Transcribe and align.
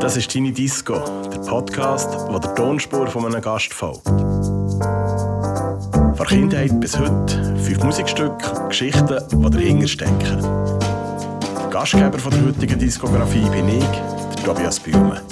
Das 0.00 0.16
ist 0.18 0.30
Tini 0.30 0.52
Disco, 0.52 1.02
der 1.32 1.38
Podcast, 1.38 2.12
wo 2.28 2.38
der 2.38 2.54
Tonspur 2.54 3.06
von 3.06 3.24
einem 3.24 3.40
Gast 3.40 3.72
folgt. 3.72 4.06
Von 6.16 6.26
Kindheit 6.26 6.78
bis 6.78 6.98
heute 6.98 7.56
fünf 7.56 7.82
Musikstücke, 7.82 8.68
Geschichten, 8.68 9.18
die 9.32 9.50
dahinter 9.50 9.88
stecken. 9.88 10.42
Gastgeber 11.70 12.18
der 12.18 12.46
heutigen 12.46 12.78
Diskografie 12.78 13.48
bin 13.48 13.68
ich, 13.68 13.84
der 14.36 14.44
Tobias 14.44 14.78
Bühlmann. 14.78 15.22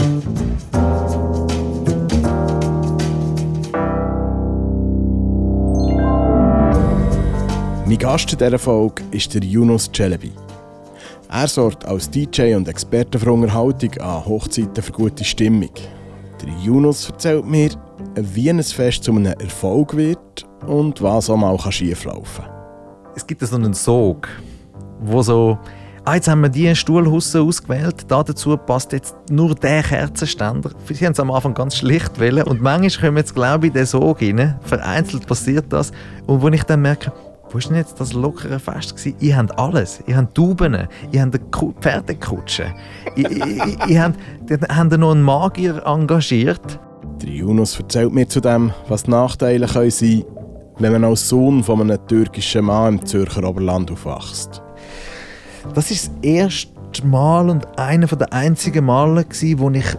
Mein 7.84 7.98
Gast 7.98 8.32
in 8.32 8.38
dieser 8.38 8.58
Folge 8.58 9.02
ist 9.10 9.34
der 9.34 9.42
Yunus 9.42 9.90
Celebi. 9.94 10.32
Er 11.38 11.48
sorgt 11.48 11.84
als 11.84 12.08
DJ 12.08 12.54
und 12.54 12.66
Experte 12.66 13.18
für 13.18 13.30
Unterhaltung 13.30 13.92
an 13.98 14.24
Hochzeiten 14.24 14.82
für 14.82 14.90
gute 14.90 15.22
Stimmung. 15.22 15.68
Der 16.40 16.48
Yunus 16.64 17.10
erzählt 17.10 17.44
mir, 17.44 17.68
wie 18.14 18.48
ein 18.48 18.62
Fest 18.62 19.04
zu 19.04 19.10
einem 19.12 19.26
Erfolg 19.26 19.94
wird 19.94 20.46
und 20.66 21.02
was 21.02 21.28
auch 21.28 21.36
mal 21.36 21.58
schieflaufen 21.70 22.42
kann. 22.42 22.54
Es 23.16 23.26
gibt 23.26 23.42
so 23.42 23.54
einen 23.54 23.74
Sog, 23.74 24.28
wo 25.00 25.20
so 25.20 25.58
ah, 26.06 26.14
jetzt 26.14 26.26
haben 26.26 26.40
wir 26.40 26.48
diese 26.48 26.74
Stuhlhusse 26.74 27.42
ausgewählt, 27.42 28.06
da 28.08 28.22
dazu 28.22 28.56
passt 28.56 28.92
jetzt 28.92 29.14
nur 29.30 29.54
der 29.54 29.82
Kerzenständer. 29.82 30.70
Sie 30.90 31.04
haben 31.04 31.12
es 31.12 31.20
am 31.20 31.30
Anfang 31.30 31.52
ganz 31.52 31.76
schlicht 31.76 32.18
wählen 32.18 32.44
und 32.44 32.62
manchmal 32.62 33.08
kommen 33.08 33.18
jetzt 33.18 33.34
glaube 33.34 33.66
ich 33.66 33.74
in 33.74 33.80
den 33.80 33.84
Sog 33.86 34.22
rein, 34.22 34.58
vereinzelt 34.62 35.26
passiert 35.26 35.66
das 35.68 35.92
und 36.26 36.40
wo 36.40 36.48
ich 36.48 36.62
dann 36.62 36.80
merke, 36.80 37.12
wo 37.56 37.62
war 37.62 37.68
denn 37.68 37.78
jetzt 37.78 37.98
das 38.00 38.12
lockere 38.12 38.58
Fest? 38.58 38.96
Gewesen? 38.96 39.16
Ihr 39.18 39.34
habt 39.34 39.58
alles. 39.58 40.02
Ihr 40.06 40.18
habt 40.18 40.34
Tauben, 40.34 40.76
ihr 41.10 41.22
habt 41.22 41.34
eine 41.34 41.72
Pferdekutsche. 41.80 42.74
ihr, 43.16 43.30
ihr, 43.30 43.88
ihr 43.88 44.02
habt, 44.02 44.98
noch 44.98 45.12
einen 45.12 45.22
Magier 45.22 45.82
engagiert. 45.86 46.78
Der 47.22 47.30
Yunus 47.30 47.80
erzählt 47.80 48.12
mir 48.12 48.28
zudem, 48.28 48.74
was 48.88 49.04
die 49.04 49.10
Nachteile 49.12 49.66
können 49.66 49.90
sein 49.90 50.24
wenn 50.78 50.92
man 50.92 51.04
als 51.04 51.30
Sohn 51.30 51.64
von 51.64 51.80
einem 51.80 52.06
türkischen 52.06 52.66
Mann 52.66 52.98
im 52.98 53.06
Zürcher 53.06 53.48
Oberland 53.48 53.90
aufwächst. 53.90 54.60
Das 55.72 55.90
ist 55.90 56.08
das 56.08 56.14
erste 56.20 57.06
Mal 57.06 57.48
und 57.48 57.78
einer 57.78 58.06
der 58.06 58.30
einzigen 58.34 58.84
Male, 58.84 59.24
wo 59.56 59.70
ich 59.70 59.96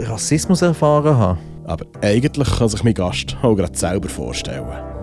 Rassismus 0.00 0.62
erfahren 0.62 1.16
habe. 1.16 1.38
Aber 1.66 1.86
eigentlich 2.02 2.58
kann 2.58 2.68
sich 2.68 2.82
mein 2.82 2.94
Gast 2.94 3.36
auch 3.42 3.54
gerade 3.54 3.78
selber 3.78 4.08
vorstellen. 4.08 4.93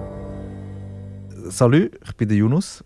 Salut, 1.52 1.92
ich 2.06 2.16
bin 2.16 2.30
der 2.30 2.38
Yunus. 2.38 2.82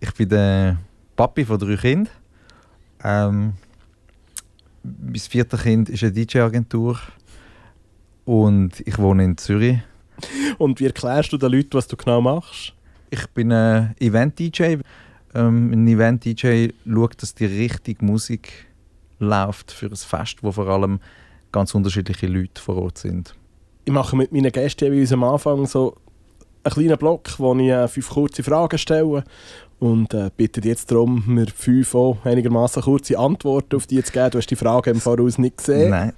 Ich 0.00 0.12
bin 0.12 0.28
der 0.28 0.76
Papi 1.16 1.46
von 1.46 1.58
drei 1.58 1.76
Kindern. 1.76 2.12
Ähm, 3.02 3.54
mein 4.82 5.14
viertes 5.14 5.62
Kind 5.62 5.88
ist 5.88 6.02
eine 6.02 6.12
DJ-Agentur 6.12 6.98
und 8.26 8.80
ich 8.80 8.98
wohne 8.98 9.24
in 9.24 9.38
Zürich. 9.38 9.78
Und 10.58 10.78
wie 10.78 10.86
erklärst 10.86 11.32
du 11.32 11.38
den 11.38 11.52
Leuten, 11.52 11.72
was 11.72 11.88
du 11.88 11.96
genau 11.96 12.20
machst? 12.20 12.74
Ich 13.08 13.26
bin 13.28 13.50
ein 13.50 13.94
Event-DJ. 13.98 14.76
Ähm, 15.34 15.72
ein 15.72 15.88
Event-DJ 15.88 16.68
schaut, 16.86 17.22
dass 17.22 17.34
die 17.34 17.46
richtige 17.46 18.04
Musik 18.04 18.66
läuft 19.20 19.72
für 19.72 19.86
ein 19.86 19.96
Fest, 19.96 20.42
wo 20.42 20.52
vor 20.52 20.68
allem 20.68 21.00
ganz 21.50 21.74
unterschiedliche 21.74 22.26
Leute 22.26 22.60
vor 22.60 22.76
Ort 22.76 22.98
sind. 22.98 23.34
Ich 23.86 23.92
mache 23.92 24.16
mit 24.16 24.32
meinen 24.32 24.52
Gästen 24.52 24.92
wie 24.92 25.10
am 25.14 25.24
Anfang 25.24 25.64
so 25.64 25.96
einen 26.62 26.74
kleinen 26.74 26.98
Block, 26.98 27.38
wo 27.38 27.54
ich 27.54 27.68
äh, 27.68 27.88
fünf 27.88 28.10
kurze 28.10 28.42
Fragen 28.42 28.78
stelle 28.78 29.24
und 29.78 30.12
äh, 30.12 30.30
bitte 30.36 30.60
jetzt 30.60 30.90
darum, 30.90 31.24
mir 31.26 31.46
fünf 31.46 31.96
einigermaßen 32.24 32.82
kurze 32.82 33.18
Antworten 33.18 33.76
auf 33.76 33.86
die 33.86 34.02
zu 34.02 34.12
geben. 34.12 34.30
Du 34.30 34.38
hast 34.38 34.50
die 34.50 34.56
Frage 34.56 34.90
im 34.90 35.00
Voraus 35.00 35.38
nicht 35.38 35.56
gesehen. 35.56 35.90
Nein. 35.90 36.12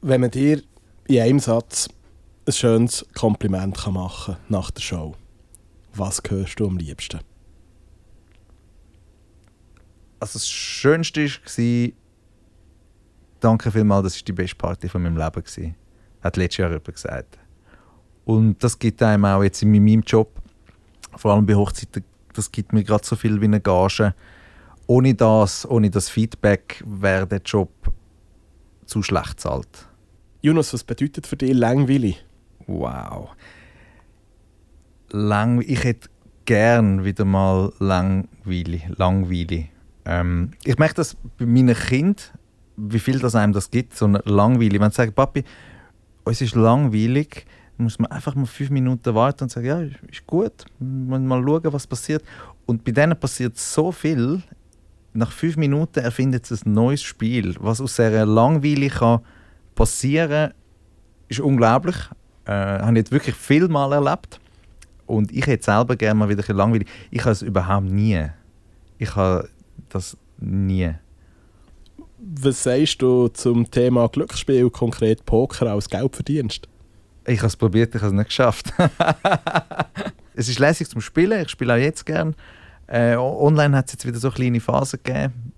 Wenn 0.00 0.20
man 0.20 0.30
dir 0.30 0.62
in 1.08 1.20
einem 1.20 1.40
Satz 1.40 1.88
ein 2.46 2.52
schönes 2.52 3.04
Kompliment 3.14 3.76
kann 3.76 3.94
machen 3.94 4.34
kann 4.34 4.44
nach 4.48 4.70
der 4.70 4.80
Show, 4.80 5.14
was 5.94 6.22
hörst 6.28 6.60
du 6.60 6.66
am 6.66 6.78
liebsten? 6.78 7.20
Also 10.20 10.38
das 10.38 10.48
Schönste 10.48 11.26
war, 11.26 11.92
danke 13.40 13.70
vielmals, 13.70 14.04
das 14.04 14.16
war 14.16 14.24
die 14.24 14.32
beste 14.32 14.56
Party 14.56 14.88
von 14.88 15.02
meinem 15.02 15.16
Leben. 15.16 15.42
Gewesen. 15.42 15.74
Hat 16.20 16.36
letztes 16.36 16.58
Jahr 16.58 16.70
jemand 16.70 16.94
gesagt. 16.94 17.38
Und 18.28 18.62
das 18.62 18.78
gibt 18.78 19.02
einem 19.02 19.24
auch 19.24 19.42
jetzt 19.42 19.62
in 19.62 19.72
meinem 19.72 20.02
Job, 20.02 20.28
vor 21.16 21.32
allem 21.32 21.46
bei 21.46 21.54
Hochzeiten, 21.54 22.04
das 22.34 22.52
gibt 22.52 22.74
mir 22.74 22.84
gerade 22.84 23.02
so 23.02 23.16
viel 23.16 23.40
wie 23.40 23.46
eine 23.46 23.58
Gage. 23.58 24.14
Ohne 24.86 25.14
das, 25.14 25.66
ohne 25.66 25.88
das 25.88 26.10
Feedback 26.10 26.84
wäre 26.86 27.26
der 27.26 27.40
Job 27.40 27.70
zu 28.84 29.02
schlecht 29.02 29.40
zahlt. 29.40 29.88
Jonas, 30.42 30.74
was 30.74 30.84
bedeutet 30.84 31.26
für 31.26 31.38
dich 31.38 31.54
langweilig? 31.54 32.22
Wow. 32.66 33.30
Lang, 35.08 35.62
ich 35.66 35.82
hätte 35.84 36.10
gern 36.44 37.06
wieder 37.06 37.24
mal 37.24 37.72
langweilig. 37.78 38.88
langweilig. 38.94 39.70
Ähm, 40.04 40.50
ich 40.64 40.76
merke 40.76 40.96
das 40.96 41.16
bei 41.38 41.46
meinen 41.46 41.74
Kindern, 41.74 42.16
wie 42.76 42.98
viel 42.98 43.20
das 43.20 43.34
einem 43.34 43.54
das 43.54 43.70
gibt, 43.70 43.96
so 43.96 44.04
eine 44.04 44.20
langweilig. 44.26 44.78
Wenn 44.82 44.90
sie 44.90 44.96
sagen, 44.96 45.14
Papi, 45.14 45.44
uns 46.24 46.42
ist 46.42 46.54
langweilig, 46.54 47.46
muss 47.78 47.98
man 47.98 48.10
einfach 48.10 48.34
mal 48.34 48.46
fünf 48.46 48.70
Minuten 48.70 49.14
warten 49.14 49.44
und 49.44 49.50
sagen, 49.50 49.66
ja, 49.66 49.80
ist 49.80 50.26
gut, 50.26 50.64
mal 50.80 51.42
schauen, 51.42 51.72
was 51.72 51.86
passiert. 51.86 52.22
Und 52.66 52.84
bei 52.84 52.92
denen 52.92 53.18
passiert 53.18 53.56
so 53.56 53.92
viel, 53.92 54.42
nach 55.14 55.32
fünf 55.32 55.56
Minuten 55.56 56.00
erfindet 56.00 56.46
sie 56.46 56.56
ein 56.66 56.72
neues 56.72 57.02
Spiel. 57.02 57.54
Was 57.60 57.80
aus 57.80 57.98
einer 57.98 58.26
langweilig 58.26 58.94
kann 58.94 59.20
passieren 59.74 60.52
ist 61.28 61.40
unglaublich. 61.40 61.96
Äh, 62.44 62.52
habe 62.52 62.92
ich 62.92 62.96
jetzt 62.98 63.12
wirklich 63.12 63.34
viel 63.34 63.68
mal 63.68 63.92
erlebt. 63.92 64.40
Und 65.06 65.32
ich 65.32 65.46
hätte 65.46 65.64
selber 65.64 65.96
gerne 65.96 66.18
mal 66.18 66.28
wieder 66.28 66.44
ein 66.48 66.56
langweilig. 66.56 66.88
Ich 67.10 67.20
habe 67.20 67.32
es 67.32 67.42
überhaupt 67.42 67.86
nie. 67.86 68.26
Ich 68.98 69.14
habe 69.14 69.48
das 69.88 70.16
nie. 70.38 70.90
Was 72.18 72.62
sagst 72.64 73.00
du 73.00 73.28
zum 73.28 73.70
Thema 73.70 74.08
Glücksspiel, 74.08 74.70
konkret 74.70 75.24
Poker 75.24 75.70
als 75.72 75.88
Geldverdienst? 75.88 76.68
Ich 77.28 77.40
habe 77.40 77.48
es 77.48 77.56
probiert, 77.56 77.94
ich 77.94 78.00
habe 78.00 78.08
es 78.08 78.16
nicht 78.16 78.28
geschafft. 78.28 78.72
es 80.34 80.48
ist 80.48 80.58
lässig 80.58 80.88
zum 80.88 81.02
Spielen, 81.02 81.42
ich 81.42 81.50
spiele 81.50 81.74
auch 81.74 81.78
jetzt 81.78 82.06
gern. 82.06 82.34
Äh, 82.86 83.16
online 83.16 83.76
hat 83.76 83.86
es 83.86 83.92
jetzt 83.92 84.06
wieder 84.06 84.18
so 84.18 84.30
kleine 84.30 84.60
Phasen 84.60 85.00
gegeben. 85.02 85.52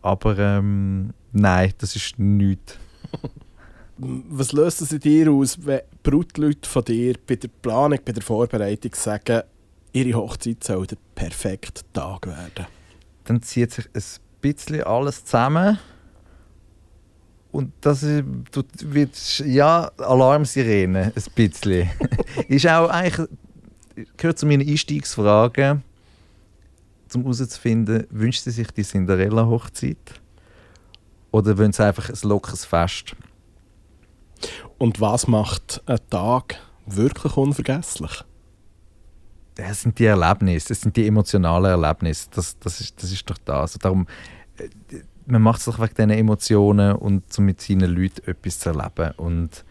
Aber 0.00 0.38
ähm, 0.38 1.12
nein, 1.32 1.74
das 1.76 1.94
ist 1.94 2.18
nichts. 2.18 2.78
Was 3.98 4.52
löst 4.52 4.80
es 4.80 4.92
in 4.92 5.00
dir 5.00 5.30
aus, 5.30 5.58
wenn 5.66 5.82
Brutleute 6.02 6.66
von 6.66 6.84
dir 6.84 7.16
bei 7.26 7.36
der 7.36 7.48
Planung, 7.48 7.98
bei 8.02 8.12
der 8.12 8.22
Vorbereitung 8.22 8.94
sagen, 8.94 9.42
ihre 9.92 10.18
Hochzeit 10.18 10.64
soll 10.64 10.86
der 10.86 10.96
perfekte 11.14 11.82
Tag 11.92 12.26
werden? 12.26 12.66
Dann 13.24 13.42
zieht 13.42 13.74
sich 13.74 13.84
ein 13.92 14.02
bisschen 14.40 14.84
alles 14.84 15.26
zusammen 15.26 15.78
und 17.52 17.72
das 17.80 18.02
wird, 18.04 19.38
ja, 19.40 19.90
Alarmsirene, 19.98 21.12
ein 21.14 21.32
bisschen. 21.34 21.90
ist 22.48 22.66
auch 22.66 22.88
eigentlich, 22.88 23.28
gehört 24.16 24.38
zu 24.38 24.46
meinen 24.46 24.66
Einstiegsfragen, 24.66 25.82
um 27.14 27.22
herauszufinden, 27.22 28.06
wünscht 28.10 28.44
sie 28.44 28.52
sich 28.52 28.70
die 28.70 28.84
Cinderella-Hochzeit? 28.84 30.20
Oder 31.32 31.58
wollen 31.58 31.72
sie 31.72 31.84
einfach 31.84 32.08
ein 32.08 32.28
lockeres 32.28 32.64
Fest? 32.64 33.16
Und 34.78 35.00
was 35.00 35.26
macht 35.26 35.82
einen 35.86 35.98
Tag 36.08 36.56
wirklich 36.86 37.36
unvergesslich? 37.36 38.24
Das 39.56 39.82
sind 39.82 39.98
die 39.98 40.06
Erlebnisse, 40.06 40.68
das 40.68 40.80
sind 40.80 40.96
die 40.96 41.06
emotionalen 41.06 41.82
Erlebnisse. 41.82 42.28
Das, 42.30 42.58
das, 42.58 42.80
ist, 42.80 43.02
das 43.02 43.12
ist 43.12 43.28
doch 43.28 43.38
das. 43.44 43.72
Also 43.72 43.78
darum, 43.78 44.06
äh, 44.56 44.68
man 45.30 45.42
macht 45.42 45.60
es 45.60 45.66
doch 45.66 45.78
wegen 45.78 45.94
diesen 45.94 46.10
Emotionen 46.10 46.96
und 46.96 47.22
um 47.38 47.44
mit 47.44 47.60
seinen 47.60 47.94
Leuten 47.94 48.28
etwas 48.28 48.58
zu 48.58 48.70
erleben. 48.70 49.12
Und 49.16 49.64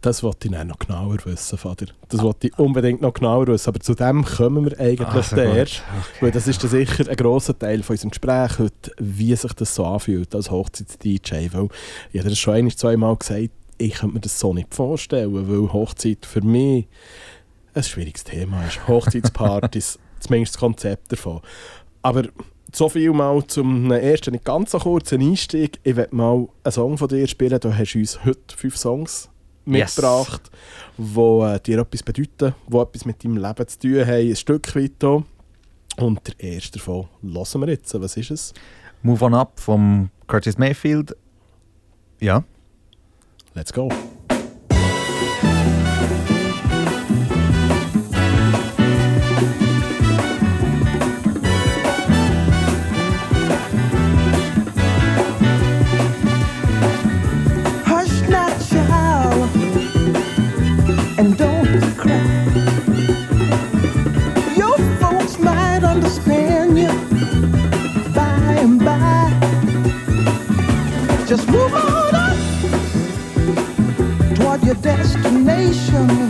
das 0.00 0.22
wollte 0.24 0.48
ich 0.48 0.64
noch 0.64 0.78
genauer 0.80 1.18
wissen, 1.24 1.56
Vater. 1.56 1.86
Das 2.08 2.20
ah. 2.20 2.24
wollte 2.24 2.48
ich 2.48 2.58
unbedingt 2.58 3.00
noch 3.00 3.14
genauer 3.14 3.46
wissen. 3.46 3.68
Aber 3.68 3.80
zu 3.80 3.94
dem 3.94 4.24
kommen 4.24 4.64
wir 4.64 4.78
eigentlich 4.80 5.08
also 5.08 5.36
erst. 5.36 5.82
Okay. 5.82 6.24
Weil 6.24 6.30
das 6.32 6.48
ist 6.48 6.60
sicher 6.60 7.08
ein 7.08 7.16
grosser 7.16 7.56
Teil 7.56 7.82
von 7.82 7.94
unserem 7.94 8.10
Gespräch 8.10 8.58
heute, 8.58 8.92
wie 8.98 9.34
sich 9.36 9.52
das 9.52 9.74
so 9.74 9.86
anfühlt 9.86 10.34
als 10.34 10.50
Hochzeits-DJ. 10.50 11.52
Weil 11.52 11.68
ich 12.12 12.20
habe 12.20 12.30
das 12.30 12.38
schon 12.38 12.54
ein, 12.54 12.70
zweimal 12.70 13.16
gesagt, 13.16 13.50
ich 13.78 13.94
könnte 13.94 14.14
mir 14.14 14.20
das 14.20 14.38
so 14.38 14.52
nicht 14.52 14.74
vorstellen, 14.74 15.32
weil 15.32 15.72
Hochzeit 15.72 16.26
für 16.26 16.42
mich 16.42 16.88
ein 17.74 17.82
schwieriges 17.82 18.24
Thema 18.24 18.64
ist. 18.64 18.86
Hochzeitspartys, 18.86 19.98
zumindest 20.20 20.54
das 20.54 20.60
Konzept 20.60 21.12
davon. 21.12 21.40
Aber 22.02 22.24
so 22.74 22.88
viel 22.88 23.12
mal 23.12 23.44
zum 23.46 23.90
ersten, 23.90 24.32
nicht 24.32 24.44
ganz 24.44 24.70
so 24.72 24.78
kurzen 24.78 25.20
Einstieg. 25.20 25.78
Ich 25.82 25.96
werde 25.96 26.14
mal 26.14 26.48
einen 26.64 26.72
Song 26.72 26.98
von 26.98 27.08
dir 27.08 27.26
spielen. 27.26 27.58
Du 27.60 27.76
hast 27.76 27.94
uns 27.94 28.24
heute 28.24 28.56
fünf 28.56 28.76
Songs 28.76 29.28
mitgebracht, 29.64 30.50
yes. 30.98 31.06
die 31.14 31.20
äh, 31.20 31.60
dir 31.60 31.78
etwas 31.80 32.02
bedeuten, 32.02 32.54
die 32.66 32.76
etwas 32.76 33.04
mit 33.04 33.22
deinem 33.22 33.36
Leben 33.36 33.68
zu 33.68 33.78
tun 33.78 34.00
haben. 34.00 34.30
Ein 34.30 34.36
Stück 34.36 34.74
weit 34.74 34.92
hier. 35.00 35.24
Und 35.98 36.20
der 36.26 36.52
erste 36.54 36.78
davon 36.78 37.08
hören 37.22 37.60
wir 37.60 37.68
jetzt. 37.68 38.00
Was 38.00 38.16
ist 38.16 38.30
es? 38.30 38.54
Move 39.02 39.24
On 39.24 39.34
Up 39.34 39.60
vom 39.60 40.10
Curtis 40.26 40.56
Mayfield. 40.58 41.14
Ja. 42.20 42.44
Let's 43.54 43.72
go. 43.72 43.90
sensation. 75.70 76.21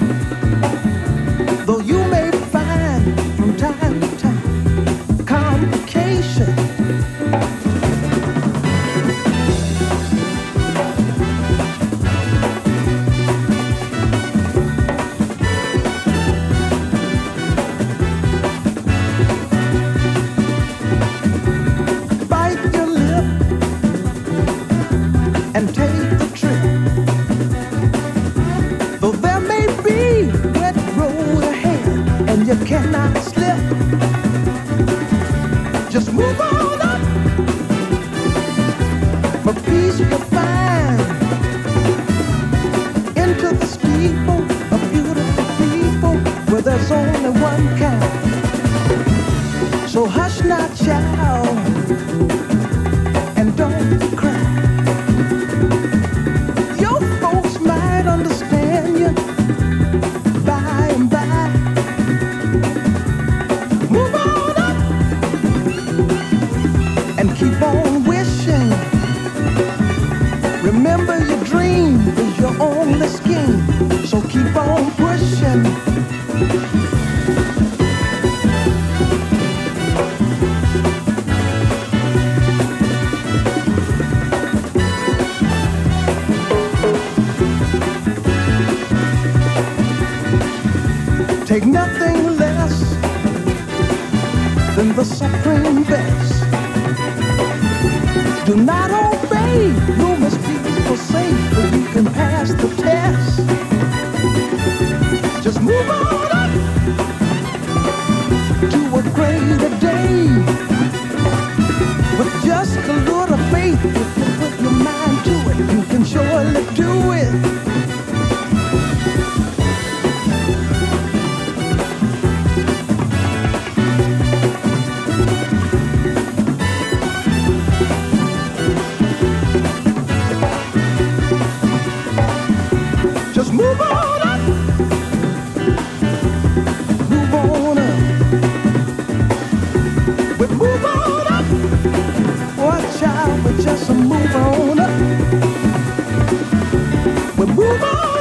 move 147.46 147.82
on. 147.82 148.11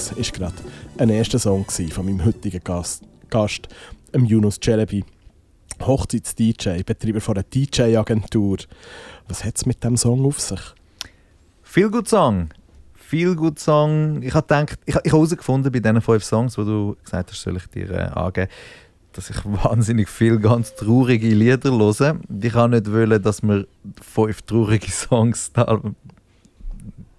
Das 0.00 0.16
war 0.16 0.22
gerade 0.32 0.54
ein 0.98 1.10
erster 1.10 1.38
Song 1.38 1.66
von 1.68 2.06
meinem 2.06 2.24
heutigen 2.24 2.62
Gast, 2.64 3.02
Gast 3.28 3.68
Yunus 4.14 4.58
Celebi. 4.58 5.04
Hochzeits-DJ, 5.80 6.82
Betreiber 6.84 7.20
von 7.20 7.36
einer 7.36 7.44
DJ-Agentur. 7.44 8.58
Was 9.28 9.44
hat 9.44 9.56
es 9.56 9.66
mit 9.66 9.82
dem 9.82 9.96
Song 9.96 10.26
auf 10.26 10.40
sich? 10.40 10.60
Viel 11.62 11.90
gut 11.90 12.08
Song. 12.08 12.48
Viel 12.94 13.34
gut 13.34 13.58
Song. 13.58 14.22
Ich 14.22 14.34
habe 14.34 14.46
gedacht, 14.46 14.78
ich, 14.84 14.96
ich 15.02 15.12
herausgefunden 15.12 15.72
bei 15.72 15.80
diesen 15.80 16.00
fünf 16.00 16.24
Songs, 16.24 16.54
die 16.54 16.64
du 16.64 16.96
gesagt 17.02 17.30
hast, 17.30 17.40
soll 17.42 17.56
ich 17.56 17.66
dir 17.68 17.90
äh, 17.90 18.10
angeben, 18.10 18.50
dass 19.12 19.30
ich 19.30 19.36
wahnsinnig 19.44 20.08
viel 20.08 20.38
ganz 20.38 20.74
traurige 20.74 21.28
Lieder 21.28 21.70
höre. 21.70 22.20
Ich 22.42 22.52
kann 22.52 22.70
nicht 22.70 22.92
wollen, 22.92 23.22
dass 23.22 23.42
wir 23.42 23.66
fünf 24.02 24.42
traurige 24.42 24.90
Songs 24.90 25.52
da 25.52 25.80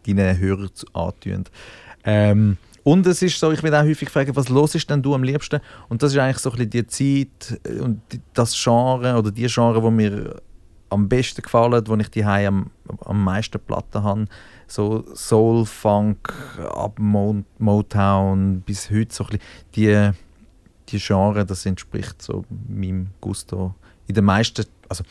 deinen 0.06 0.38
Hörern 0.40 0.70
antun. 0.94 1.46
Ähm, 2.04 2.58
und 2.84 3.06
es 3.06 3.22
ist 3.22 3.40
so, 3.40 3.52
ich 3.52 3.62
werde 3.64 3.80
auch 3.80 3.86
häufig 3.86 4.10
fragen, 4.10 4.36
was 4.36 4.50
los 4.50 4.76
ist 4.76 4.90
denn 4.90 5.02
du 5.02 5.14
am 5.14 5.24
liebsten? 5.24 5.62
Und 5.90 6.02
das 6.02 6.14
ist 6.14 6.18
eigentlich 6.18 6.40
so 6.40 6.52
ein 6.52 6.70
bisschen 6.70 6.70
die 6.70 7.28
Zeit 7.30 7.60
äh, 7.64 7.80
und 7.80 8.02
das 8.34 8.56
Genre 8.62 9.18
oder 9.18 9.32
die 9.32 9.48
Genre, 9.48 9.82
wo 9.84 9.92
mir 9.92 10.42
am 10.90 11.08
besten 11.08 11.42
gefallen, 11.42 11.84
wo 11.88 11.96
ich 11.96 12.10
die 12.10 12.24
am, 12.24 12.70
am 13.06 13.24
meisten 13.24 13.60
Platten 13.60 14.04
habe. 14.04 14.26
So 14.68 15.06
Soul, 15.16 15.66
Funk, 15.66 16.34
ab 16.74 16.98
Motown 17.00 18.62
bis 18.62 18.90
heute 18.90 19.14
so 19.14 19.24
ein 19.26 19.30
bisschen 19.30 19.42
die, 19.76 20.12
die 20.90 21.00
Genre, 21.00 21.46
das 21.46 21.66
entspricht 21.66 22.22
so 22.22 22.46
meinem 22.68 23.08
Gusto. 23.22 23.76
In 24.08 24.16
den 24.16 24.26
meisten, 24.26 24.66
also 24.90 25.04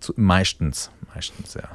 zu, 0.00 0.12
meistens, 0.16 0.90
meistens, 1.14 1.54
ja. 1.54 1.68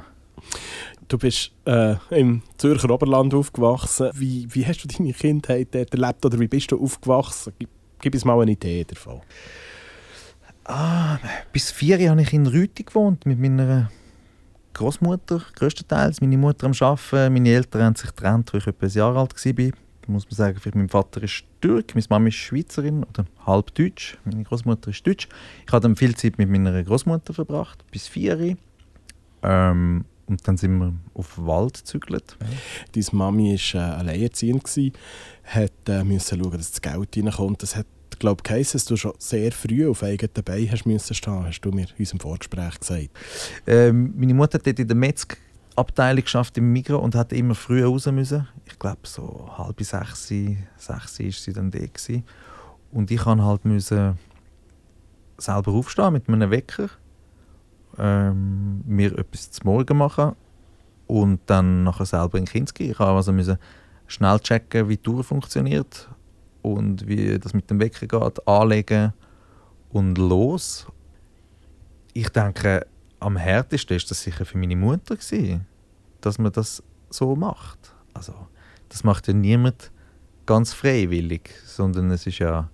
Du 1.08 1.18
bist 1.18 1.52
äh, 1.66 1.96
im 2.10 2.42
Zürcher 2.56 2.90
Oberland 2.90 3.34
aufgewachsen. 3.34 4.10
Wie, 4.14 4.46
wie 4.50 4.66
hast 4.66 4.84
du 4.84 4.88
deine 4.88 5.12
Kindheit 5.12 5.68
dort 5.74 5.92
erlebt 5.92 6.24
oder 6.24 6.38
wie 6.40 6.48
bist 6.48 6.70
du 6.72 6.80
aufgewachsen? 6.80 7.52
Gib, 8.00 8.14
uns 8.14 8.24
mal 8.24 8.40
eine 8.40 8.52
Idee 8.52 8.84
davon. 8.84 9.20
Ah, 10.64 11.18
bis 11.52 11.70
vier 11.70 11.98
Jahre 11.98 12.12
habe 12.12 12.22
ich 12.22 12.32
in 12.32 12.46
Rüti 12.46 12.84
gewohnt 12.84 13.26
mit 13.26 13.38
meiner 13.38 13.90
Großmutter 14.72 15.42
größtenteils. 15.56 16.20
Meine 16.20 16.38
Mutter 16.38 16.66
am 16.66 16.72
Arbeiten, 16.80 17.32
meine 17.32 17.50
Eltern 17.50 17.82
haben 17.82 17.96
sich 17.96 18.08
getrennt, 18.08 18.52
als 18.54 18.62
ich 18.62 18.68
etwa 18.68 18.86
ein 18.86 18.92
Jahr 18.92 19.16
alt 19.16 19.44
war. 19.44 19.70
muss 20.06 20.24
man 20.24 20.36
sagen, 20.36 20.60
mein 20.74 20.88
Vater 20.88 21.22
ist 21.22 21.44
Türk, 21.60 21.94
meine 21.94 22.06
Mama 22.08 22.28
ist 22.28 22.34
Schweizerin 22.34 23.04
oder 23.04 23.26
halb 23.46 23.74
Deutsch, 23.74 24.18
meine 24.24 24.42
Großmutter 24.42 24.90
ist 24.90 25.06
Deutsch. 25.06 25.28
Ich 25.66 25.72
habe 25.72 25.82
dann 25.82 25.96
viel 25.96 26.14
Zeit 26.16 26.38
mit 26.38 26.48
meiner 26.48 26.82
Großmutter 26.82 27.34
verbracht, 27.34 27.84
bis 27.90 28.08
vier. 28.08 28.56
Ähm, 29.42 30.04
und 30.26 30.46
dann 30.46 30.56
sind 30.56 30.78
wir 30.78 30.92
auf 31.14 31.34
den 31.34 31.46
Wald 31.46 31.74
gezügelt. 31.74 32.36
Deine 32.92 33.06
Mami 33.12 33.58
war 33.74 33.80
äh, 33.80 33.94
alleinerziehend, 33.94 34.64
hat 35.44 35.72
äh, 35.88 36.04
müssen 36.04 36.38
schauen, 36.40 36.52
dass 36.52 36.72
das 36.72 36.82
Geld 36.82 37.16
reinkommt. 37.16 37.62
Das 37.62 37.76
hat, 37.76 37.86
glaube 38.18 38.40
ich, 38.40 38.48
geheißen, 38.50 38.78
dass 38.78 38.84
du 38.86 38.96
schon 38.96 39.12
sehr 39.18 39.52
früh 39.52 39.88
auf 39.88 40.02
eigenen 40.02 40.44
Beinen 40.44 40.70
hast 40.70 40.86
müssen 40.86 41.14
stehen, 41.14 41.44
hast 41.44 41.60
du 41.60 41.70
mir 41.70 41.82
in 41.82 41.94
unserem 41.98 42.20
Vorgespräch 42.20 42.80
gesagt. 42.80 43.10
Ähm, 43.66 44.14
meine 44.16 44.34
Mutter 44.34 44.58
hat 44.58 44.66
dort 44.66 44.78
in 44.78 44.88
der 44.88 44.96
Metzg 44.96 45.36
Abteilung 45.76 46.22
geschafft 46.22 46.56
im 46.56 46.72
Mikro 46.72 46.98
und 46.98 47.14
hat 47.14 47.32
immer 47.32 47.54
früher 47.54 47.86
raus 47.86 48.06
müssen. 48.06 48.46
Ich 48.64 48.78
glaube 48.78 49.00
so 49.02 49.50
halb 49.58 49.82
sechs, 49.82 50.28
sechs 50.28 51.20
ist 51.20 51.42
sie 51.42 51.52
dann 51.52 51.70
da 51.70 51.80
gewesen. 51.80 52.24
Und 52.92 53.10
ich 53.10 53.24
musste 53.24 53.42
halt 53.44 53.64
müssen 53.64 54.18
selber 55.36 55.72
aufstehen 55.72 56.12
mit 56.12 56.28
einem 56.28 56.50
Wecker, 56.50 56.88
ähm, 57.98 58.82
mir 58.86 59.18
etwas 59.18 59.50
zum 59.50 59.66
Morgen 59.66 59.96
machen 59.96 60.34
und 61.06 61.40
dann 61.46 61.84
nachher 61.84 62.06
selber 62.06 62.38
in 62.38 62.44
Kinski. 62.44 62.84
Ich 62.90 62.98
musste 62.98 63.04
also 63.06 63.32
müssen 63.32 63.58
schnell 64.06 64.38
checken, 64.40 64.88
wie 64.88 64.96
die 64.96 65.02
Tour 65.02 65.24
funktioniert 65.24 66.08
und 66.62 67.06
wie 67.06 67.38
das 67.38 67.54
mit 67.54 67.70
dem 67.70 67.80
Wecker 67.80 68.06
geht, 68.06 68.48
anlegen 68.48 69.12
und 69.90 70.18
los. 70.18 70.86
Ich 72.12 72.28
denke, 72.30 72.86
am 73.20 73.36
härtesten 73.36 73.96
ist 73.96 74.10
das 74.10 74.22
sicher 74.22 74.44
für 74.44 74.58
meine 74.58 74.76
Mutter 74.76 75.16
gewesen, 75.16 75.66
dass 76.20 76.38
man 76.38 76.52
das 76.52 76.82
so 77.10 77.36
macht. 77.36 77.94
Also 78.12 78.34
das 78.88 79.04
macht 79.04 79.28
ja 79.28 79.34
niemand 79.34 79.90
ganz 80.46 80.72
freiwillig, 80.72 81.50
sondern 81.64 82.10
es 82.10 82.26
ist 82.26 82.38
ja, 82.38 82.68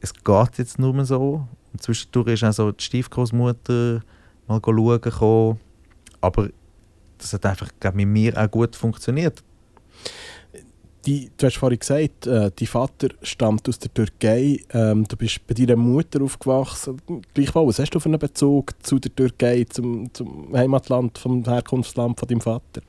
es 0.00 0.12
geht 0.14 0.58
jetzt 0.58 0.78
nur 0.78 1.04
so. 1.04 1.46
Und 1.72 1.82
zwischendurch 1.82 2.28
ist 2.28 2.44
auch 2.44 2.52
so 2.52 2.72
die 2.72 2.84
Stiefgroßmutter 2.84 4.02
mal 4.48 4.60
schauen 4.64 5.00
gekommen. 5.00 5.60
aber 6.20 6.48
das 7.18 7.32
hat 7.32 7.46
einfach 7.46 7.68
glaub, 7.80 7.94
mit 7.94 8.08
mir 8.08 8.36
auch 8.36 8.50
gut 8.50 8.76
funktioniert. 8.76 9.42
Die, 11.06 11.30
du 11.36 11.46
hast 11.46 11.56
vorhin 11.56 11.78
gesagt, 11.78 12.26
äh, 12.26 12.50
dein 12.54 12.66
Vater 12.66 13.08
stammt 13.22 13.68
aus 13.68 13.78
der 13.78 13.92
Türkei. 13.92 14.60
Ähm, 14.72 15.06
du 15.06 15.16
bist 15.16 15.46
bei 15.46 15.54
deiner 15.54 15.76
Mutter 15.76 16.22
aufgewachsen. 16.22 17.00
Gleichwohl, 17.34 17.68
was 17.68 17.78
hast 17.78 17.90
du 17.90 18.00
für 18.00 18.08
einen 18.08 18.18
Bezug 18.18 18.72
zu 18.82 18.98
der 18.98 19.14
Türkei, 19.14 19.64
zum, 19.68 20.12
zum 20.12 20.54
Heimatland, 20.54 21.16
vom 21.16 21.44
Herkunftsland 21.44 22.18
von 22.18 22.28
deinem 22.28 22.40
Vater? 22.40 22.82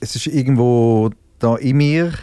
Es 0.00 0.16
ist 0.16 0.26
irgendwo 0.26 1.10
da 1.38 1.56
in 1.56 1.76
mir, 1.76 2.14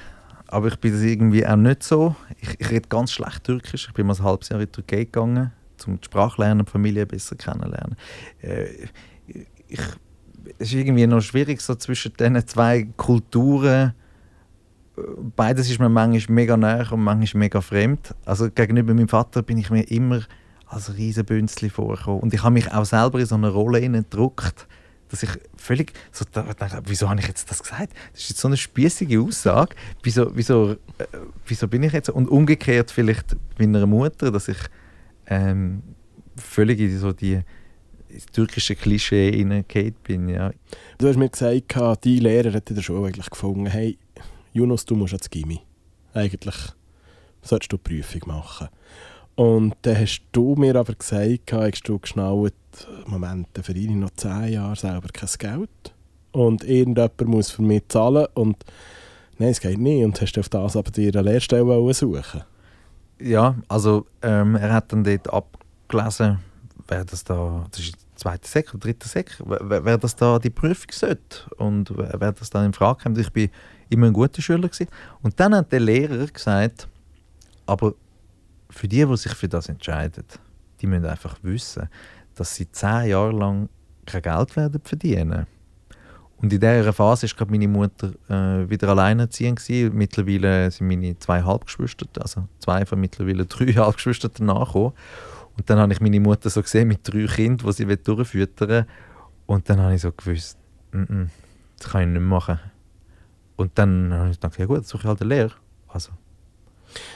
aber 0.47 0.67
ich 0.67 0.77
bin 0.77 0.93
das 0.93 1.01
irgendwie 1.01 1.45
auch 1.45 1.55
nicht 1.55 1.83
so. 1.83 2.15
Ich, 2.41 2.59
ich 2.59 2.69
rede 2.69 2.87
ganz 2.87 3.11
schlecht 3.11 3.43
Türkisch. 3.43 3.87
Ich 3.87 3.93
bin 3.93 4.07
mal 4.07 4.15
ein 4.15 4.23
halbes 4.23 4.49
Jahr 4.49 4.59
in 4.59 4.65
die 4.67 4.71
Türkei 4.71 5.05
gegangen, 5.05 5.51
um 5.85 5.99
die 5.99 6.05
Sprache 6.05 6.41
lernen, 6.41 6.65
die 6.65 6.71
Familie 6.71 7.05
besser 7.05 7.35
kennenlernen. 7.35 7.95
Äh, 8.41 8.87
ich 9.67 9.81
es 10.59 10.69
ist 10.69 10.73
irgendwie 10.73 11.07
noch 11.07 11.21
schwierig 11.21 11.61
so 11.61 11.75
zwischen 11.75 12.13
diesen 12.13 12.47
zwei 12.47 12.87
Kulturen. 12.97 13.93
Beides 15.35 15.69
ist 15.69 15.79
mir 15.79 15.89
manchmal 15.89 16.35
mega 16.35 16.57
nah 16.57 16.89
und 16.91 17.03
manchmal 17.03 17.39
mega 17.39 17.61
fremd. 17.61 18.15
Also 18.25 18.49
gegenüber 18.49 18.93
meinem 18.93 19.07
Vater 19.07 19.43
bin 19.43 19.57
ich 19.57 19.69
mir 19.69 19.83
immer 19.83 20.21
als 20.65 20.95
Riesenbünzli 20.95 21.69
vorgekommen. 21.69 22.21
Und 22.21 22.33
ich 22.33 22.43
habe 22.43 22.53
mich 22.53 22.71
auch 22.71 22.85
selber 22.85 23.19
in 23.19 23.25
so 23.25 23.35
eine 23.35 23.49
Rolle 23.49 23.81
gedruckt, 23.81 24.67
dass 25.09 25.23
ich 25.23 25.29
völlig 25.55 25.93
so 26.11 26.25
dachte, 26.31 26.81
wieso 26.85 27.09
habe 27.09 27.19
ich 27.19 27.27
jetzt 27.27 27.49
das 27.49 27.61
gesagt? 27.61 27.93
Das 28.11 28.21
ist 28.21 28.29
jetzt 28.29 28.41
so 28.41 28.47
eine 28.47 28.57
spießige 28.57 29.21
Aussage. 29.21 29.75
Wieso, 30.03 30.35
wieso, 30.35 30.71
äh, 30.71 31.05
wieso 31.45 31.67
bin 31.67 31.83
ich 31.83 31.93
jetzt? 31.93 32.09
Und 32.09 32.27
umgekehrt 32.27 32.91
vielleicht 32.91 33.35
meiner 33.57 33.85
Mutter, 33.85 34.31
dass 34.31 34.47
ich 34.47 34.57
ähm, 35.27 35.81
völlig 36.35 36.79
in 36.79 36.97
so 36.97 37.13
die 37.13 37.41
türkische 38.31 38.75
Klischee 38.75 39.31
hineingekommen 39.31 39.95
bin. 40.03 40.29
Ja. 40.29 40.51
Du 40.97 41.07
hast 41.07 41.17
mir 41.17 41.29
gesagt, 41.29 41.75
dein 41.75 42.13
Lehrer 42.17 42.53
hat 42.53 42.69
in 42.69 42.75
der 42.75 42.83
Schule 42.83 43.07
eigentlich 43.07 43.29
gefunden, 43.29 43.65
hey, 43.65 43.97
Yunus, 44.53 44.85
du 44.85 44.95
musst 44.95 45.13
jetzt 45.13 45.29
Gimmi. 45.31 45.59
Eigentlich 46.13 46.55
solltest 47.41 47.71
du 47.71 47.77
die 47.77 47.83
Prüfung 47.83 48.21
machen. 48.27 48.69
Und 49.37 49.75
dann 49.83 49.99
hast 49.99 50.23
du 50.31 50.55
mir 50.55 50.75
aber 50.75 50.95
gesagt, 50.95 51.53
hast 51.53 51.87
du 51.87 51.99
geschnallt, 51.99 52.55
Moment, 53.05 53.47
für 53.61 53.71
ihn 53.71 53.99
noch 53.99 54.09
zehn 54.15 54.53
Jahre 54.53 54.75
selber 54.75 55.09
kein 55.13 55.29
Geld. 55.37 55.93
Und 56.31 56.63
irgendjemand 56.63 57.27
muss 57.27 57.51
für 57.51 57.61
mich 57.61 57.83
zahlen. 57.87 58.25
Und 58.33 58.65
nein, 59.37 59.49
es 59.49 59.59
geht 59.59 59.77
nicht. 59.77 60.03
Und 60.03 60.19
hast 60.19 60.33
du 60.33 60.39
auf 60.39 60.49
das 60.49 60.75
aber 60.75 60.89
dir 60.89 61.13
eine 61.13 61.21
Lehrstelle 61.21 61.93
suchen 61.93 62.41
Ja, 63.19 63.53
also 63.67 64.07
ähm, 64.23 64.55
er 64.55 64.73
hat 64.73 64.91
dann 64.91 65.03
dort 65.03 65.31
abgelesen, 65.31 66.39
wer 66.87 67.05
das 67.05 67.23
da, 67.23 67.67
das 67.69 67.79
ist 67.81 67.95
zweite 68.15 68.47
Sek 68.47 68.73
oder 68.73 68.79
dritte 68.79 69.07
Sek, 69.07 69.39
wer, 69.45 69.85
wer, 69.85 69.99
das 69.99 70.15
da 70.15 70.39
die 70.39 70.49
Prüfung 70.49 70.91
sollte 70.91 71.47
und 71.57 71.95
wer, 71.95 72.31
das 72.31 72.49
dann 72.49 72.65
in 72.65 72.73
Frage 72.73 73.03
kommt. 73.03 73.19
Ich 73.19 73.31
bin 73.31 73.51
immer 73.89 74.07
ein 74.07 74.13
guter 74.13 74.41
Schüler 74.41 74.67
gewesen. 74.67 74.87
Und 75.21 75.39
dann 75.39 75.53
hat 75.53 75.71
der 75.71 75.81
Lehrer 75.81 76.25
gesagt, 76.25 76.87
aber 77.67 77.93
für 78.69 78.87
die, 78.87 79.05
die 79.05 79.17
sich 79.17 79.33
für 79.33 79.47
das 79.47 79.69
entscheiden, 79.69 80.23
die 80.81 80.87
müssen 80.87 81.05
einfach 81.05 81.37
wissen, 81.41 81.89
dass 82.35 82.55
sie 82.55 82.71
zehn 82.71 83.07
Jahre 83.07 83.31
lang 83.31 83.69
kein 84.05 84.21
Geld 84.21 84.55
werden 84.55 84.81
verdienen. 84.83 85.47
Und 86.39 86.53
in 86.53 86.59
dieser 86.59 86.93
Phase 86.93 87.25
ist 87.25 87.35
gerade 87.35 87.49
meine 87.49 87.67
Mutter 87.67 88.11
äh, 88.29 88.69
wieder 88.69 88.89
alleinerziehend 88.89 89.59
gewesen. 89.59 89.97
Mittlerweile 89.97 90.69
sind 90.69 90.87
meine 90.87 91.17
zwei 91.17 91.41
Halbgeschwister, 91.41 92.05
also 92.19 92.47
zwei 92.59 92.85
von 92.85 92.99
mittlerweile 92.99 93.45
drei 93.47 93.73
Halbgeschwister 93.73 94.29
nachgekommen. 94.43 94.93
Und 95.57 95.69
dann 95.69 95.79
habe 95.79 95.91
ich 95.91 95.99
meine 95.99 96.19
Mutter 96.19 96.51
so 96.51 96.61
gesehen 96.61 96.89
mit 96.89 96.99
drei 97.03 97.25
Kindern, 97.25 97.67
die 97.67 97.73
sie 97.73 97.97
durchfüttern 97.97 98.85
Und 99.47 99.67
dann 99.67 99.79
habe 99.79 99.95
ich 99.95 100.01
so 100.01 100.11
gewusst, 100.11 100.59
N 100.91 101.07
-n, 101.07 101.29
das 101.79 101.89
kann 101.89 102.01
ich 102.01 102.07
nicht 102.07 102.21
machen. 102.21 102.59
Und 103.55 103.71
dann 103.73 104.13
habe 104.13 104.29
ich 104.29 104.39
gedacht, 104.39 104.59
ja 104.59 104.65
gut, 104.67 104.85
suche 104.85 105.01
ich 105.01 105.07
halt 105.07 105.21
eine 105.21 105.29
Lehre. 105.29 105.53
Also. 105.87 106.11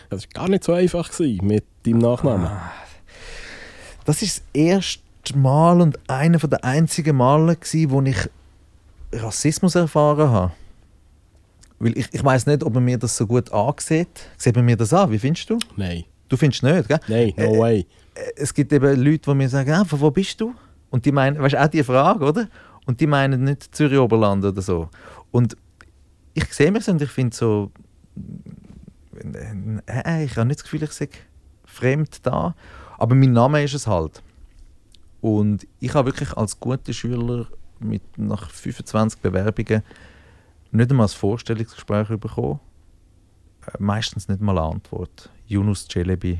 Das 0.09 0.23
war 0.23 0.29
gar 0.33 0.49
nicht 0.49 0.63
so 0.63 0.73
einfach 0.73 1.09
gewesen, 1.11 1.45
mit 1.45 1.65
deinem 1.85 1.99
Nachnamen. 1.99 2.47
Ah, 2.47 2.71
das 4.05 4.21
ist 4.21 4.39
das 4.39 4.43
erste 4.53 5.01
Mal 5.35 5.81
und 5.81 5.99
einer 6.09 6.37
der 6.39 6.63
einzigen 6.63 7.15
Male, 7.15 7.55
gewesen, 7.55 7.91
wo 7.91 8.01
ich 8.01 8.29
Rassismus 9.13 9.75
erfahren 9.75 10.29
habe. 10.29 10.51
Weil 11.79 11.97
ich, 11.97 12.07
ich 12.11 12.23
weiß 12.23 12.45
nicht, 12.45 12.63
ob 12.63 12.73
man 12.73 12.83
mir 12.83 12.97
das 12.97 13.17
so 13.17 13.25
gut 13.25 13.51
ansieht. 13.51 14.29
Sieht 14.37 14.55
man 14.55 14.65
mir 14.65 14.77
das 14.77 14.93
an? 14.93 15.11
Wie 15.11 15.19
findest 15.19 15.49
du? 15.49 15.57
Nein. 15.75 16.03
Du 16.29 16.37
findest 16.37 16.63
nicht, 16.63 16.87
gell? 16.87 16.99
Nein, 17.07 17.33
no 17.37 17.55
äh, 17.55 17.59
way. 17.59 17.87
Äh, 18.13 18.21
es 18.37 18.53
gibt 18.53 18.71
eben 18.71 19.03
Leute, 19.03 19.31
die 19.31 19.35
mir 19.35 19.49
sagen, 19.49 19.71
ah, 19.71 19.83
von 19.83 19.99
wo 19.99 20.11
bist 20.11 20.39
du? 20.39 20.53
Und 20.89 21.05
die 21.05 21.11
meinen, 21.11 21.41
weißt 21.41 21.55
du, 21.55 21.61
auch 21.61 21.67
die 21.67 21.83
Frage, 21.83 22.23
oder? 22.23 22.47
Und 22.85 22.99
die 23.01 23.07
meinen 23.07 23.43
nicht 23.43 23.75
Zürich 23.75 23.97
Oberland 23.97 24.45
oder 24.45 24.61
so. 24.61 24.89
Und 25.31 25.57
ich 26.33 26.53
sehe 26.53 26.71
mich 26.71 26.85
so 26.85 26.91
und 26.91 27.01
ich 27.01 27.09
finde 27.09 27.35
so, 27.35 27.71
äh, 28.15 28.21
ich 29.23 30.37
habe 30.37 30.47
nicht 30.47 30.59
das 30.59 30.63
Gefühl, 30.63 30.83
ich 30.83 30.91
sei 30.91 31.09
fremd 31.65 32.25
da. 32.25 32.55
Aber 32.97 33.15
mein 33.15 33.33
Name 33.33 33.63
ist 33.63 33.73
es 33.73 33.87
halt. 33.87 34.21
Und 35.21 35.67
ich 35.79 35.93
habe 35.93 36.09
wirklich 36.09 36.35
als 36.35 36.59
guter 36.59 36.93
Schüler 36.93 37.47
mit 37.79 38.01
nach 38.17 38.49
25 38.49 39.21
Bewerbungen 39.21 39.83
nicht 40.71 40.91
einmal 40.91 41.07
ein 41.07 41.09
Vorstellungsgespräch 41.09 42.07
bekommen. 42.19 42.59
Äh, 43.67 43.77
meistens 43.79 44.27
nicht 44.27 44.41
mal 44.41 44.57
eine 44.57 44.73
Antwort. 44.75 45.29
Yunus 45.47 45.87
Celebi 45.87 46.39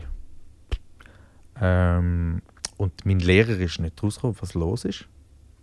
ähm, 1.61 2.41
und 2.77 3.05
mein 3.05 3.19
Lehrer 3.19 3.57
ist 3.59 3.79
nicht 3.79 4.01
rausgekommen, 4.01 4.37
was 4.39 4.55
los 4.55 4.83
ist, 4.83 5.07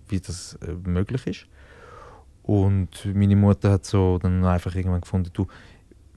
wie 0.08 0.20
das 0.20 0.54
äh, 0.62 0.72
möglich 0.88 1.26
ist. 1.26 1.46
Und 2.44 3.04
meine 3.04 3.36
Mutter 3.36 3.72
hat 3.72 3.84
so 3.84 4.18
dann 4.18 4.44
einfach 4.44 4.74
irgendwann 4.74 5.02
gefunden, 5.02 5.30
du, 5.34 5.46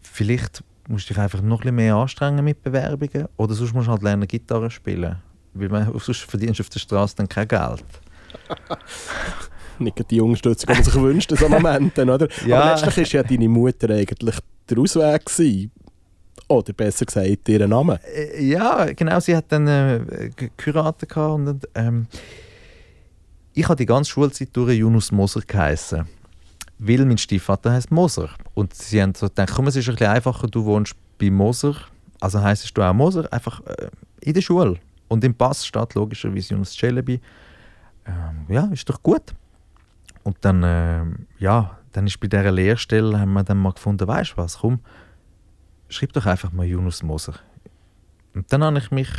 vielleicht 0.02 0.64
musst 0.88 1.10
du 1.10 1.14
dich 1.14 1.22
einfach 1.22 1.42
noch 1.42 1.64
ein 1.64 1.76
mehr 1.76 1.96
anstrengen 1.96 2.44
mit 2.44 2.64
Bewerbungen 2.64 3.28
oder 3.38 3.54
sonst 3.54 3.74
musst 3.74 3.88
du 3.88 3.92
halt 3.92 4.04
lernen 4.04 4.28
Gitarre 4.28 4.70
spielen, 4.70 5.18
weil 5.54 5.70
man, 5.70 5.92
sonst 6.00 6.22
verdienst 6.22 6.60
du 6.60 6.64
auf 6.64 6.70
der 6.70 6.80
Straße 6.80 7.16
dann 7.16 7.30
kein 7.30 7.48
Geld. 7.48 7.84
Nicht 9.80 10.12
die 10.12 10.22
Unterstützung, 10.22 10.68
die 10.68 10.74
man 10.74 10.84
sich 10.84 10.96
wünscht 10.96 11.32
in 11.32 11.38
so 11.38 11.50
Momenten, 11.50 12.10
oder? 12.10 12.28
Ja. 12.46 12.62
Aber 12.62 12.82
letztlich 12.82 13.14
war 13.14 13.22
ja 13.22 13.28
deine 13.28 13.50
Mutter 13.50 13.90
eigentlich 13.90 14.38
der 14.70 14.78
Ausweg 14.78 15.26
gewesen, 15.26 15.72
oder 16.48 16.74
besser 16.74 17.06
gesagt, 17.06 17.50
ihren 17.50 17.70
Namen. 17.70 17.98
Äh, 18.04 18.44
ja, 18.44 18.86
genau. 18.94 19.20
Sie 19.20 19.36
hat 19.36 19.46
dann 19.50 19.68
äh, 19.68 20.30
geheiratet 20.58 21.16
und 21.16 21.68
ähm, 21.76 22.08
ich 23.54 23.66
habe 23.66 23.78
die 23.78 23.86
ganze 23.86 24.12
Schulzeit 24.12 24.50
durch 24.54 24.78
Yunus 24.78 25.12
Moser 25.12 25.42
geheißen. 25.46 26.06
Weil 26.84 27.06
mein 27.06 27.20
Stiefvater 27.20 27.74
heißt 27.74 27.92
Moser. 27.92 28.30
Und 28.56 28.74
sie 28.74 29.00
haben 29.00 29.14
so 29.14 29.28
gedacht, 29.28 29.52
komm, 29.56 29.68
es 29.68 29.76
ist 29.76 29.88
ein 29.88 29.94
bisschen 29.94 30.12
einfacher, 30.12 30.48
du 30.48 30.66
wohnst 30.66 30.96
bei 31.20 31.30
Moser, 31.30 31.76
also 32.20 32.42
heisst 32.42 32.76
du 32.76 32.82
auch 32.82 32.92
Moser, 32.92 33.32
einfach 33.32 33.62
äh, 33.68 33.92
in 34.22 34.34
der 34.34 34.42
Schule. 34.42 34.80
Und 35.08 35.24
im 35.24 35.36
Pass 35.36 35.64
steht 35.64 35.94
logischerweise 35.94 36.56
Yunus 36.56 36.74
Celebi. 36.76 37.22
Ähm, 38.08 38.46
ja, 38.48 38.66
ist 38.72 38.90
doch 38.90 39.04
gut. 39.04 39.22
Und 40.24 40.38
dann, 40.42 40.64
äh, 40.64 41.06
ja, 41.38 41.78
dann 41.92 42.08
ist 42.08 42.20
bei 42.20 42.28
dieser 42.28 42.52
Lehrstelle, 42.52 43.20
haben 43.20 43.34
wir 43.34 43.44
dann 43.44 43.60
mal 43.60 43.74
gefunden, 43.74 44.08
weißt 44.08 44.32
du 44.32 44.38
was, 44.38 44.58
komm, 44.58 44.80
schreib 45.88 46.14
doch 46.14 46.26
einfach 46.26 46.52
mal 46.52 46.66
Yunus 46.66 47.04
Moser. 47.04 47.36
Und 48.34 48.52
dann 48.52 48.64
habe 48.64 48.80
ich 48.80 48.90
mich 48.90 49.10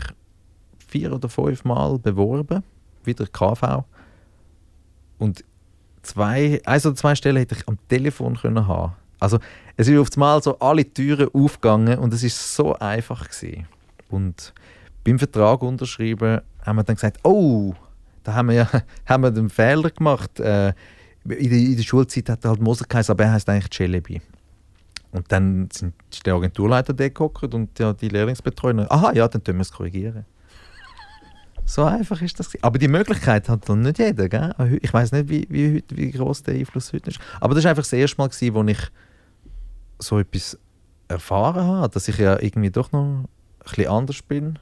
vier 0.89 1.13
oder 1.13 1.29
fünf 1.29 1.63
Mal 1.63 1.97
beworben, 2.01 2.65
wieder 3.05 3.27
KV. 3.27 3.85
Und 5.19 5.45
zwei, 6.03 6.61
also 6.65 6.93
zwei 6.93 7.15
Stellen 7.15 7.39
hätte 7.39 7.55
ich 7.55 7.67
am 7.69 7.79
Telefon 7.89 8.37
können 8.37 8.67
haben. 8.67 8.93
Also 9.21 9.39
es 9.77 9.89
ist 9.89 9.99
auf 9.99 10.17
Mal 10.17 10.43
so 10.43 10.59
alle 10.59 10.85
Türen 10.85 11.29
aufgegangen 11.33 11.99
und 11.99 12.13
es 12.13 12.23
ist 12.23 12.55
so 12.55 12.75
einfach 12.75 13.29
gewesen. 13.29 13.67
Und 14.11 14.53
beim 15.05 15.19
Vertrag 15.19 15.63
unterschrieben 15.63 16.41
haben 16.65 16.77
wir 16.77 16.83
dann 16.83 16.97
gesagt, 16.97 17.19
oh, 17.25 17.75
da 18.25 18.35
haben 18.35 18.49
wir 18.49 18.55
ja 18.55 18.71
haben 19.07 19.23
wir 19.23 19.31
den 19.31 19.49
Fehler 19.49 19.91
gemacht. 19.91 20.41
Äh, 20.41 20.73
in, 21.25 21.51
der, 21.51 21.59
in 21.59 21.77
der 21.77 21.85
Schulzeit 21.85 22.29
hat 22.29 22.45
er 22.45 22.51
halt 22.51 22.61
Moser 22.61 22.85
geheißen, 22.89 23.13
aber 23.13 23.25
er 23.25 23.33
heißt 23.33 23.49
eigentlich 23.49 23.73
Celebi. 23.73 24.21
Und 25.13 25.31
dann 25.31 25.69
sind 25.71 25.95
ist 26.11 26.27
der 26.27 26.35
Agenturleiter 26.35 26.95
gehockt 26.95 27.55
und 27.55 27.79
ja, 27.79 27.93
die 27.93 28.09
Lehrlingsbetreuer, 28.09 28.91
aha, 28.91 29.13
ja, 29.13 29.29
dann 29.29 29.45
tun 29.45 29.57
wir 29.57 29.63
es 29.63 29.71
korrigieren. 29.71 30.25
So 31.65 31.85
einfach 31.85 32.21
ist 32.23 32.39
das. 32.39 32.51
Aber 32.63 32.79
die 32.79 32.89
Möglichkeit 32.89 33.49
hat 33.49 33.69
dann 33.69 33.83
nicht 33.83 33.99
jeder. 33.99 34.29
Gell? 34.29 34.79
Ich 34.83 34.93
weiß 34.93 35.13
nicht, 35.13 35.29
wie, 35.29 35.47
wie, 35.49 35.85
wie 35.91 36.11
groß 36.11 36.43
der 36.43 36.55
Einfluss 36.55 36.93
heute 36.93 37.11
ist. 37.11 37.21
Aber 37.41 37.55
das 37.55 37.65
war 37.65 37.71
einfach 37.71 37.85
das 37.85 37.93
erste 37.93 38.19
Mal, 38.19 38.29
gewesen, 38.29 38.55
wo 38.55 38.65
ich 38.65 38.79
so 39.99 40.19
etwas 40.19 40.59
erfahren 41.09 41.65
habe, 41.65 41.89
dass 41.93 42.09
ich 42.09 42.19
ja 42.19 42.41
irgendwie 42.41 42.71
doch 42.71 42.91
noch 42.93 43.05
ein 43.05 43.29
bisschen 43.65 43.89
anders 43.89 44.23
bin 44.23 44.59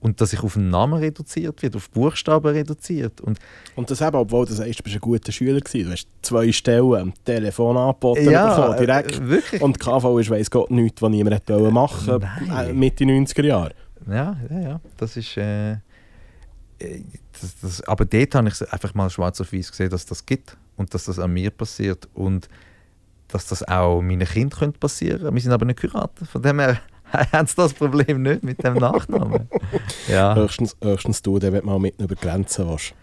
und 0.00 0.20
dass 0.20 0.32
ich 0.32 0.42
auf 0.42 0.56
einen 0.56 0.70
Namen 0.70 0.98
reduziert 0.98 1.62
wird, 1.62 1.76
auf 1.76 1.90
Buchstaben 1.90 2.52
reduziert. 2.52 3.20
Und, 3.20 3.38
und 3.74 3.90
das 3.90 4.00
eben, 4.00 4.16
obwohl 4.16 4.44
du 4.46 4.52
sagst, 4.52 4.78
du 4.78 4.82
bist 4.82 4.96
ein 4.96 5.00
guter 5.00 5.32
Schüler 5.32 5.60
gewesen, 5.60 5.86
du 5.86 5.92
hast 5.92 6.08
zwei 6.20 6.52
Stellen 6.52 6.94
am 6.94 7.14
Telefon 7.24 7.76
angeboten 7.76 8.30
ja, 8.30 8.54
bekommen, 8.54 8.78
direkt. 8.78 9.18
Äh, 9.18 9.28
wirklich? 9.28 9.62
Und 9.62 9.80
KV 9.80 10.18
ist, 10.18 10.30
weiss 10.30 10.50
Gott, 10.50 10.70
nichts, 10.70 11.00
was 11.00 11.10
niemand 11.10 11.36
hätte 11.36 11.58
machen 11.70 12.22
äh, 12.50 12.72
Mitte 12.72 13.04
90er 13.04 13.44
Jahre. 13.44 13.72
Ja, 14.06 14.36
ja, 14.50 14.60
ja, 14.60 14.80
das 14.98 15.16
ist... 15.16 15.36
Äh, 15.36 15.76
das, 16.78 17.60
das, 17.60 17.80
aber 17.82 18.04
dort 18.04 18.34
habe 18.34 18.48
ich 18.48 18.72
einfach 18.72 18.94
mal 18.94 19.10
schwarz 19.10 19.40
auf 19.40 19.52
weiß 19.52 19.70
gesehen, 19.70 19.90
dass 19.90 20.06
das 20.06 20.24
gibt 20.26 20.56
und 20.76 20.94
dass 20.94 21.04
das 21.04 21.18
an 21.18 21.32
mir 21.32 21.50
passiert 21.50 22.08
und 22.14 22.48
dass 23.28 23.46
das 23.46 23.66
auch 23.66 24.00
meinen 24.02 24.26
Kindern 24.26 24.72
passieren 24.72 25.20
könnte. 25.20 25.34
Wir 25.34 25.40
sind 25.40 25.52
aber 25.52 25.64
nicht 25.64 25.80
geheiratet, 25.80 26.28
von 26.28 26.42
dem 26.42 26.60
her 26.60 26.80
haben 27.32 27.46
sie 27.46 27.56
das 27.56 27.74
Problem 27.74 28.22
nicht 28.22 28.42
mit 28.42 28.62
dem 28.62 28.74
Nachnamen. 28.74 29.48
ja. 30.08 30.34
höchstens, 30.34 30.76
höchstens 30.82 31.22
du, 31.22 31.38
der 31.38 31.52
wird 31.52 31.64
mal 31.64 31.78
mit 31.78 32.00
über 32.00 32.14
Grenzen 32.14 32.68
wasch. 32.68 32.94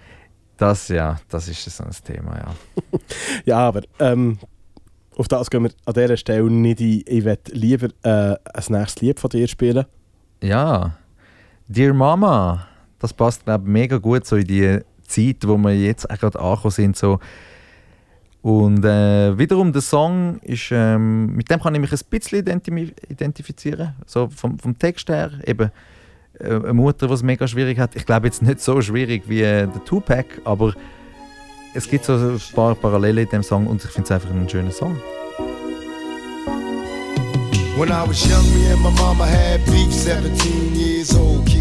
Das 0.58 0.90
ja, 0.90 1.20
das 1.30 1.48
ist 1.48 1.64
so 1.66 1.84
ein 1.84 1.92
Thema, 2.04 2.38
ja. 2.38 2.56
ja, 3.46 3.58
aber 3.58 3.82
ähm, 4.00 4.38
auf 5.16 5.28
das 5.28 5.50
gehen 5.50 5.64
wir 5.64 5.72
an 5.86 5.94
dieser 5.94 6.18
Stelle 6.18 6.50
nicht 6.50 6.80
ein. 6.80 7.04
Ich 7.08 7.26
würde 7.26 7.52
lieber 7.52 7.88
äh, 8.04 8.36
ein 8.54 8.64
nächstes 8.70 9.02
Lied 9.02 9.20
von 9.20 9.30
dir 9.30 9.48
spielen. 9.48 9.86
Ja, 10.44 10.98
Dear 11.74 11.94
Mama, 11.94 12.68
das 13.02 13.14
passt 13.14 13.44
glaube 13.46 13.70
mega 13.70 13.98
gut 13.98 14.26
so 14.26 14.36
in 14.36 14.48
die 14.48 14.80
Zeit, 15.08 15.48
wo 15.48 15.58
wir 15.58 15.76
jetzt 15.76 16.08
gerade 16.08 16.40
angekommen 16.40 16.72
sind, 16.72 16.96
so 16.96 17.20
und 18.42 18.84
äh, 18.84 19.38
wiederum 19.38 19.72
der 19.72 19.84
Song 19.84 20.40
ist, 20.40 20.70
ähm, 20.72 21.36
mit 21.36 21.52
dem 21.52 21.60
kann 21.60 21.76
ich 21.76 21.82
mich 21.82 21.92
ein 21.92 22.00
bisschen 22.10 22.40
identifizieren, 22.40 23.94
so 24.08 24.30
vom, 24.36 24.58
vom 24.58 24.78
Text 24.80 25.10
her 25.10 25.32
eben 25.46 25.72
äh, 26.40 26.56
eine 26.56 26.74
Mutter, 26.74 27.08
die 27.08 27.14
es 27.14 27.22
mega 27.22 27.48
schwierig 27.48 27.78
hat. 27.78 27.96
Ich 27.96 28.06
glaube 28.06 28.28
jetzt 28.28 28.42
nicht 28.42 28.60
so 28.60 28.82
schwierig 28.82 29.24
wie 29.28 29.42
äh, 29.42 29.68
der 29.68 29.86
Tupac, 29.86 30.42
aber 30.44 30.74
es 31.76 31.88
gibt 31.88 32.06
so 32.06 32.14
ein 32.14 32.42
paar 32.56 32.74
Parallelen 32.74 33.26
in 33.26 33.30
dem 33.30 33.44
Song 33.44 33.68
und 33.68 33.84
ich 33.84 33.92
finde 33.92 34.06
es 34.06 34.12
einfach 34.12 34.32
einen 34.32 34.50
schönen 34.50 34.72
Song. 34.72 34.98
When 37.78 37.90
I 37.90 38.04
was 38.06 38.26
young, 38.28 38.44
me 38.54 38.72
and 38.72 38.82
my 38.82 38.92
mama 38.92 39.26
had 39.26 39.64
beef, 39.66 39.92
17 39.94 40.76
years 40.76 41.16
old, 41.16 41.46
kicked 41.46 41.61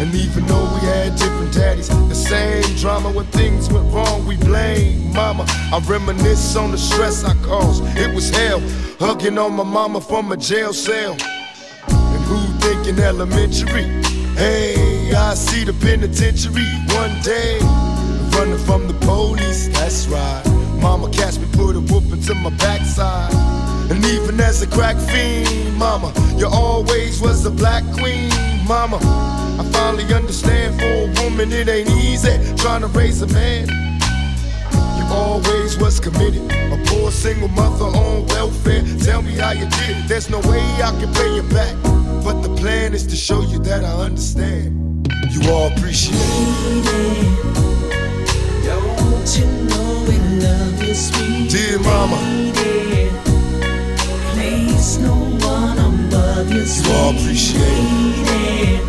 And 0.00 0.14
even 0.14 0.46
though 0.46 0.64
we 0.74 0.80
had 0.80 1.16
different 1.16 1.52
daddies, 1.54 1.88
the 1.88 2.14
same 2.14 2.62
drama 2.76 3.10
when 3.10 3.26
things 3.26 3.70
went 3.72 3.92
wrong, 3.92 4.26
we 4.26 4.36
blame 4.36 5.12
mama. 5.12 5.44
I 5.72 5.80
reminisce 5.86 6.56
on 6.56 6.70
the 6.70 6.78
stress 6.78 7.24
I 7.24 7.34
caused. 7.44 7.84
It 7.96 8.14
was 8.14 8.30
hell, 8.30 8.60
hugging 8.98 9.38
on 9.38 9.52
my 9.54 9.64
mama 9.64 10.00
from 10.00 10.32
a 10.32 10.36
jail 10.36 10.72
cell 10.72 11.12
And 11.88 12.24
who 12.24 12.38
thinking 12.60 12.98
elementary. 13.02 13.84
Hey, 14.34 15.12
I 15.14 15.34
see 15.34 15.64
the 15.64 15.74
penitentiary 15.74 16.66
one 16.96 17.20
day. 17.22 17.58
Running 18.36 18.58
from 18.58 18.88
the 18.88 18.94
police, 19.06 19.68
that's 19.68 20.06
right. 20.08 20.42
Mama 20.80 21.10
catch 21.10 21.38
me, 21.38 21.46
put 21.52 21.76
a 21.76 21.80
whoop 21.80 22.10
into 22.12 22.34
my 22.34 22.50
backside. 22.56 23.61
And 23.90 24.04
even 24.04 24.40
as 24.40 24.62
a 24.62 24.66
crack 24.66 24.96
fiend, 24.96 25.76
mama, 25.76 26.12
you 26.36 26.46
always 26.46 27.20
was 27.20 27.44
a 27.46 27.50
black 27.50 27.84
queen, 27.98 28.30
mama. 28.66 28.98
I 29.58 29.68
finally 29.72 30.12
understand 30.14 30.78
for 30.80 30.86
a 30.86 31.22
woman 31.22 31.52
it 31.52 31.68
ain't 31.68 31.90
easy 31.90 32.36
trying 32.56 32.82
to 32.82 32.88
raise 32.88 33.22
a 33.22 33.26
man. 33.28 33.68
You 34.98 35.04
always 35.10 35.78
was 35.78 36.00
committed, 36.00 36.42
a 36.50 36.82
poor 36.86 37.10
single 37.10 37.48
mother 37.48 37.84
on 37.84 38.26
welfare. 38.26 38.82
Tell 39.00 39.22
me 39.22 39.32
how 39.32 39.52
you 39.52 39.68
did 39.68 39.96
it. 39.98 40.08
There's 40.08 40.30
no 40.30 40.40
way 40.40 40.62
I 40.82 40.90
can 41.00 41.12
pay 41.12 41.34
you 41.34 41.42
back. 41.42 41.74
But 42.24 42.40
the 42.42 42.54
plan 42.56 42.94
is 42.94 43.06
to 43.08 43.16
show 43.16 43.42
you 43.42 43.58
that 43.60 43.84
I 43.84 43.92
understand. 44.04 45.08
You 45.30 45.50
all 45.50 45.72
appreciate 45.72 46.14
it. 46.16 47.52
Don't 48.64 49.38
you 49.38 49.46
know 49.68 50.04
we 50.08 50.18
love 50.40 50.82
you, 50.82 50.94
sweet 50.94 51.50
Dear 51.50 51.78
mama. 51.80 52.61
Place 54.82 54.98
no 54.98 55.14
one 55.14 55.78
above 55.78 56.50
you, 56.50 56.64
You 56.64 56.92
all 56.92 57.14
appreciate 57.14 57.62
it. 57.62 58.82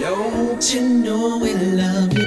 Don't 0.00 0.74
you 0.74 0.82
know 0.82 1.38
we 1.38 1.54
love 1.54 2.12
you? 2.12 2.26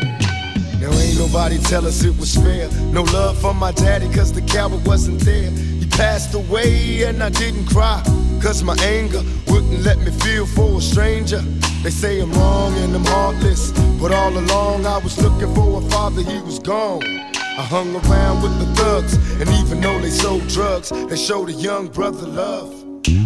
Now 0.80 0.92
ain't 0.98 1.20
nobody 1.20 1.60
tell 1.60 1.86
us 1.86 2.04
it 2.04 2.18
was 2.18 2.34
fair. 2.34 2.68
No 2.92 3.04
love 3.04 3.40
for 3.40 3.54
my 3.54 3.72
daddy, 3.72 4.10
cause 4.10 4.34
the 4.34 4.42
coward 4.42 4.84
wasn't 4.88 5.20
there. 5.20 5.52
He 5.52 5.86
passed 5.92 6.34
away 6.34 7.04
and 7.04 7.22
I 7.22 7.30
didn't 7.30 7.68
cry. 7.68 8.02
Cause 8.42 8.64
my 8.64 8.76
anger 8.82 9.22
wouldn't 9.46 9.84
let 9.84 10.00
me 10.00 10.10
feel 10.10 10.48
for 10.48 10.80
a 10.80 10.82
stranger. 10.82 11.44
They 11.84 11.92
say 11.92 12.20
I'm 12.20 12.32
wrong 12.34 12.74
and 12.76 12.94
I'm 12.94 13.06
heartless. 13.06 13.72
But 14.02 14.12
all 14.12 14.38
along 14.38 14.86
I 14.86 14.98
was 14.98 15.18
looking 15.22 15.54
for 15.56 15.80
a 15.80 15.82
father, 15.90 16.22
he 16.22 16.42
was 16.42 16.60
gone. 16.60 17.04
I 17.04 17.64
hung 17.64 17.96
around 17.96 18.42
with 18.42 18.58
the 18.60 18.66
thugs, 18.76 19.16
and 19.40 19.50
even 19.50 19.80
though 19.82 20.00
they 20.00 20.10
sold 20.10 20.48
drugs, 20.48 20.90
they 20.90 21.16
showed 21.16 21.50
a 21.50 21.54
young 21.54 21.88
brother 21.88 22.28
love. 22.28 22.74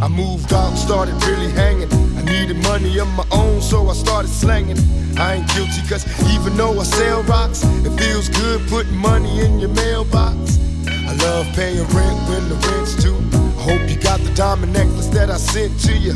I 0.01 0.07
moved 0.07 0.53
out, 0.53 0.75
started 0.75 1.15
really 1.25 1.51
hanging. 1.51 1.91
I 2.17 2.21
needed 2.23 2.57
money 2.57 2.99
of 2.99 3.07
my 3.13 3.25
own, 3.31 3.59
so 3.61 3.89
I 3.89 3.93
started 3.93 4.29
slanging. 4.29 4.77
I 5.17 5.35
ain't 5.35 5.47
guilty, 5.53 5.81
cause 5.89 6.05
even 6.31 6.55
though 6.55 6.79
I 6.79 6.83
sell 6.83 7.23
rocks, 7.23 7.63
it 7.63 7.97
feels 7.99 8.29
good 8.29 8.67
putting 8.69 8.97
money 8.97 9.41
in 9.41 9.59
your 9.59 9.69
mailbox. 9.69 10.59
I 10.87 11.13
love 11.25 11.47
paying 11.55 11.87
rent 11.89 12.19
when 12.29 12.49
the 12.49 12.55
rent's 12.69 12.95
due. 12.95 13.17
I 13.33 13.61
hope 13.61 13.89
you 13.89 13.97
got 13.97 14.19
the 14.19 14.33
diamond 14.35 14.73
necklace 14.73 15.07
that 15.07 15.29
I 15.31 15.37
sent 15.37 15.79
to 15.81 15.93
you. 15.97 16.15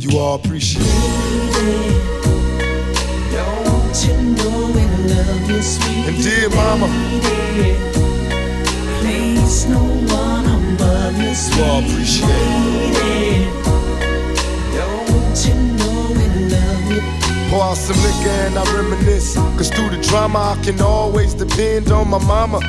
You 0.00 0.18
all 0.18 0.36
appreciate 0.36 0.82
it. 0.82 2.00
You 4.02 4.16
know 4.16 4.72
we 4.72 4.80
love 5.12 5.50
you, 5.50 5.60
sweet 5.60 6.08
And 6.08 6.22
dear 6.22 6.48
mama, 6.48 6.88
place 9.00 9.66
no 9.68 9.78
one 9.78 10.46
above 10.46 11.20
you, 11.20 11.34
sweet 11.34 11.58
You 11.58 11.64
all 11.64 11.78
appreciate 11.80 12.30
it. 12.30 13.52
Don't 14.72 15.38
you 15.44 15.54
know 15.76 16.08
we 16.16 16.26
love 16.48 16.90
you? 16.90 17.00
Boy, 17.50 17.58
I 17.58 17.60
ball 17.60 17.76
some 17.76 17.98
liquor 17.98 18.30
and 18.30 18.56
I 18.58 18.64
reminisce. 18.74 19.34
Cause 19.58 19.68
through 19.68 19.90
the 19.90 20.00
drama, 20.08 20.56
I 20.58 20.64
can 20.64 20.80
always 20.80 21.34
depend 21.34 21.92
on 21.92 22.08
my 22.08 22.24
mama. 22.24 22.60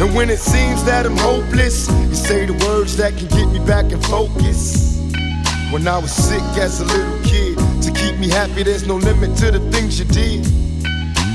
And 0.00 0.12
when 0.16 0.30
it 0.30 0.40
seems 0.40 0.82
that 0.82 1.06
I'm 1.06 1.16
hopeless, 1.16 1.88
you 1.88 2.14
say 2.16 2.44
the 2.44 2.54
words 2.66 2.96
that 2.96 3.16
can 3.16 3.28
get 3.28 3.48
me 3.52 3.64
back 3.64 3.92
in 3.92 4.00
focus. 4.00 4.91
When 5.72 5.88
I 5.88 5.96
was 5.96 6.12
sick 6.12 6.42
as 6.58 6.82
a 6.82 6.84
little 6.84 7.18
kid, 7.24 7.56
to 7.56 7.90
keep 7.92 8.18
me 8.18 8.28
happy, 8.28 8.62
there's 8.62 8.86
no 8.86 8.96
limit 8.96 9.34
to 9.38 9.50
the 9.50 9.58
things 9.72 9.98
you 9.98 10.04
did. 10.04 10.46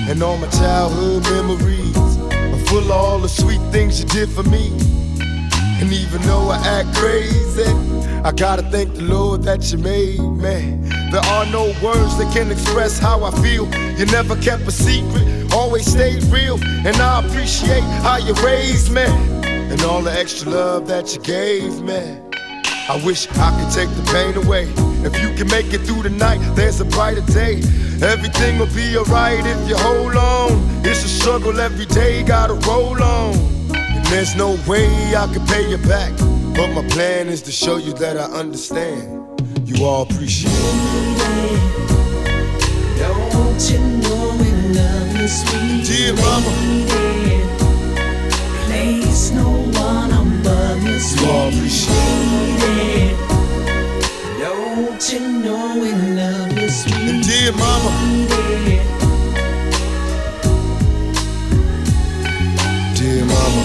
And 0.07 0.21
all 0.21 0.37
my 0.37 0.47
childhood 0.49 1.23
memories 1.23 1.97
are 1.97 2.65
full 2.67 2.83
of 2.83 2.91
all 2.91 3.17
the 3.19 3.29
sweet 3.29 3.59
things 3.71 3.99
you 3.99 4.05
did 4.05 4.29
for 4.29 4.43
me. 4.43 4.67
And 5.81 5.91
even 5.91 6.21
though 6.21 6.49
I 6.51 6.57
act 6.67 6.95
crazy, 6.95 7.63
I 8.23 8.31
gotta 8.31 8.61
thank 8.61 8.93
the 8.93 9.01
Lord 9.01 9.41
that 9.41 9.71
you 9.71 9.79
made 9.79 10.19
me. 10.19 10.77
There 11.11 11.25
are 11.33 11.47
no 11.47 11.73
words 11.81 12.15
that 12.19 12.31
can 12.31 12.51
express 12.51 12.99
how 12.99 13.23
I 13.23 13.31
feel. 13.41 13.65
You 13.97 14.05
never 14.05 14.35
kept 14.35 14.67
a 14.67 14.71
secret, 14.71 15.51
always 15.51 15.87
stayed 15.87 16.23
real. 16.25 16.59
And 16.85 16.95
I 16.97 17.25
appreciate 17.25 17.81
how 18.05 18.17
you 18.17 18.35
raised 18.45 18.91
me 18.91 19.01
and 19.01 19.81
all 19.81 20.03
the 20.03 20.11
extra 20.11 20.51
love 20.51 20.87
that 20.89 21.15
you 21.15 21.21
gave 21.21 21.81
me. 21.81 22.26
I 22.89 22.95
wish 23.03 23.27
I 23.31 23.51
could 23.59 23.73
take 23.73 23.89
the 23.97 24.03
pain 24.13 24.35
away. 24.37 24.63
If 25.05 25.21
you 25.21 25.33
can 25.35 25.47
make 25.51 25.73
it 25.73 25.79
through 25.79 26.03
the 26.03 26.09
night, 26.09 26.39
there's 26.55 26.79
a 26.79 26.85
brighter 26.85 27.21
day. 27.21 27.57
Everything 28.01 28.59
will 28.59 28.73
be 28.73 28.95
alright 28.97 29.45
if 29.45 29.67
you 29.67 29.75
hold 29.75 30.15
on. 30.15 30.51
It's 30.85 31.03
a 31.03 31.09
struggle 31.09 31.59
every 31.59 31.85
day, 31.87 32.23
gotta 32.23 32.53
roll 32.65 33.01
on. 33.03 33.35
And 33.75 34.05
there's 34.05 34.35
no 34.37 34.57
way 34.67 34.87
I 35.15 35.27
can 35.33 35.45
pay 35.47 35.69
you 35.69 35.77
back. 35.79 36.13
But 36.55 36.71
my 36.73 36.87
plan 36.87 37.27
is 37.27 37.41
to 37.43 37.51
show 37.51 37.75
you 37.75 37.91
that 37.95 38.17
I 38.17 38.23
understand. 38.23 39.03
You 39.67 39.83
all 39.83 40.03
appreciate 40.03 40.53
it. 40.53 41.77
Don't 42.99 43.69
you 43.69 43.79
know 43.79 44.37
we 44.39 44.51
love 44.79 45.21
you, 45.21 45.27
sweet 45.27 45.85
Dear 45.85 46.13
mama. 46.13 46.49
lady? 46.95 47.43
Place 48.65 49.31
no 49.31 49.49
one 49.77 50.11
above 50.11 50.83
you, 50.83 50.97
You 51.21 51.29
all 51.29 51.47
appreciate 51.49 51.93
lady. 51.93 52.56
Don't 54.77 55.11
you 55.11 55.19
know 55.19 55.73
we 55.81 55.91
love. 55.91 56.55
And 56.55 56.71
sweet 56.71 57.25
dear 57.25 57.51
mama, 57.53 58.27
dear 62.93 63.25
mama. 63.25 63.63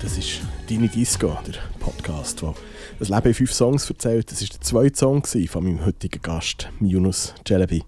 Das 0.00 0.16
ist 0.16 0.42
«Deine 0.68 0.86
Disco», 0.86 1.36
der 1.44 1.54
Podcast, 1.80 2.40
der 2.40 2.54
das 3.00 3.08
Leben 3.08 3.26
in 3.26 3.34
fünf 3.34 3.52
Songs 3.52 3.90
erzählt. 3.90 4.30
Das 4.30 4.40
war 4.40 4.48
der 4.48 4.60
zweite 4.60 4.96
Song 4.96 5.24
von 5.24 5.64
meinem 5.64 5.84
heutigen 5.84 6.22
Gast, 6.22 6.68
Yunus 6.78 7.34
Celebi. 7.44 7.82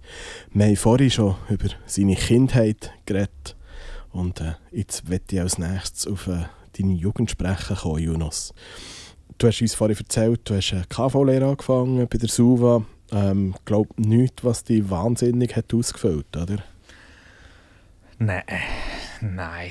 Wir 0.52 0.66
haben 0.66 0.76
vorhin 0.76 1.08
schon 1.08 1.36
über 1.48 1.68
seine 1.86 2.16
Kindheit 2.16 2.90
geredet 3.06 3.54
und 4.12 4.40
äh, 4.40 4.55
jetzt 4.70 5.09
möchte 5.09 5.37
ich 5.37 5.40
als 5.40 5.59
nächstes 5.59 6.07
auf 6.07 6.27
äh, 6.27 6.44
deine 6.79 6.94
Jugend 6.94 7.31
sprechen 7.31 7.77
kommen, 7.77 7.98
Yunus. 8.03 8.55
Du 9.38 9.46
hast 9.46 9.61
uns 9.61 9.75
vorhin 9.75 9.96
erzählt, 9.96 10.40
du 10.44 10.55
hast 10.55 10.72
eine 10.72 10.85
KV-Lehre 10.88 11.46
angefangen 11.46 12.07
bei 12.09 12.18
der 12.18 12.29
SUVA. 12.29 12.85
Ich 13.11 13.16
ähm, 13.16 13.55
glaube 13.64 13.90
nichts, 13.96 14.44
was 14.44 14.64
dich 14.64 14.88
wahnsinnig 14.88 15.57
hat 15.57 15.75
ausgefüllt, 15.75 16.37
oder? 16.37 16.59
Nein, 18.18 18.44
nein. 19.20 19.70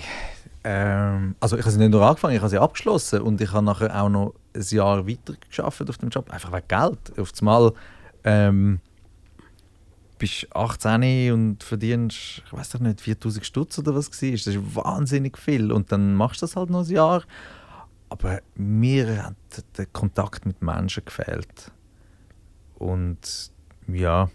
Ähm, 0.63 1.35
also 1.39 1.57
ich 1.57 1.63
habe 1.63 1.71
sie 1.71 1.79
nicht 1.79 1.91
nur 1.91 2.05
angefangen, 2.05 2.35
ich 2.35 2.41
habe 2.41 2.49
sie 2.49 2.59
abgeschlossen 2.59 3.21
und 3.21 3.41
ich 3.41 3.51
habe 3.51 3.65
nachher 3.65 3.99
auch 3.99 4.09
noch 4.09 4.33
ein 4.53 4.65
Jahr 4.69 5.07
weiter 5.07 5.33
geschafft 5.47 5.89
auf 5.89 5.97
dem 5.97 6.09
Job, 6.09 6.29
einfach 6.29 6.51
wegen 6.51 6.67
Geld. 6.67 7.19
Auf 7.19 7.31
einmal 7.39 7.73
ähm, 8.23 8.79
bist 10.21 10.55
18 10.55 11.31
und 11.33 11.63
verdienst, 11.63 12.43
ich 12.45 12.53
weiß 12.53 12.69
doch 12.69 12.79
nicht, 12.79 13.01
4000 13.01 13.43
Stutz 13.43 13.79
oder 13.79 13.95
was 13.95 14.11
war. 14.11 14.31
Das 14.31 14.45
ist 14.45 14.75
wahnsinnig 14.75 15.35
viel 15.35 15.71
und 15.71 15.91
dann 15.91 16.13
machst 16.13 16.43
du 16.43 16.45
das 16.45 16.55
halt 16.55 16.69
noch 16.69 16.85
ein 16.85 16.93
Jahr. 16.93 17.23
Aber 18.07 18.39
mir 18.53 19.25
hat 19.25 19.35
der 19.77 19.87
Kontakt 19.87 20.45
mit 20.45 20.61
Menschen 20.61 21.03
gefehlt. 21.05 21.71
Und 22.75 23.51
ja, 23.87 24.29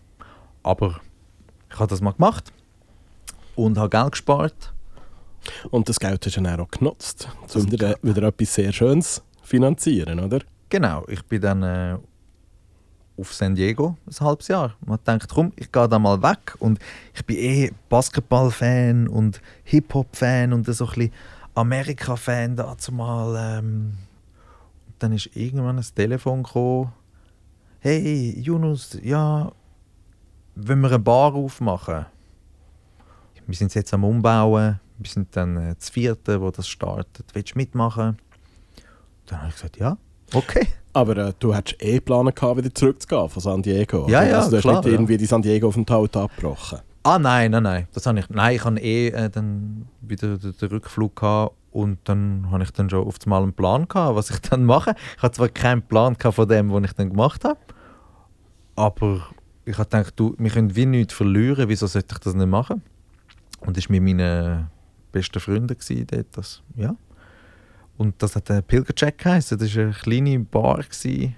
aber 0.64 1.00
ich 1.70 1.78
habe 1.78 1.88
das 1.88 2.00
mal 2.00 2.14
gemacht 2.14 2.52
und 3.54 3.78
habe 3.78 3.90
Geld 3.90 4.10
gespart. 4.10 4.74
Und 5.70 5.88
das 5.88 6.00
Geld 6.00 6.26
hast 6.26 6.36
du 6.36 6.42
dann 6.42 6.58
auch 6.58 6.68
genutzt, 6.68 7.28
um 7.54 7.70
wieder, 7.70 7.94
wieder 8.02 8.24
etwas 8.24 8.54
sehr 8.54 8.72
Schönes 8.72 9.22
finanzieren, 9.40 10.18
oder? 10.18 10.40
Genau, 10.68 11.04
ich 11.06 11.24
bin 11.26 11.40
dann 11.40 11.62
äh, 11.62 11.98
auf 13.16 13.32
San 13.32 13.54
Diego 13.54 13.96
ein 14.06 14.26
halbes 14.26 14.48
Jahr. 14.48 14.74
Man 14.84 14.98
denkt, 15.06 15.28
komm, 15.28 15.52
ich 15.56 15.70
gehe 15.72 15.88
da 15.88 15.98
mal 15.98 16.22
weg. 16.22 16.54
Und 16.58 16.78
ich 17.14 17.24
bin 17.24 17.36
eh 17.36 17.72
Basketball-Fan 17.88 19.08
und 19.08 19.40
Hip-Hop-Fan 19.64 20.52
und 20.52 20.66
so 20.66 20.84
ein 20.84 20.90
bisschen 20.90 21.12
Amerika-Fan 21.54 22.56
dazu 22.56 22.92
mal. 22.92 23.58
Ähm. 23.58 23.94
Dann 24.98 25.12
ist 25.12 25.30
irgendwann 25.34 25.78
ein 25.78 25.84
Telefon 25.94 26.42
gekommen. 26.42 26.92
Hey, 27.80 28.38
Yunus, 28.40 28.98
ja, 29.02 29.52
wenn 30.54 30.80
wir 30.80 30.88
eine 30.88 30.98
Bar 30.98 31.34
aufmachen? 31.34 32.06
Wir 33.46 33.54
sind 33.54 33.74
jetzt 33.74 33.94
am 33.94 34.04
Umbauen. 34.04 34.80
Wir 34.98 35.10
sind 35.10 35.36
dann 35.36 35.56
äh, 35.56 35.74
das 35.74 35.90
vierte, 35.90 36.40
wo 36.40 36.50
das 36.50 36.66
startet. 36.66 37.26
Willst 37.34 37.54
du 37.54 37.58
mitmachen? 37.58 38.16
Dann 39.26 39.38
habe 39.38 39.50
ich 39.50 39.54
gesagt, 39.54 39.76
ja, 39.76 39.96
okay. 40.32 40.66
Aber 40.96 41.14
äh, 41.18 41.32
du 41.38 41.54
hättest 41.54 41.82
eh 41.82 41.96
geplant, 41.96 42.40
wieder 42.40 42.74
zurückzugehen 42.74 43.28
von 43.28 43.42
San 43.42 43.60
Diego. 43.60 44.08
Ja, 44.08 44.20
oder? 44.20 44.28
ja, 44.30 44.36
also, 44.38 44.48
du 44.48 44.56
hast 44.56 44.62
klar, 44.62 44.76
nicht 44.76 44.86
ja. 44.86 44.92
irgendwie 44.92 45.16
die 45.18 45.26
San 45.26 45.42
Diego-Aufenthalt 45.42 46.16
abgebrochen. 46.16 46.78
Ah 47.02 47.18
nein, 47.18 47.50
nein, 47.50 47.64
nein. 47.64 47.88
Das 47.92 48.06
habe 48.06 48.18
ich, 48.18 48.30
nein, 48.30 48.56
ich 48.56 48.64
habe 48.64 48.80
eh 48.80 49.08
äh, 49.08 49.28
dann 49.28 49.88
wieder 50.00 50.38
den, 50.38 50.56
den 50.56 50.68
Rückflug 50.70 51.14
gehabt 51.14 51.54
und 51.70 51.98
dann 52.04 52.50
habe 52.50 52.62
ich 52.62 52.70
dann 52.70 52.88
schon 52.88 53.06
auf 53.06 53.16
einmal 53.26 53.42
einen 53.42 53.52
Plan 53.52 53.86
gehabt, 53.86 54.16
was 54.16 54.30
ich 54.30 54.40
dann 54.48 54.64
mache. 54.64 54.94
Ich 55.18 55.22
hatte 55.22 55.36
zwar 55.36 55.50
keinen 55.50 55.82
Plan 55.82 56.14
gehabt 56.14 56.36
von 56.36 56.48
dem, 56.48 56.72
was 56.72 56.84
ich 56.84 56.92
dann 56.94 57.10
gemacht 57.10 57.44
habe, 57.44 57.58
aber 58.74 59.20
ich 59.66 59.76
habe 59.76 59.90
gedacht, 59.90 60.14
du, 60.16 60.34
wir 60.38 60.50
können 60.50 60.74
wie 60.76 60.86
nichts 60.86 61.12
verlieren, 61.12 61.68
wieso 61.68 61.86
sollte 61.86 62.14
ich 62.14 62.20
das 62.20 62.32
nicht 62.32 62.48
machen? 62.48 62.80
Und 63.60 63.76
das 63.76 63.90
war 63.90 64.00
mit 64.00 64.02
meinen 64.02 64.70
besten 65.12 65.40
Freunden 65.40 65.76
dort, 66.10 66.26
das, 66.32 66.62
ja. 66.74 66.96
Und 67.98 68.22
das 68.22 68.36
hat 68.36 68.48
der 68.48 68.62
Pilgercheck 68.62 69.18
geheißen. 69.18 69.58
Das 69.58 69.74
war 69.74 69.84
eine 69.84 69.92
kleine 69.92 70.38
Bar. 70.40 70.78
Gewesen. 70.82 71.36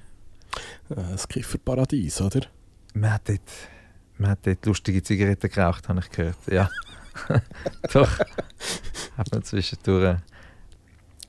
Äh, 0.90 0.94
Das 1.12 1.28
Kifferparadies, 1.28 2.20
oder? 2.20 2.40
Man 2.94 3.12
hat 3.12 3.28
dort, 3.28 3.40
man 4.16 4.30
hat 4.30 4.40
dort 4.44 4.66
lustige 4.66 5.02
Zigaretten 5.02 5.50
geraucht, 5.50 5.88
habe 5.88 6.00
ich 6.00 6.10
gehört. 6.10 6.36
Ja, 6.50 6.68
doch. 7.92 8.18
hat 9.16 9.32
man 9.32 9.42
zwischendurch. 9.42 10.16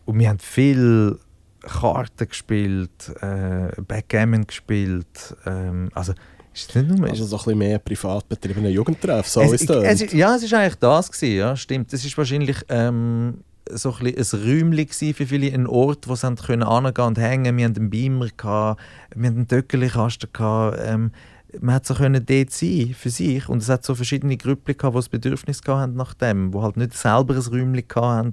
Und 0.05 0.17
wir 0.19 0.29
haben 0.29 0.39
viel 0.39 1.19
Karten 1.61 2.27
gespielt, 2.27 3.11
äh, 3.21 3.69
Backgammon 3.81 4.47
gespielt. 4.47 5.35
Ähm, 5.45 5.89
also, 5.93 6.13
ist 6.53 6.75
nicht 6.75 6.87
nur... 6.87 7.07
Also 7.07 7.25
so 7.25 7.35
ein 7.35 7.43
bisschen 7.43 7.57
mehr 7.59 7.79
privat 7.79 8.27
betriebene 8.27 8.69
Jugendtreff, 8.69 9.27
so 9.27 9.41
es, 9.41 9.53
ist 9.61 9.69
das. 9.69 10.11
ja, 10.13 10.35
es 10.35 10.51
war 10.51 10.59
eigentlich 10.59 10.75
das, 10.75 11.11
gewesen, 11.11 11.37
ja, 11.37 11.55
stimmt. 11.55 11.93
Es 11.93 12.03
war 12.05 12.17
wahrscheinlich 12.17 12.57
ähm, 12.69 13.43
so 13.69 13.95
ein, 13.99 14.07
ein 14.07 14.13
Räumchen 14.15 15.13
für 15.13 15.25
viele, 15.25 15.53
ein 15.53 15.67
Ort, 15.67 16.07
wo 16.07 16.15
sie 16.15 16.27
hingehen 16.27 16.63
und 16.63 17.17
hängen. 17.17 17.57
Wir 17.57 17.65
hatten 17.65 17.77
einen 17.77 17.89
Beamer, 17.89 18.27
gehabt, 18.35 18.81
wir 19.15 19.27
hatten 19.27 19.37
einen 19.37 19.47
Töckelkasten, 19.47 20.29
gehabt, 20.33 20.79
ähm, 20.83 21.11
man 21.59 21.75
hat 21.75 21.85
so 21.85 21.95
können 21.95 22.23
dort 22.25 22.51
sein 22.51 22.93
für 22.97 23.09
sich 23.09 23.49
und 23.49 23.61
es 23.61 23.69
hat 23.69 23.83
so 23.83 23.95
verschiedene 23.95 24.37
Grüppli 24.37 24.75
gehabt, 24.75 24.93
die 24.93 24.99
das 24.99 25.09
Bedürfnis 25.09 25.61
haben 25.67 25.95
nach 25.95 26.13
dem, 26.13 26.53
wo 26.53 26.61
halt 26.61 26.77
nicht 26.77 26.93
selber 26.93 27.33
ein 27.33 27.41
Räumchen 27.41 27.85
haben. 27.95 28.31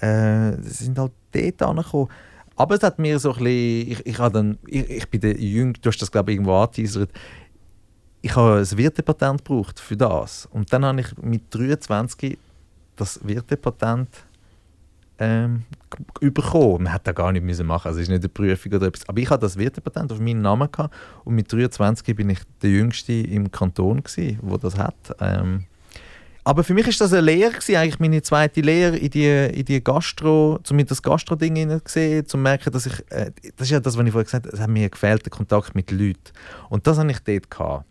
Äh, 0.00 0.62
sie 0.62 0.84
sind 0.84 0.98
halt 0.98 1.12
dort 1.32 1.62
angekommen. 1.62 2.08
Aber 2.56 2.76
es 2.76 2.82
hat 2.82 2.98
mir 2.98 3.18
so 3.18 3.32
ein 3.32 3.44
bisschen, 3.44 3.92
ich, 3.92 4.06
ich, 4.06 4.16
dann, 4.16 4.58
ich, 4.66 4.88
ich 4.88 5.10
bin 5.10 5.20
der 5.20 5.36
Jüng, 5.38 5.74
du 5.74 5.88
hast 5.88 6.00
das 6.00 6.10
glaube 6.10 6.30
ich 6.30 6.36
irgendwo 6.36 6.54
angeteasert, 6.54 7.10
ich 8.22 8.34
habe 8.36 8.58
ein 8.58 8.78
Wirtepatent 8.78 9.44
gebraucht 9.44 9.78
für 9.78 9.96
das. 9.96 10.46
Und 10.46 10.72
dann 10.72 10.84
habe 10.84 11.00
ich 11.00 11.16
mit 11.18 11.42
23 11.50 12.38
das 12.96 13.20
Wirtepatent 13.22 14.08
ähm, 15.18 15.64
bekommen. 16.20 16.84
Man 16.84 16.92
hätte 16.92 17.04
das 17.04 17.14
gar 17.14 17.32
nicht 17.32 17.44
müssen 17.44 17.66
machen 17.66 17.88
also 17.88 18.00
es 18.00 18.04
ist 18.04 18.10
nicht 18.10 18.20
eine 18.20 18.28
Prüfung 18.28 18.72
oder 18.72 18.86
etwas. 18.86 19.08
Aber 19.08 19.18
ich 19.18 19.30
hatte 19.30 19.42
das 19.42 19.56
Wirtepatent 19.56 20.12
auf 20.12 20.20
meinen 20.20 20.42
Namen 20.42 20.70
gehabt 20.70 20.94
und 21.24 21.34
mit 21.34 21.52
23 21.52 22.16
bin 22.16 22.30
ich 22.30 22.40
der 22.62 22.70
Jüngste 22.70 23.12
im 23.12 23.50
Kanton 23.50 24.02
wo 24.42 24.56
das 24.56 24.76
hat. 24.76 24.94
Ähm, 25.20 25.64
aber 26.46 26.62
für 26.62 26.74
mich 26.74 26.86
ist 26.86 27.00
das 27.00 27.12
eine 27.14 27.22
Lehre 27.22 27.52
gewesen, 27.52 27.76
eigentlich 27.76 27.98
meine 27.98 28.20
zweite 28.20 28.60
Lehre 28.60 28.98
in 28.98 29.10
die, 29.10 29.26
in 29.26 29.64
die 29.64 29.82
Gastro, 29.82 30.58
zumindest 30.62 30.90
das 30.90 31.02
Gastro-Ding 31.02 31.56
hineingesehen, 31.56 32.26
zu 32.26 32.36
merken, 32.36 32.70
dass 32.70 32.84
ich, 32.84 33.00
äh, 33.10 33.30
das 33.56 33.68
ist 33.68 33.70
ja 33.70 33.80
das, 33.80 33.96
was 33.96 34.04
ich 34.04 34.12
vorher 34.12 34.24
gesagt 34.24 34.46
habe, 34.46 34.54
es 34.54 34.60
hat 34.60 34.68
mir 34.68 34.90
gefehlt, 34.90 35.24
der 35.24 35.30
Kontakt 35.30 35.74
mit 35.74 35.90
Leuten. 35.90 36.20
Und 36.68 36.86
das 36.86 36.98
habe 36.98 37.10
ich 37.10 37.20
dort 37.20 37.50
gehabt. 37.50 37.86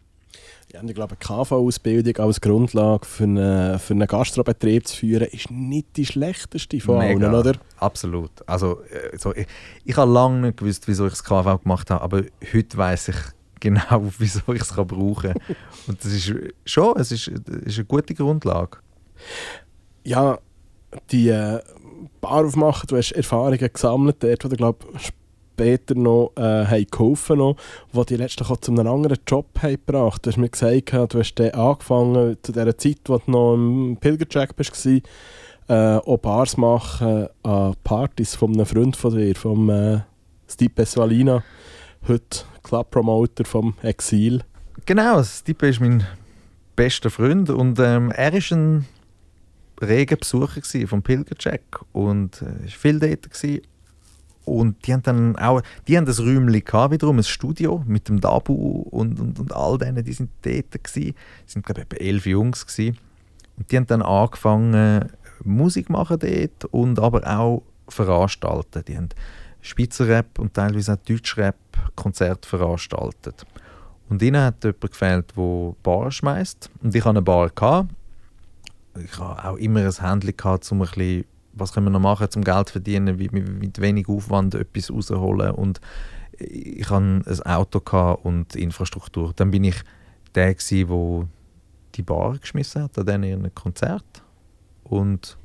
Ja, 0.73 0.79
und 0.79 0.89
ich 0.89 0.95
glaube, 0.95 1.15
eine 1.15 1.43
KV-Ausbildung 1.43 2.17
als 2.17 2.41
Grundlage 2.41 3.05
für 3.05 3.25
einen, 3.25 3.77
für 3.77 3.93
einen 3.93 4.07
Gastrobetrieb 4.07 4.88
zu 4.88 4.97
führen, 4.97 5.27
ist 5.27 5.51
nicht 5.51 5.95
die 5.95 6.05
schlechteste 6.05 6.79
von 6.79 6.97
Mega. 6.97 7.27
allen, 7.27 7.36
oder? 7.36 7.53
Absolut. 7.77 8.31
Also, 8.47 8.81
äh, 8.86 9.15
so, 9.15 9.36
ich, 9.36 9.45
ich 9.86 9.95
habe 9.95 10.12
lange 10.12 10.47
nicht 10.47 10.57
gewusst, 10.57 10.88
wieso 10.88 11.05
ich 11.05 11.12
das 11.12 11.23
KV 11.23 11.59
gemacht 11.62 11.91
habe, 11.91 12.01
aber 12.01 12.23
heute 12.51 12.75
weiß 12.75 13.09
ich 13.09 13.15
genau, 13.59 14.12
wieso 14.17 14.51
ich 14.51 14.63
es 14.63 14.73
kann 14.73 14.88
brauchen 14.88 15.33
kann. 15.33 15.55
Und 15.86 16.03
das 16.03 16.12
ist 16.12 16.33
schon, 16.65 16.97
es 16.97 17.12
ist, 17.12 17.27
ist 17.27 17.77
eine 17.77 17.86
gute 17.86 18.15
Grundlage. 18.15 18.79
Ja, 20.03 20.39
die 21.12 21.29
äh, 21.29 21.59
Bar 22.19 22.45
aufmachen, 22.45 22.88
du 22.88 22.97
hast 22.97 23.12
Erfahrungen 23.12 23.69
gesammelt, 23.71 24.23
dort, 24.23 24.43
wo 24.43 24.49
du, 24.49 24.55
glaube 24.55 24.88
später 25.53 25.95
noch 25.95 26.31
äh, 26.35 26.65
haben 26.65 26.87
geholfen 26.89 27.55
wo 27.91 28.03
die 28.03 28.15
letztlich 28.15 28.49
auch 28.49 28.57
zu 28.57 28.71
einem 28.71 28.87
anderen 28.87 29.19
Job 29.27 29.47
haben 29.61 29.73
gebracht. 29.85 30.25
Du 30.25 30.31
hast 30.31 30.37
mir 30.37 30.49
gesagt, 30.49 30.93
du 30.93 31.19
hast 31.19 31.39
angefangen, 31.39 32.37
zu 32.41 32.51
der 32.51 32.77
Zeit, 32.77 32.99
wo 33.05 33.17
du 33.17 33.31
noch 33.31 33.53
im 33.53 33.97
Pilgerjack 33.99 34.57
warst, 34.57 34.85
äh, 34.85 35.03
auch 35.69 36.17
Bars 36.17 36.57
machen 36.57 37.27
an 37.43 37.75
Partys 37.83 38.35
von 38.35 38.53
einem 38.53 38.65
Freund 38.65 38.95
von 38.95 39.15
dir, 39.15 39.35
vom 39.35 39.69
äh, 39.69 39.99
Stipe 40.47 40.85
Svalina, 40.85 41.43
heute 42.07 42.41
Club-Promoter 42.63 43.45
vom 43.45 43.75
Exil. 43.81 44.41
Genau, 44.85 45.23
Stipe 45.23 45.67
ist 45.67 45.79
mein 45.79 46.05
bester 46.75 47.09
Freund 47.09 47.49
und 47.49 47.79
ähm, 47.79 48.11
er 48.11 48.33
war 48.33 48.57
ein 48.57 48.85
reger 49.81 50.15
Besucher 50.15 50.61
vom 50.87 51.01
Pilgercheck 51.01 51.79
und 51.91 52.41
äh, 52.41 52.45
war 52.45 52.67
viel 52.67 52.99
dort. 52.99 53.29
Gewesen. 53.29 53.61
Und 54.45 54.86
die 54.86 54.93
haben 54.93 55.03
dann 55.03 55.36
auch, 55.38 55.62
die 55.88 55.97
haben 55.97 56.08
ein 56.08 56.13
Räumchen 56.13 56.65
gehabt, 56.65 56.93
wiederum 56.93 57.17
ein 57.17 57.23
Studio 57.23 57.84
mit 57.88 58.10
dem 58.10 58.19
Dabu 58.19 58.53
und, 58.53 59.19
und, 59.19 59.39
und 59.39 59.56
all 59.56 59.77
denen, 59.77 60.03
die 60.03 60.13
sind 60.13 60.32
dort 60.41 60.71
gewesen. 60.71 61.15
Es 61.45 61.53
sind 61.53 61.65
glaube 61.65 61.82
ich 61.82 61.86
etwa 61.91 62.03
elf 62.03 62.25
Jungs 62.25 62.65
gewesen. 62.65 62.97
Und 63.58 63.71
die 63.71 63.77
haben 63.77 63.88
dann 63.88 64.01
angefangen 64.01 65.10
Musik 65.43 65.89
machen 65.89 66.19
dort 66.19 66.65
und 66.73 66.99
aber 66.99 67.25
auch 67.27 67.63
veranstalten. 67.88 68.84
Die 68.88 68.97
haben 68.97 69.10
Schweizer 69.62 70.08
Rap 70.08 70.39
und 70.39 70.53
teilweise 70.53 70.93
auch 70.93 70.97
Deutschrap 70.97 71.56
Konzerte 71.95 72.47
veranstaltet. 72.47 73.45
Und 74.10 74.21
ihnen 74.21 74.41
hat 74.41 74.63
jemand 74.63 74.82
gefehlt, 74.82 75.34
der 75.38 75.75
Bar 75.82 76.12
schmeißt. 76.12 76.69
Und 76.82 76.93
ich 76.93 77.01
hatte 77.01 77.12
eine 77.12 77.21
Bar. 77.21 77.49
Gehabt. 77.49 77.89
Ich 79.03 79.17
hatte 79.17 79.49
auch 79.49 79.58
immer 79.58 79.79
ein 79.79 79.91
Handy, 79.91 80.36
um 80.43 80.82
ein 80.82 80.88
bisschen, 80.88 81.25
was 81.53 81.73
können 81.73 81.85
wir 81.85 81.91
noch 81.91 81.99
machen, 81.99 82.27
um 82.35 82.43
Geld 82.43 82.67
zu 82.67 82.73
verdienen, 82.73 83.19
wie 83.19 83.29
mit 83.29 83.79
wenig 83.79 84.07
Aufwand 84.09 84.55
etwas 84.55 84.91
rausholen. 84.91 85.51
Und 85.51 85.79
ich 86.37 86.89
hatte 86.89 87.21
ein 87.25 87.41
Auto 87.45 88.13
und 88.23 88.55
Infrastruktur. 88.55 89.33
Dann 89.35 89.51
bin 89.51 89.63
ich 89.63 89.75
der, 90.35 90.55
der 90.55 91.27
die 91.95 92.01
Bar 92.01 92.37
geschmissen 92.39 92.83
hat 92.83 92.97
an 92.97 93.05
diesen 93.05 93.23
ihren 93.23 93.55
Konzert. 93.55 94.23
Und 94.83 95.37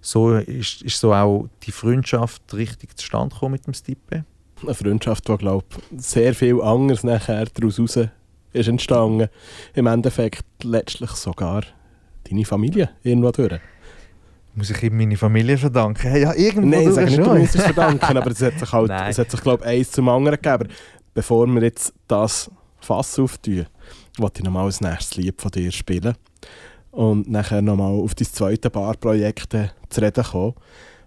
so 0.00 0.34
ist, 0.34 0.82
ist 0.82 1.00
so 1.00 1.14
auch 1.14 1.48
die 1.62 1.72
Freundschaft 1.72 2.42
richtig 2.54 2.96
zustande 2.98 3.34
gekommen 3.34 3.52
mit 3.52 3.66
dem 3.66 3.74
Stipe. 3.74 4.24
Eine 4.62 4.74
Freundschaft, 4.74 5.28
die, 5.28 5.36
glaube 5.36 5.66
sehr 5.96 6.34
viel 6.34 6.60
anderes 6.60 7.04
nachher 7.04 7.46
daraus 7.46 7.78
raus 7.78 7.98
ist 8.52 8.68
entstanden. 8.68 9.28
Im 9.74 9.86
Endeffekt 9.86 10.44
letztlich 10.62 11.10
sogar 11.10 11.62
deine 12.28 12.44
Familie 12.44 12.90
irgendwo 13.02 13.30
durch. 13.30 13.60
Muss 14.56 14.70
ich 14.70 14.82
ihm 14.84 14.96
meine 14.96 15.16
Familie 15.16 15.58
verdanken? 15.58 16.16
Ja, 16.16 16.32
irgendwo 16.32 16.68
Nein, 16.68 16.88
ich 16.88 16.94
sage 16.94 17.06
nicht, 17.06 17.18
du 17.18 17.34
musst 17.34 17.56
es 17.56 17.62
verdanken, 17.62 18.16
aber 18.16 18.30
es 18.30 18.40
hat 18.40 18.58
sich, 18.58 18.72
halt, 18.72 18.88
Nein. 18.88 19.10
es 19.10 19.18
hat 19.18 19.30
sich 19.30 19.40
glaube 19.40 19.64
eins 19.64 19.90
zum 19.90 20.08
anderen 20.08 20.40
gegeben. 20.40 20.68
Bevor 21.12 21.46
wir 21.46 21.62
jetzt 21.62 21.92
das 22.06 22.50
Fass 22.80 23.18
auftun, 23.18 23.66
wollte 24.18 24.40
ich 24.40 24.44
nochmal 24.44 24.66
als 24.66 24.80
nächstes 24.80 25.16
Lied 25.16 25.40
von 25.40 25.50
dir 25.50 25.72
spielen. 25.72 26.14
Und 26.92 27.28
nachher 27.28 27.62
nochmal 27.62 27.92
auf 27.94 28.14
dein 28.14 28.28
zweite 28.28 28.70
Barprojekt 28.70 29.54
äh, 29.54 29.70
zu 29.88 30.00
reden 30.00 30.22
kommen. 30.22 30.54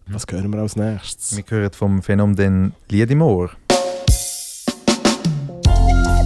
Was 0.07 0.25
hören 0.29 0.51
wir 0.51 0.59
als 0.59 0.75
nächstes? 0.75 1.37
Wir 1.37 1.43
hören 1.47 1.71
vom 1.71 2.01
Phänomen 2.01 2.73
Lied 2.89 3.11
im 3.11 3.21
Ohr. 3.21 3.51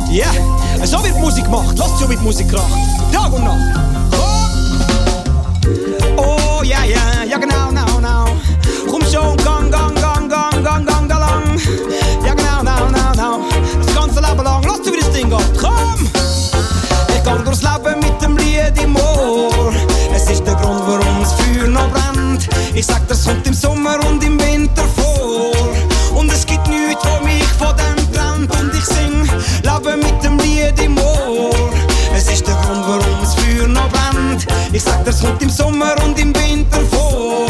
Ja, 0.09 0.25
yeah. 0.33 0.85
so 0.85 1.03
wird 1.03 1.19
Musik 1.19 1.45
gemacht. 1.45 1.77
Lasst 1.77 1.99
so 1.99 2.07
mit 2.07 2.21
Musik 2.21 2.49
kracht. 2.49 3.13
Tag 3.13 3.31
und 3.31 3.43
Nacht. 3.43 4.20
Oh, 6.61 6.63
ja, 6.63 6.83
ja, 6.83 7.23
ja 7.27 7.37
genau, 7.39 7.69
genau, 7.69 7.85
genau. 7.95 8.25
Komm 8.87 9.01
schon, 9.11 9.35
gang, 9.37 9.71
gang, 9.71 9.95
gang, 9.95 10.29
gang, 10.29 10.63
gang, 10.63 10.85
gang 10.85 11.07
da 11.09 11.17
lang. 11.17 11.59
Ja 12.23 12.35
genau, 12.35 12.59
genau, 12.59 12.85
genau, 12.85 13.11
genau. 13.13 13.39
Das 13.83 13.95
ganze 13.95 14.21
Leben 14.21 14.43
lang. 14.43 14.63
Lasst 14.67 14.85
so 14.85 14.93
wie 14.93 14.99
das 14.99 15.09
Ding 15.09 15.27
geht. 15.27 15.57
Komm! 15.59 16.07
Ich 17.15 17.23
gang 17.23 17.43
durchs 17.43 17.63
Leben 17.63 17.99
mit 18.01 18.21
dem 18.21 18.37
Lied 18.37 18.79
im 18.79 18.95
Ohr. 18.95 19.73
Es 20.13 20.29
ist 20.29 20.45
der 20.45 20.53
Grund, 20.53 20.83
warum 20.85 21.21
das 21.21 21.33
Feuer 21.33 21.67
noch 21.67 21.89
brennt. 21.89 22.47
Ich 22.75 22.85
sag, 22.85 23.07
das 23.07 23.25
kommt 23.25 23.47
im 23.47 23.55
Sommer 23.55 23.97
und 24.07 24.23
im 24.23 24.39
Winter 24.39 24.83
vor. 24.95 25.55
Und 26.13 26.31
es 26.31 26.45
gibt 26.45 26.67
nichts, 26.67 27.03
wo 27.03 27.25
mich 27.25 27.43
von 27.57 27.75
dem 27.75 28.13
trennt. 28.13 28.55
Und 28.61 28.71
ich 28.75 28.85
sing, 28.85 29.27
lebe 29.63 29.97
mit 29.97 30.23
dem 30.23 30.37
Ich 34.73 34.83
sag, 34.83 35.03
das 35.03 35.21
kommt 35.21 35.41
im 35.41 35.49
Sommer 35.49 35.95
und 36.05 36.17
im 36.17 36.33
Winter 36.35 36.79
vor. 36.91 37.47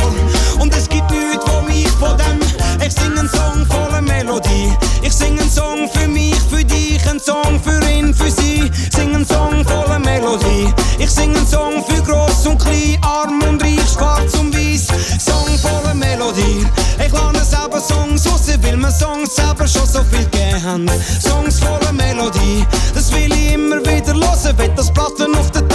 Und 0.59 0.75
es 0.75 0.89
gibt 0.89 1.11
nichts, 1.11 1.45
wo 1.45 1.61
mich 1.61 1.87
von 1.89 2.17
dem. 2.17 2.39
Ich 2.85 2.93
sing 2.93 3.17
einen 3.17 3.29
Song 3.29 3.65
voller 3.67 4.01
Melodie. 4.01 4.73
Ich 5.03 5.13
sing 5.13 5.39
einen 5.39 5.51
Song 5.51 5.87
für 5.93 6.07
mich, 6.07 6.39
für 6.49 6.63
dich, 6.63 7.07
einen 7.07 7.19
Song 7.19 7.61
für 7.63 7.79
ihn, 7.89 8.13
für 8.13 8.31
sie. 8.31 8.71
Sing 8.95 9.13
einen 9.13 9.25
Song 9.25 9.63
voller 9.65 9.99
Melodie. 9.99 10.73
Ich 10.97 11.11
sing 11.11 11.35
einen 11.35 11.47
Song 11.47 11.83
für 11.87 12.01
groß 12.01 12.47
und 12.47 12.59
klein, 12.59 12.97
arm 13.03 13.41
und 13.47 13.61
reich, 13.61 13.79
schwarz 13.93 14.33
und 14.39 14.55
weiß. 14.55 14.87
Song 15.23 15.57
voller 15.59 15.93
Melodie. 15.93 16.65
Ich 17.05 17.11
lerne 17.11 17.43
selber 17.43 17.81
Songs 17.81 18.25
raus, 18.27 18.47
weil 18.63 18.77
mir 18.77 18.91
Songs 18.91 19.35
selber 19.35 19.67
schon 19.67 19.85
so 19.85 20.03
viel 20.03 20.27
haben. 20.63 20.89
Songs 21.19 21.59
voller 21.59 21.91
Melodie, 21.91 22.65
das 22.93 23.11
will 23.13 23.31
ich 23.31 23.53
immer 23.53 23.79
wieder 23.79 24.13
hören, 24.13 24.57
wenn 24.57 24.75
das 24.75 24.91
Platten 24.91 25.35
auf 25.35 25.51
den 25.51 25.70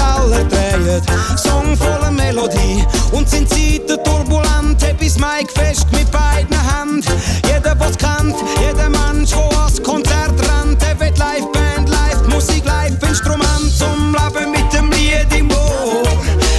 Drehen. 1.00 1.38
Song 1.38 1.76
voller 1.76 2.10
Melodie 2.10 2.84
und 3.12 3.28
sind 3.28 3.48
Zeiten 3.48 4.02
turbulent, 4.04 4.82
hab 4.82 5.00
Mic 5.00 5.50
fest 5.54 5.86
mit 5.92 6.10
beiden 6.10 6.56
Händen. 6.56 7.04
Jeder, 7.46 7.74
der's 7.74 7.96
kennt, 7.98 8.36
jeder 8.60 8.88
Mensch, 8.88 9.30
der 9.30 9.58
ans 9.58 9.82
Konzert 9.82 10.38
rennt, 10.40 10.80
der 10.80 10.98
will 11.00 11.12
Liveband, 11.12 11.88
Live-Musik, 11.88 12.64
Live-Instrument 12.64 13.72
zum 13.76 14.14
Leben 14.14 14.50
mit 14.52 14.72
dem 14.72 14.90
Lied 14.90 15.32
im 15.36 15.50
Ohr. 15.50 16.02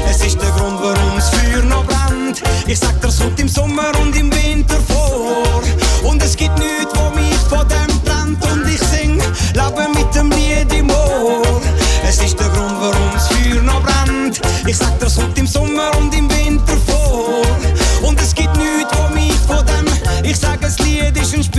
Es 0.09 0.23
ist 0.25 0.39
der 0.41 0.51
Grund, 0.51 0.79
warum 0.81 1.15
das 1.15 1.29
Feuer 1.29 1.63
noch 1.63 1.85
brennt. 1.85 2.41
Ich 2.67 2.79
sag, 2.79 2.99
das 3.01 3.19
kommt 3.19 3.39
im 3.39 3.47
Sommer 3.47 3.91
und 4.01 4.15
im 4.15 4.31
Winter 4.31 4.46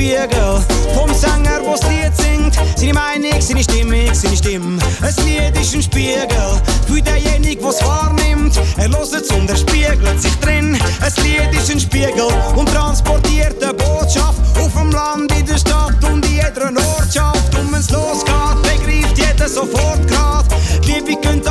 Spiegel 0.09 0.65
vom 0.95 1.13
Sänger, 1.13 1.61
wo's 1.67 1.83
Lied 1.83 2.17
singt. 2.17 2.55
Seine 2.77 2.95
Meinung, 2.95 3.41
seine 3.41 3.63
Stimmung, 3.63 4.15
seine 4.15 4.37
Stimme. 4.37 4.79
Ein 5.03 5.15
Lied 5.27 5.61
ist 5.61 5.75
ein 5.75 5.83
Spiegel 5.83 6.63
für 6.87 7.03
denjenigen, 7.03 7.63
wo's 7.63 7.85
wahrnimmt. 7.85 8.59
Er 8.79 8.89
hört 8.89 9.33
und 9.33 9.51
er 9.51 9.57
spiegelt 9.57 10.23
sich 10.23 10.35
drin. 10.37 10.79
Ein 11.03 11.25
Lied 11.25 11.53
ist 11.53 11.71
ein 11.71 11.79
Spiegel 11.79 12.33
und 12.57 12.73
transportiert 12.73 13.63
eine 13.63 13.75
Botschaft 13.75 14.41
auf 14.59 14.73
dem 14.73 14.93
Land, 14.93 15.31
in 15.39 15.45
der 15.45 15.59
Stadt 15.59 16.03
und 16.11 16.25
in 16.25 16.37
jeder 16.37 16.73
Ortschaft. 16.97 17.55
Und 17.59 17.71
wenn's 17.71 17.91
losgeht, 17.91 18.63
begreift 18.63 19.19
jeder 19.19 19.49
sofort 19.49 20.09
grad. 20.09 20.47
Die 20.85 20.93
Liebe 20.93 21.21
könnt 21.21 21.47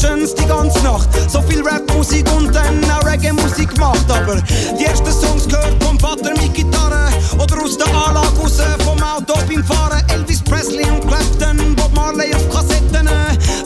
Sessions 0.00 0.34
die 0.34 0.46
ganze 0.46 0.82
Nacht. 0.82 1.08
So 1.28 1.42
viel 1.42 1.62
Rap-Musik 1.62 2.26
und 2.34 2.54
dann 2.54 2.82
auch 2.90 3.04
Reggae-Musik 3.04 3.74
gemacht. 3.74 4.04
Aber 4.08 4.36
die 4.78 4.84
ersten 4.84 5.12
Songs 5.12 5.46
gehört 5.46 5.82
vom 5.82 5.98
Vater 5.98 6.30
mit 6.40 6.54
Gitarre 6.54 7.08
oder 7.34 7.62
aus 7.62 7.76
der 7.76 7.86
Anlage 7.88 8.38
raus 8.38 8.58
vom 8.84 9.02
Auto 9.02 9.34
beim 9.46 9.64
Fahren. 9.64 10.02
Elvis 10.08 10.42
Presley 10.42 10.84
und 10.90 11.06
Clapton, 11.06 11.76
Bob 11.76 11.94
Marley 11.94 12.34
auf 12.34 12.48
Kassetten. 12.48 13.08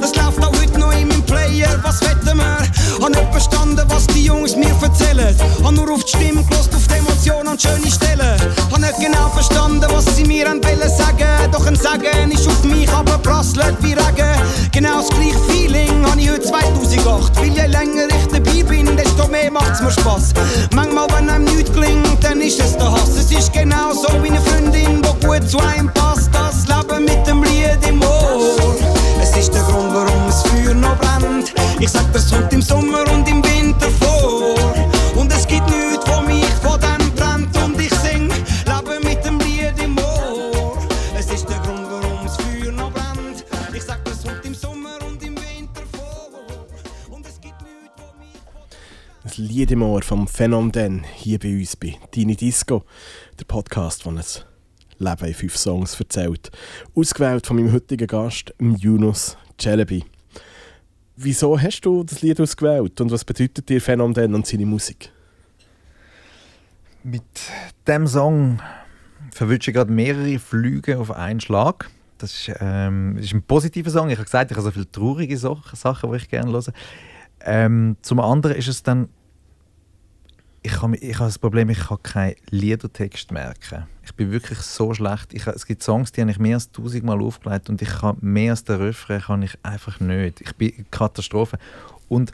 Das 0.00 0.14
läuft 0.16 0.44
auch 0.44 0.60
heute 0.60 0.78
noch 0.78 0.92
in 0.92 1.08
meinem 1.08 1.22
Player, 1.22 1.78
was 1.82 2.00
wetten 2.00 2.36
wir? 2.36 2.58
Hab 3.00 3.10
nicht 3.10 3.30
verstanden, 3.30 3.82
was 3.88 4.06
die 4.08 4.24
Jungs 4.24 4.56
mir 4.56 4.74
erzählen. 4.82 5.36
Hab 5.62 5.72
nur 5.72 5.90
auf 5.92 6.04
die 6.04 6.16
Stimme 6.16 6.42
gelost, 6.44 6.74
auf 6.74 6.86
die 6.88 6.94
Emotionen 6.94 7.48
und 7.48 7.62
schöne 7.62 7.90
Stellen. 7.90 8.40
Hab 8.72 8.78
nicht 8.80 8.98
genau 8.98 9.28
verstanden, 9.28 9.86
was 9.88 10.16
sie 10.16 10.24
mir 10.24 10.46
wollen 10.46 10.90
sagen. 10.90 11.50
Doch 11.52 11.66
ein 11.66 11.76
Sagen 11.76 12.30
ist 12.32 12.48
auf 12.48 12.64
mich 12.64 12.90
aber 12.90 13.18
prasselt 13.18 13.76
wie 13.82 13.92
Regen. 13.92 14.43
Mehr 19.34 19.50
macht's 19.50 19.80
mir 19.80 19.90
Spaß. 19.90 20.32
Manchmal, 20.74 21.08
wenn 21.10 21.28
einem 21.28 21.44
nichts 21.44 21.72
gelingt, 21.72 22.22
dann 22.22 22.40
ist 22.40 22.60
es 22.60 22.76
der 22.76 22.90
Hass. 22.90 23.16
Es 23.16 23.30
ist 23.32 23.52
genau 23.52 23.92
so 23.92 24.08
wie 24.22 24.28
eine 24.28 24.40
Freundin, 24.40 25.02
die 25.02 25.26
gut 25.26 25.48
zu 25.48 25.58
einem 25.58 25.90
passt. 25.92 26.30
Das 26.32 26.66
Leben 26.68 27.04
mit 27.04 27.26
dem 27.26 27.42
Lied 27.42 27.80
im 27.88 28.00
Ohr. 28.02 28.54
Es 29.20 29.36
ist 29.36 29.52
der 29.52 29.62
Grund, 29.62 29.92
warum 29.92 30.26
das 30.26 30.42
Feuer 30.42 30.74
noch 30.74 30.96
brennt. 30.98 31.52
Ich 31.80 31.90
sag, 31.90 32.12
das 32.12 32.30
kommt 32.30 32.52
im 32.52 32.62
Sommer 32.62 32.83
im 49.74 50.02
vom 50.02 50.28
Phänomen 50.28 51.02
hier 51.02 51.40
bei 51.40 51.52
uns 51.52 51.74
bei 51.74 51.96
Dini 52.14 52.36
Disco, 52.36 52.84
der 53.40 53.44
Podcast, 53.44 54.04
der 54.04 54.12
ein 54.12 54.22
Leben 54.98 55.26
in 55.26 55.34
fünf 55.34 55.56
Songs 55.56 55.98
erzählt. 55.98 56.52
Ausgewählt 56.94 57.44
von 57.44 57.56
meinem 57.56 57.72
heutigen 57.72 58.06
Gast, 58.06 58.54
Yunus 58.60 59.36
Celebi. 59.60 60.04
Wieso 61.16 61.60
hast 61.60 61.80
du 61.80 62.04
das 62.04 62.22
Lied 62.22 62.40
ausgewählt 62.40 63.00
und 63.00 63.10
was 63.10 63.24
bedeutet 63.24 63.68
dir 63.68 63.80
Phänomen 63.80 64.36
und 64.36 64.46
seine 64.46 64.64
Musik? 64.64 65.10
Mit 67.02 67.24
dem 67.88 68.06
Song 68.06 68.62
verwünsche 69.32 69.72
ich 69.72 69.74
gerade 69.74 69.90
mehrere 69.90 70.38
Flüge 70.38 71.00
auf 71.00 71.10
einen 71.10 71.40
Schlag. 71.40 71.90
Das 72.18 72.32
ist, 72.32 72.56
ähm, 72.60 73.14
das 73.16 73.24
ist 73.24 73.34
ein 73.34 73.42
positiver 73.42 73.90
Song. 73.90 74.08
Ich 74.08 74.18
habe 74.18 74.24
gesagt, 74.24 74.52
ich 74.52 74.56
habe 74.56 74.66
so 74.66 74.70
viele 74.70 74.88
traurige 74.88 75.36
so 75.36 75.60
Sachen, 75.72 76.12
die 76.12 76.18
ich 76.18 76.28
gerne 76.28 76.52
höre. 76.52 76.72
Ähm, 77.40 77.96
zum 78.02 78.20
anderen 78.20 78.54
ist 78.54 78.68
es 78.68 78.84
dann, 78.84 79.08
ich 80.64 80.80
habe, 80.80 80.96
ich 80.96 81.14
habe 81.16 81.26
das 81.26 81.38
Problem, 81.38 81.68
ich 81.68 81.78
kann 81.78 82.02
keinen 82.02 82.36
Liedertext 82.48 83.30
merken. 83.30 83.84
Ich 84.02 84.14
bin 84.14 84.32
wirklich 84.32 84.58
so 84.60 84.94
schlecht. 84.94 85.34
Ich, 85.34 85.46
es 85.46 85.66
gibt 85.66 85.82
Songs, 85.82 86.10
die 86.10 86.22
habe 86.22 86.30
ich 86.30 86.38
mehr 86.38 86.56
als 86.56 86.72
tausendmal 86.72 87.20
aufgelegt 87.20 87.68
und 87.68 87.82
ich 87.82 87.88
kann 87.90 88.16
mehr 88.22 88.52
als 88.52 88.64
den 88.64 88.76
Refrain 88.76 89.20
kann 89.20 89.42
ich 89.42 89.58
einfach 89.62 90.00
nicht. 90.00 90.40
Ich 90.40 90.56
bin 90.56 90.86
Katastrophe. 90.90 91.58
Und 92.08 92.32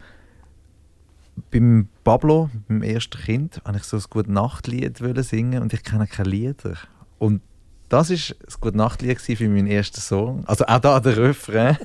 beim 1.50 1.88
Pablo, 2.04 2.50
beim 2.68 2.82
ersten 2.82 3.20
Kind, 3.20 3.60
wollte 3.64 3.78
ich 3.80 3.84
so 3.84 3.96
ein 3.96 4.04
gute 4.08 4.30
Nachtlied 4.30 4.98
singen 5.24 5.60
und 5.60 5.72
ich 5.72 5.82
kenne 5.82 6.06
keine 6.06 6.30
Lieder. 6.30 6.76
Und 7.18 7.42
das 7.88 8.10
ist 8.10 8.36
das 8.44 8.60
gute 8.60 8.76
Nachtlied 8.76 9.20
für 9.20 9.48
meinen 9.48 9.66
ersten 9.66 10.00
Song. 10.00 10.44
Also 10.46 10.64
auch 10.66 10.78
da 10.78 11.00
der 11.00 11.16
Refrain 11.16 11.76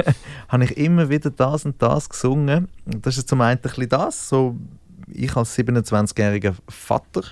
habe 0.48 0.64
ich 0.64 0.76
immer 0.76 1.08
wieder 1.08 1.30
das 1.30 1.64
und 1.64 1.80
das 1.80 2.08
gesungen. 2.08 2.66
Und 2.86 3.06
das 3.06 3.18
ist 3.18 3.28
zum 3.28 3.40
einen 3.40 3.58
ein 3.58 3.62
bisschen 3.62 3.88
das, 3.88 4.28
so 4.28 4.56
ich 5.16 5.36
als 5.36 5.58
27-jähriger 5.58 6.54
Vater. 6.68 7.22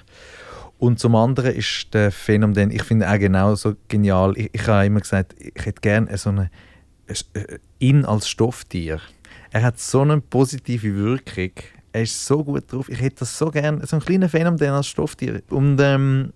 Und 0.79 0.99
zum 0.99 1.15
anderen 1.15 1.55
ist 1.55 1.93
der 1.93 2.11
Phänomen, 2.11 2.71
ich 2.71 2.83
finde 2.85 3.11
auch 3.11 3.19
genau 3.19 3.55
so 3.55 3.75
genial. 3.89 4.33
Ich, 4.37 4.49
ich 4.53 4.67
habe 4.67 4.87
immer 4.87 5.01
gesagt, 5.01 5.35
ich 5.39 5.65
hätte 5.65 5.81
gerne 5.83 6.17
so 6.17 6.31
eine 6.31 6.51
äh, 7.35 7.59
ihn 7.79 8.05
als 8.05 8.29
Stofftier. 8.29 9.01
Er 9.51 9.63
hat 9.63 9.79
so 9.79 10.01
eine 10.01 10.21
positive 10.21 10.95
Wirkung. 10.95 11.53
Er 11.93 12.03
ist 12.03 12.25
so 12.25 12.45
gut 12.45 12.73
drauf. 12.73 12.89
Ich 12.89 13.01
hätte 13.01 13.17
das 13.21 13.37
so 13.37 13.51
gerne, 13.51 13.85
so 13.87 13.97
ein 13.97 14.03
kleiner 14.03 14.29
Phänomen 14.29 14.71
als 14.71 14.87
Stofftier. 14.87 15.43
Und 15.51 15.79
ähm, 15.81 16.33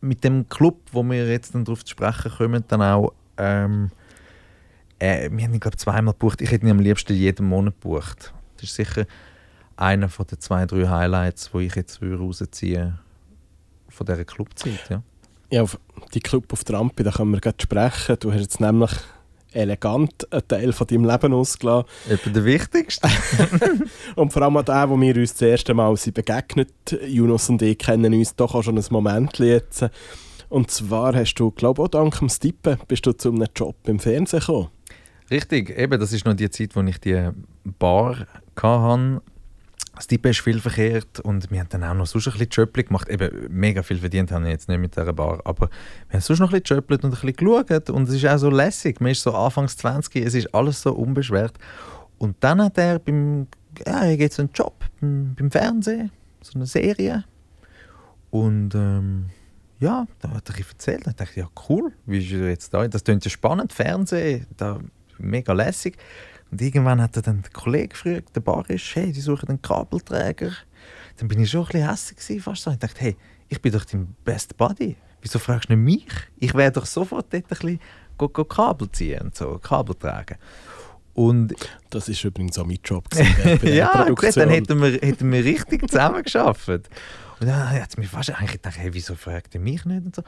mit 0.00 0.24
dem 0.24 0.48
Club, 0.48 0.80
wo 0.92 1.02
wir 1.02 1.28
jetzt 1.28 1.54
dann 1.54 1.64
darauf 1.64 1.84
zu 1.84 1.92
sprechen 1.92 2.32
kommen, 2.32 2.64
dann 2.68 2.82
auch, 2.82 3.12
ähm, 3.36 3.90
äh, 4.98 5.30
wir 5.30 5.44
haben 5.44 5.54
ihn 5.54 5.60
glaube 5.60 5.76
zweimal 5.76 6.14
gebucht. 6.14 6.40
Ich 6.40 6.50
hätte 6.50 6.66
ihn 6.66 6.70
am 6.72 6.80
liebsten 6.80 7.14
jeden 7.14 7.46
Monat 7.46 7.74
gebucht. 7.80 8.32
Das 8.56 8.64
ist 8.64 8.74
sicher 8.74 9.06
einer 9.78 10.08
von 10.08 10.26
den 10.26 10.40
zwei, 10.40 10.66
drei 10.66 10.88
Highlights, 10.88 11.54
wo 11.54 11.60
ich 11.60 11.74
jetzt 11.74 12.02
rausziehen 12.02 12.98
von 13.88 14.06
dieser 14.06 14.24
Clubzeit. 14.24 14.88
Ja. 14.90 15.02
Ja, 15.50 15.62
auf 15.62 15.78
die 16.12 16.20
Club 16.20 16.52
auf 16.52 16.62
der 16.64 16.76
Rampe, 16.76 17.04
da 17.04 17.10
können 17.10 17.30
wir 17.30 17.40
gerade 17.40 17.56
sprechen. 17.60 18.16
Du 18.20 18.32
hast 18.32 18.40
jetzt 18.40 18.60
nämlich 18.60 18.90
elegant 19.52 20.30
einen 20.30 20.46
Teil 20.46 20.72
von 20.72 20.86
deinem 20.86 21.04
Leben 21.06 21.32
ausgelassen. 21.32 21.88
Etwa 22.08 22.30
der 22.30 22.44
wichtigste. 22.44 23.08
Und 24.14 24.32
vor 24.32 24.42
allem 24.42 24.58
auch 24.58 24.62
der, 24.62 24.90
wo 24.90 25.00
wir 25.00 25.16
uns 25.16 25.32
das 25.32 25.42
erste 25.42 25.72
Mal 25.72 25.96
sind 25.96 26.14
begegnet 26.14 26.70
Jonas 27.06 27.48
und 27.48 27.62
ich 27.62 27.78
kennen 27.78 28.12
uns 28.12 28.36
doch 28.36 28.54
auch 28.54 28.62
schon 28.62 28.76
ein 28.76 28.84
Moment 28.90 29.38
jetzt. 29.38 29.86
Und 30.50 30.70
zwar 30.70 31.14
hast 31.14 31.34
du, 31.34 31.50
glaube 31.50 31.80
ich, 31.80 31.86
auch 31.86 31.88
dank 31.88 32.18
dem 32.18 32.28
Stippen 32.28 32.78
bist 32.86 33.06
du 33.06 33.12
zu 33.12 33.30
einem 33.30 33.48
Job 33.54 33.76
im 33.86 33.98
Fernsehen 33.98 34.40
gekommen. 34.40 34.68
Richtig, 35.30 35.70
eben, 35.78 35.98
das 36.00 36.12
ist 36.12 36.24
noch 36.24 36.34
die 36.34 36.50
Zeit, 36.50 36.74
wo 36.74 36.80
ich 36.82 36.98
die 36.98 37.30
Bar 37.78 38.26
hatte. 38.60 39.22
Das 39.98 40.04
Stippen 40.04 40.30
ist 40.30 40.38
viel 40.38 40.60
verkehrt 40.60 41.18
und 41.18 41.50
wir 41.50 41.58
haben 41.58 41.68
dann 41.70 41.82
auch 41.82 41.92
noch 41.92 42.06
sonst 42.06 42.28
ein 42.28 42.34
bisschen 42.34 42.50
Jöppli 42.52 42.84
gemacht. 42.84 43.08
Eben, 43.08 43.48
mega 43.50 43.82
viel 43.82 43.98
verdient 43.98 44.30
haben 44.30 44.44
wir 44.44 44.52
jetzt 44.52 44.68
nicht 44.68 44.78
mit 44.78 44.94
dieser 44.94 45.12
Bar, 45.12 45.40
aber 45.44 45.70
wir 46.08 46.14
haben 46.14 46.20
sonst 46.20 46.38
noch 46.38 46.52
ein 46.52 46.60
bisschen 46.60 46.76
Jöppli 46.76 46.98
und 46.98 47.04
ein 47.06 47.10
bisschen 47.10 47.32
geschaut 47.32 47.90
und 47.90 48.08
es 48.08 48.14
ist 48.14 48.24
auch 48.24 48.38
so 48.38 48.48
lässig. 48.48 49.00
Man 49.00 49.10
ist 49.10 49.22
so 49.22 49.34
Anfangs 49.34 49.76
20, 49.76 50.24
es 50.24 50.34
ist 50.34 50.54
alles 50.54 50.82
so 50.82 50.92
unbeschwert. 50.92 51.58
Und 52.18 52.36
dann 52.38 52.62
hat 52.62 52.78
er 52.78 53.00
beim, 53.00 53.48
ja, 53.84 54.04
er 54.04 54.16
geht 54.16 54.32
so 54.32 54.42
einen 54.42 54.52
Job 54.54 54.84
beim, 55.00 55.34
beim 55.34 55.50
Fernsehen, 55.50 56.12
so 56.42 56.52
eine 56.54 56.66
Serie. 56.66 57.24
Und 58.30 58.76
ähm, 58.76 59.30
ja, 59.80 60.06
da 60.20 60.30
hat 60.30 60.48
er 60.48 60.58
erzählt. 60.58 61.08
Da 61.08 61.10
dachte 61.10 61.30
ich, 61.32 61.36
ja 61.38 61.48
cool, 61.68 61.92
wie 62.06 62.24
ist 62.24 62.30
er 62.30 62.50
jetzt 62.50 62.72
da? 62.72 62.86
Das 62.86 63.02
klingt 63.02 63.24
ja 63.24 63.32
spannend, 63.32 63.72
Fernsehen, 63.72 64.46
da, 64.56 64.78
mega 65.18 65.52
lässig. 65.52 65.96
Und 66.50 66.62
irgendwann 66.62 67.02
hat 67.02 67.16
er 67.16 67.22
dann 67.22 67.42
den 67.42 67.52
Kollegen 67.52 67.90
gefragt, 67.90 68.34
der 68.34 68.40
Bar 68.40 68.68
ist, 68.70 68.94
hey, 68.94 69.12
die 69.12 69.20
suchen 69.20 69.48
einen 69.48 69.62
Kabelträger. 69.62 70.52
Dann 71.18 71.28
bin 71.28 71.40
ich 71.40 71.50
schon 71.50 71.62
ein 71.62 71.66
bisschen 71.66 71.88
hässlich 71.88 72.18
gewesen, 72.18 72.42
fast 72.42 72.62
so. 72.62 72.70
Ich 72.70 72.78
dachte, 72.78 73.00
hey, 73.00 73.16
ich 73.48 73.60
bin 73.60 73.72
doch 73.72 73.84
dein 73.84 74.14
Best 74.24 74.56
Buddy. 74.56 74.96
Wieso 75.20 75.38
fragst 75.38 75.68
du 75.68 75.76
nicht 75.76 76.04
mich? 76.06 76.14
Ich 76.38 76.54
wäre 76.54 76.72
doch 76.72 76.86
sofort 76.86 77.32
dort 77.32 77.44
ein 77.44 77.48
bisschen 77.48 77.80
go, 78.16 78.28
go 78.28 78.44
Kabel 78.44 78.90
ziehen 78.90 79.20
und 79.22 79.36
so, 79.36 79.58
Kabel 79.58 79.94
tragen. 79.94 80.36
Und 81.14 81.52
Das 81.90 82.08
ist 82.08 82.22
übrigens 82.22 82.56
auch 82.58 82.66
mein 82.66 82.78
Job. 82.84 83.10
gewesen, 83.10 83.34
bei 83.44 83.56
der 83.56 83.74
ja, 83.74 83.86
gut, 83.92 84.06
Produktion. 84.06 84.32
dann 84.44 84.50
hätten 84.50 84.80
wir, 84.80 84.92
hätten 84.92 85.32
wir 85.32 85.44
richtig 85.44 85.90
zusammengearbeitet. 85.90 86.88
Und 87.40 87.46
dann 87.48 87.70
hat 87.70 87.90
es 87.90 87.96
mich 87.96 88.08
fast 88.08 88.30
eigentlich 88.30 88.52
gedacht, 88.52 88.78
hey, 88.78 88.94
wieso 88.94 89.14
fragt 89.16 89.54
er 89.54 89.60
mich 89.60 89.84
nicht 89.84 90.06
und 90.06 90.14
so. 90.14 90.22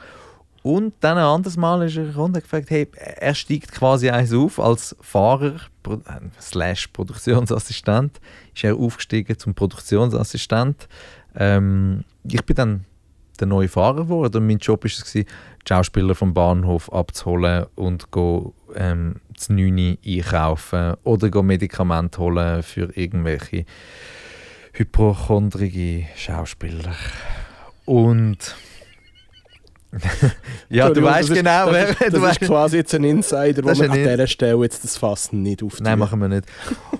Und 0.63 0.93
dann 0.99 1.17
ein 1.17 1.23
anderes 1.23 1.57
Mal 1.57 1.81
ist 1.87 1.97
er 1.97 2.05
gekommen 2.05 2.35
und 2.35 2.43
gefragt, 2.43 2.69
hey, 2.69 2.87
er 2.95 3.33
steigt 3.33 3.71
quasi 3.71 4.09
eins 4.09 4.31
auf 4.33 4.59
als 4.59 4.95
Fahrer, 5.01 5.55
äh, 5.87 5.99
slash 6.39 6.87
Produktionsassistent, 6.87 8.19
ist 8.53 8.63
er 8.63 8.75
aufgestiegen 8.75 9.37
zum 9.39 9.55
Produktionsassistent. 9.55 10.87
Ähm, 11.35 12.03
ich 12.23 12.45
bin 12.45 12.55
dann 12.55 12.85
der 13.39 13.47
neue 13.47 13.67
Fahrer 13.67 14.03
geworden 14.03 14.37
und 14.37 14.47
mein 14.47 14.59
Job 14.59 14.83
war 14.83 14.87
es, 14.87 15.11
die 15.11 15.25
Schauspieler 15.67 16.13
vom 16.13 16.33
Bahnhof 16.33 16.91
abzuholen 16.93 17.65
und 17.75 18.11
go, 18.11 18.53
ähm, 18.75 19.15
das 19.33 19.49
9 19.49 19.97
einkaufen 20.05 20.93
oder 21.03 21.29
go 21.29 21.41
Medikamente 21.41 22.19
holen 22.19 22.61
für 22.61 22.95
irgendwelche 22.95 23.65
hypochondrige 24.73 26.05
Schauspieler. 26.15 26.93
Und 27.85 28.55
ja, 30.69 30.89
du 30.89 31.01
weißt 31.03 31.29
ist- 31.29 31.35
genau, 31.35 31.65
das 31.65 31.73
wer 31.73 31.89
ist, 31.89 31.99
du 32.01 32.09
das 32.11 32.21
weißt, 32.21 32.41
ist 32.41 32.47
quasi 32.47 32.77
jetzt 32.77 32.95
ein 32.95 33.03
Insider, 33.03 33.63
wo 33.63 33.67
Das 33.67 33.79
ist 33.79 33.83
wir 33.83 33.91
an 33.91 33.97
dieser 33.97 34.27
Stelle 34.27 34.61
jetzt 34.63 34.83
das 34.83 34.97
Fass 34.97 35.31
nicht 35.33 35.61
auftun. 35.63 35.83
Nein, 35.83 35.99
machen 35.99 36.19
wir 36.19 36.27
nicht. 36.27 36.45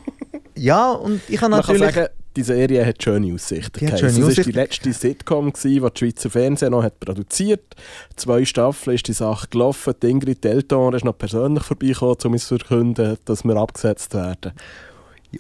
ja, 0.56 0.92
und 0.92 1.22
ich 1.28 1.42
habe 1.42 1.52
Man 1.52 1.62
kann 1.62 1.78
natürlich. 1.78 1.96
sagen, 1.96 2.08
die 2.36 2.44
Serie 2.44 2.86
hat 2.86 3.04
schöne 3.04 3.34
Aussichten. 3.34 3.80
Die 3.80 3.88
schöne 3.98 4.28
Es 4.28 4.38
war 4.38 4.44
die 4.44 4.52
letzte 4.52 4.94
Sitcom, 4.94 5.52
gewesen, 5.52 5.74
die 5.74 5.80
das 5.82 5.92
Schweizer 6.00 6.30
Fernsehen 6.30 6.72
noch 6.72 6.84
hat 6.84 7.00
produziert 7.00 7.76
Zwei 8.16 8.46
Staffeln 8.46 8.96
ist 8.96 9.08
die 9.08 9.14
Sache 9.14 9.48
gelaufen. 9.50 9.94
Die 10.02 10.10
Ingrid 10.10 10.44
Delton 10.44 10.94
ist 10.94 11.04
noch 11.04 11.18
persönlich 11.18 11.64
vorbeigekommen, 11.64 12.16
um 12.24 12.32
uns 12.34 12.48
zu 12.48 12.58
verkünden, 12.58 13.18
dass 13.26 13.44
wir 13.44 13.56
abgesetzt 13.58 14.14
werden. 14.14 14.54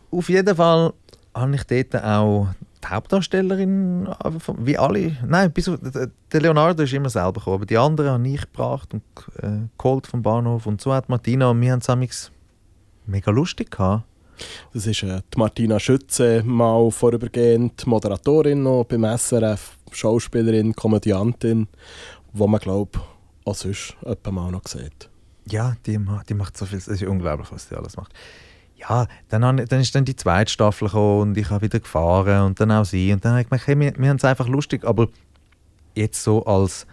Auf 0.09 0.29
jeden 0.29 0.55
Fall 0.55 0.93
habe 1.33 1.55
ich 1.55 1.63
dort 1.63 2.03
auch 2.03 2.47
Hauptdarstellerin, 2.89 4.07
äh, 4.07 4.31
wie 4.57 4.77
alle. 4.77 5.17
Nein, 5.25 5.51
bis 5.51 5.71
der 6.31 6.41
Leonardo 6.41 6.83
ist 6.83 6.93
immer 6.93 7.09
selber 7.09 7.33
gekommen, 7.33 7.55
aber 7.55 7.65
die 7.65 7.77
anderen 7.77 8.11
habe 8.11 8.27
ich 8.27 8.41
gebracht 8.41 8.93
und 8.93 9.03
äh, 9.41 9.67
geholt 9.77 10.07
vom 10.07 10.21
Bahnhof. 10.21 10.65
Und 10.65 10.81
so 10.81 10.93
hat 10.93 11.09
Martina 11.09 11.49
und 11.49 11.61
wir 11.61 11.71
haben 11.71 12.01
es 12.03 12.31
mega 13.05 13.31
lustig 13.31 13.71
gehabt. 13.71 14.05
Das 14.73 14.87
ist 14.87 15.03
äh, 15.03 15.21
die 15.33 15.37
Martina 15.37 15.79
Schütze, 15.79 16.43
mal 16.43 16.89
vorübergehend 16.91 17.85
Moderatorin 17.85 18.63
noch 18.63 18.85
beim 18.85 19.05
SRF, 19.17 19.77
Schauspielerin, 19.91 20.75
Komödiantin, 20.75 21.67
wo 22.33 22.47
man 22.47 22.59
glaube 22.59 22.99
auch 23.45 23.55
sonst 23.55 23.95
mal 24.29 24.51
noch 24.51 24.67
sieht. 24.67 25.09
Ja, 25.49 25.75
die, 25.85 25.99
die 26.29 26.33
macht 26.33 26.57
so 26.57 26.65
viel. 26.65 26.77
Es 26.77 26.87
ist 26.87 27.03
unglaublich, 27.03 27.51
was 27.51 27.67
die 27.67 27.75
alles 27.75 27.97
macht. 27.97 28.13
Ja, 28.81 29.07
dann, 29.29 29.45
han- 29.45 29.65
dann 29.67 29.79
ist 29.79 29.93
dann 29.93 30.05
die 30.05 30.15
zweite 30.15 30.51
Staffel 30.51 30.87
gekommen 30.87 31.21
und 31.21 31.37
ich 31.37 31.49
habe 31.49 31.61
wieder 31.65 31.79
gefahren 31.79 32.45
und 32.47 32.59
dann 32.59 32.71
auch 32.71 32.83
sie. 32.85 33.13
Und 33.13 33.23
dann 33.23 33.33
habe 33.33 33.41
ich 33.41 33.47
gemerkt, 33.49 33.67
hey, 33.67 33.79
wir, 33.79 33.93
wir 33.97 34.09
haben 34.09 34.17
es 34.17 34.25
einfach 34.25 34.47
lustig. 34.47 34.83
Aber 34.85 35.07
jetzt 35.95 36.23
so 36.23 36.43
als 36.45 36.87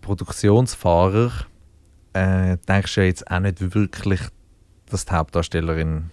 Produktionsfahrer 0.00 1.30
äh, 2.14 2.56
denkst 2.68 2.94
du 2.94 3.00
ja 3.00 3.06
jetzt 3.06 3.30
auch 3.30 3.40
nicht 3.40 3.74
wirklich, 3.74 4.20
dass 4.86 5.04
die 5.04 5.12
Hauptdarstellerin 5.12 6.10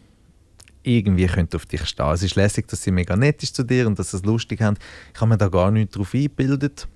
irgendwie 0.84 1.28
könnte 1.28 1.58
auf 1.58 1.66
dich 1.66 1.86
stehen. 1.86 2.12
Es 2.12 2.24
ist 2.24 2.36
lässig, 2.36 2.68
dass 2.68 2.84
sie 2.84 2.91
mega 2.91 3.16
nett 3.16 3.43
ist 3.43 3.56
zu 3.56 3.64
dir 3.64 3.88
und 3.88 4.00
dass 4.00 4.12
sie 4.12 4.18
es 4.18 4.24
lustig 4.26 4.62
haben. 4.62 4.78
Ich 5.14 5.20
habe 5.20 5.30
mir 5.30 5.38
da 5.38 5.50
gar 5.50 5.72
nicht 5.72 5.95
drauf 5.95 6.14
eingebildet. 6.14 6.88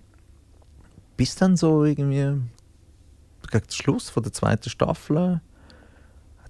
Bis 1.18 1.36
dann 1.36 1.58
so 1.58 1.84
irgendwie 1.84 2.16
gegen 2.18 2.50
den 3.52 3.72
Schluss 3.72 4.10
von 4.10 4.24
der 4.24 4.34
zweiten 4.34 4.70
Staffel 4.70 5.42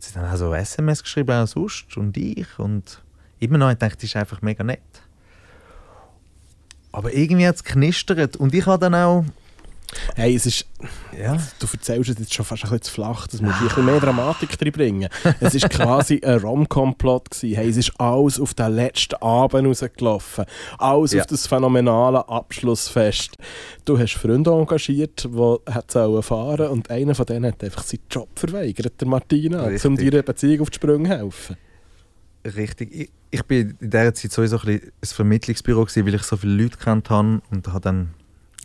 hat 0.03 0.09
sie 0.09 0.19
dann 0.19 0.29
auch 0.29 0.35
so 0.35 0.53
SMS 0.53 1.01
geschrieben, 1.03 1.31
auch 1.31 1.47
sonst 1.47 1.95
und 1.97 2.17
ich. 2.17 2.59
Und 2.59 3.01
immer 3.39 3.57
noch, 3.57 3.71
ich 3.71 3.77
die 3.77 4.05
ist 4.05 4.15
einfach 4.15 4.41
mega 4.41 4.63
nett. 4.63 4.81
Aber 6.91 7.13
irgendwie 7.13 7.47
hat 7.47 7.55
es 7.55 7.63
knistert. 7.63 8.35
Und 8.35 8.53
ich 8.53 8.65
habe 8.65 8.79
dann 8.79 8.95
auch. 8.95 9.25
Hey, 10.15 10.35
es 10.35 10.45
ist, 10.45 10.65
Ja, 11.17 11.37
du 11.59 11.67
erzählst 11.71 12.09
es 12.09 12.19
jetzt 12.19 12.33
schon 12.33 12.45
fast 12.45 12.63
ein 12.63 12.69
bisschen 12.69 12.83
zu 12.83 12.91
flach, 12.91 13.27
das 13.27 13.41
muss 13.41 13.53
ein 13.55 13.67
bisschen 13.67 13.85
mehr 13.85 13.99
Dramatik 13.99 14.57
drin 14.57 14.71
bringen. 14.71 15.09
Es 15.39 15.55
ist 15.55 15.69
quasi 15.69 16.21
ein 16.23 16.39
Rom-Com-Plot 16.39 17.31
gewesen. 17.31 17.55
Hey, 17.55 17.69
es 17.69 17.77
ist 17.77 17.91
alles 17.99 18.39
auf 18.39 18.53
den 18.53 18.73
letzten 18.73 19.15
Abend 19.15 19.67
rausgelaufen. 19.67 20.45
Alles 20.77 21.13
Ja. 21.13 21.21
auf 21.21 21.27
das 21.27 21.47
phänomenale 21.47 22.27
Abschlussfest. 22.27 23.37
Du 23.85 23.97
hast 23.97 24.13
Freunde 24.13 24.51
engagiert, 24.51 25.23
die 25.25 25.55
sollen 25.87 26.23
fahren 26.23 26.67
und 26.67 26.89
einer 26.89 27.15
von 27.15 27.25
denen 27.25 27.45
hat 27.51 27.63
einfach 27.63 27.83
seinen 27.83 28.01
Job 28.09 28.29
verweigert, 28.35 28.99
der 28.99 29.07
Martina, 29.07 29.63
Richtig. 29.65 29.85
um 29.89 29.97
deiner 29.97 30.21
Beziehung 30.23 30.61
auf 30.61 30.69
die 30.69 30.75
Sprünge 30.75 31.09
zu 31.09 31.15
helfen. 31.17 31.57
richtig. 32.55 32.89
Ich, 32.93 33.09
ich 33.31 33.43
bin 33.43 33.75
in 33.79 33.89
dieser 33.89 34.13
Zeit 34.13 34.31
sowieso 34.31 34.57
ein, 34.59 34.69
ein 34.79 34.81
Vermittlungsbüro, 35.03 35.85
gewesen, 35.85 36.05
weil 36.05 36.15
ich 36.15 36.23
so 36.23 36.37
viele 36.37 36.53
Leute 36.63 36.77
kennt 36.77 37.09
habe 37.09 37.41
und 37.51 37.67
habe 37.67 37.79
dann 37.81 38.13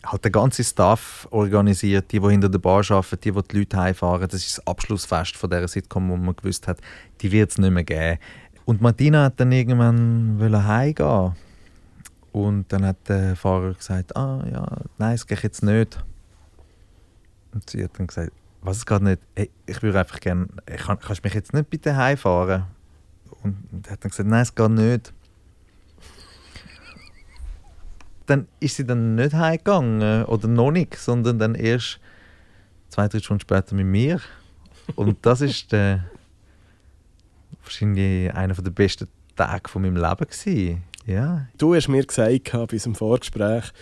halt 0.05 0.25
den 0.25 0.33
ganzen 0.33 0.65
Staff 0.65 1.27
organisiert, 1.31 2.13
die, 2.13 2.21
die 2.21 2.29
hinter 2.29 2.49
der 2.49 2.59
Bar 2.59 2.85
arbeiten, 2.91 3.21
die, 3.21 3.33
die 3.33 3.43
die 3.43 3.59
Leute 3.59 3.77
heimfahren. 3.77 4.29
Das 4.29 4.47
ist 4.47 4.59
das 4.59 4.67
Abschlussfest 4.67 5.37
von 5.37 5.51
dieser 5.51 5.69
Sitcom, 5.69 6.09
wo 6.11 6.17
man 6.17 6.37
gewusst 6.37 6.69
hat, 6.69 6.79
die 7.21 7.33
wird 7.33 7.51
es 7.51 7.59
nicht 7.59 7.71
mehr 7.71 7.85
geben. 7.85 8.19
Und 8.65 8.81
Martina 8.81 9.25
hat 9.25 9.41
dann 9.41 9.51
irgendwann 9.51 10.39
heimgehen 10.67 11.35
und 12.33 12.73
dann 12.73 12.85
hat 12.85 13.09
der 13.09 13.35
Fahrer 13.35 13.75
gesagt, 13.75 14.15
ah 14.17 14.45
ja, 14.51 14.67
nein, 14.99 15.15
es 15.15 15.27
geht 15.27 15.43
jetzt 15.43 15.63
nicht. 15.63 15.99
Und 17.53 17.69
sie 17.69 17.83
hat 17.83 17.99
dann 17.99 18.07
gesagt, 18.07 18.33
was 18.61 18.79
es 18.79 18.87
geht 18.87 19.03
nicht, 19.03 19.23
hey, 19.35 19.51
ich 19.67 19.83
würde 19.83 19.99
einfach 19.99 20.21
gerne, 20.21 20.49
kann, 20.67 20.99
kannst 21.01 21.25
du 21.25 21.27
mich 21.27 21.35
jetzt 21.35 21.55
nicht 21.55 21.71
bitte 21.71 21.97
heimfahren? 21.97 22.65
Und 23.43 23.87
er 23.87 23.93
hat 23.93 24.05
dann 24.05 24.11
gesagt, 24.11 24.29
nein, 24.29 24.43
es 24.43 24.55
geht 24.55 24.71
nicht. 24.71 25.13
Dann 28.29 28.47
ist 28.61 28.77
sie 28.77 28.85
dann 28.85 29.17
nicht 29.17 29.33
heimgegangen 29.35 30.25
oder 30.27 30.47
noch 30.49 30.71
nicht, 30.71 30.95
sondern 30.97 31.39
dann 31.39 31.55
erst 31.55 31.99
zwei, 32.91 33.09
drei 33.09 33.19
Stunden 33.19 33.41
später 33.41 33.75
mit 33.75 33.87
mir. 33.87 34.21
Und 34.97 35.19
das 35.27 35.41
ist 35.41 35.73
der, 35.73 36.05
wahrscheinlich 37.63 38.33
einer 38.35 38.55
der 38.55 38.71
besten 38.71 39.09
Tage 39.37 39.69
von 39.69 39.83
meinem 39.83 39.97
Leben 39.97 40.27
gewesen. 40.27 40.83
Ja, 41.07 41.47
Du 41.57 41.75
hast 41.75 41.89
mir 41.89 42.05
gesagt 42.05 42.53
bei 42.53 42.67
unserem 42.71 42.95
Vorgespräch, 42.95 43.73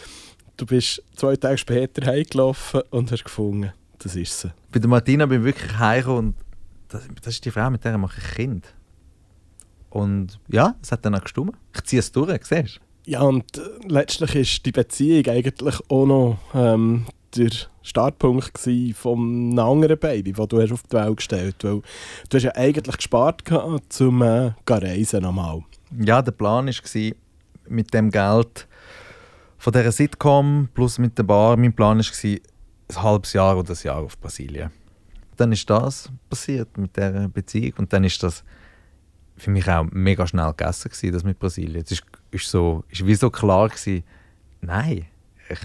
du 0.57 0.65
bist 0.65 1.03
zwei 1.17 1.35
Tage 1.37 1.59
später 1.59 2.07
heimgelaufen 2.07 2.83
und 2.91 3.11
hast 3.11 3.25
gefunden, 3.25 3.73
das 3.99 4.15
ist 4.15 4.41
sie. 4.41 4.53
bei 4.71 4.79
der 4.79 4.89
Martina 4.89 5.27
bin 5.27 5.41
ich 5.41 5.45
wirklich 5.47 5.77
heimgekommen 5.79 6.19
und 6.29 6.35
das, 6.89 7.03
das 7.23 7.35
ist 7.35 7.45
die 7.45 7.51
Frau, 7.51 7.69
mit 7.69 7.85
der 7.85 7.99
mache 7.99 8.21
ich 8.21 8.35
Kind. 8.35 8.73
Und 9.91 10.39
ja, 10.49 10.77
es 10.83 10.93
hat 10.93 11.05
dann 11.05 11.17
auch 11.17 11.23
gestimmt. 11.23 11.57
Ich 11.75 11.83
ziehe 11.85 12.01
es 12.01 12.13
durch, 12.13 12.45
siehst 12.45 12.77
du? 12.77 12.81
Ja, 13.07 13.23
und 13.23 13.57
äh, 13.57 13.61
letztlich 13.87 14.35
ist 14.35 14.67
die 14.67 14.73
Beziehung 14.73 15.27
eigentlich 15.27 15.77
auch 15.89 16.07
noch 16.07 16.39
ähm, 16.55 17.07
der 17.37 17.51
Startpunkt 17.83 18.67
einem 18.67 19.59
anderen 19.59 19.99
Baby, 19.99 20.33
das 20.33 20.49
du 20.49 20.61
hast 20.61 20.73
auf 20.73 20.83
die 20.83 20.97
Welt 20.97 21.17
gestellt 21.17 21.55
hast. 21.59 21.65
Weil 21.65 21.83
du 22.29 22.37
hast 22.37 22.43
ja 22.43 22.55
eigentlich 22.57 22.97
gespart, 22.97 23.45
gehabt, 23.45 24.01
um 24.01 24.23
äh, 24.23 24.51
zu 24.67 24.75
reisen 24.75 25.23
nochmal. 25.23 25.63
Ja, 25.97 26.21
der 26.21 26.33
Plan 26.33 26.67
war, 26.67 27.13
mit 27.69 27.95
dem 27.95 28.11
Geld 28.11 28.67
von 29.57 29.73
dieser 29.73 29.93
Sitcom 29.93 30.69
plus 30.75 30.99
mit 30.99 31.17
der 31.17 31.23
Bar, 31.23 31.57
mein 31.57 31.73
Plan 31.73 31.99
war, 31.99 32.31
ein 32.89 33.03
halbes 33.03 33.33
Jahr 33.33 33.57
oder 33.57 33.73
ein 33.73 33.79
Jahr 33.85 33.99
auf 33.99 34.19
Brasilien. 34.19 34.71
Dann 35.37 35.53
ist 35.53 35.69
das 35.71 36.11
passiert 36.29 36.77
mit 36.77 36.97
dieser 36.97 37.29
Beziehung 37.29 37.75
und 37.79 37.93
dann 37.93 38.03
ist 38.03 38.21
das 38.23 38.43
für 39.37 39.51
mich 39.51 39.69
auch 39.69 39.85
mega 39.91 40.27
schnell 40.27 40.53
gegessen 40.57 40.91
gewesen, 40.91 41.13
das 41.13 41.25
mit 41.25 41.39
Brasilien. 41.39 41.83
Es 41.85 41.93
ist, 41.93 42.05
ist, 42.37 42.51
so, 42.51 42.85
ist 42.89 43.07
wie 43.07 43.15
so 43.15 43.31
klar 43.31 43.69
gewesen, 43.69 44.05
nein, 44.61 45.07
ich, 45.49 45.59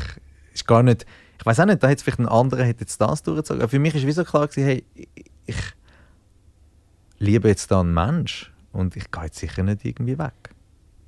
ist 0.53 0.67
gar 0.67 0.83
nicht, 0.83 1.05
ich 1.39 1.45
weiß 1.45 1.59
auch 1.59 1.65
nicht, 1.65 1.81
da 1.81 1.87
hätte 1.87 2.03
vielleicht 2.03 2.19
ein 2.19 2.27
anderer 2.27 2.63
hätte 2.63 2.81
jetzt 2.81 2.99
das 2.99 3.23
durchgezogen. 3.23 3.61
Aber 3.61 3.69
für 3.69 3.79
mich 3.79 3.95
ist 3.95 4.05
wie 4.05 4.11
so 4.11 4.23
klar 4.23 4.47
gewesen, 4.47 4.65
hey, 4.65 4.85
ich, 5.45 5.57
liebe 7.21 7.47
jetzt 7.47 7.71
da 7.71 7.79
einen 7.79 7.93
Mensch 7.93 8.51
und 8.71 8.95
ich 8.95 9.09
gehe 9.11 9.23
jetzt 9.23 9.39
sicher 9.39 9.63
nicht 9.63 9.85
irgendwie 9.85 10.17
weg. 10.17 10.55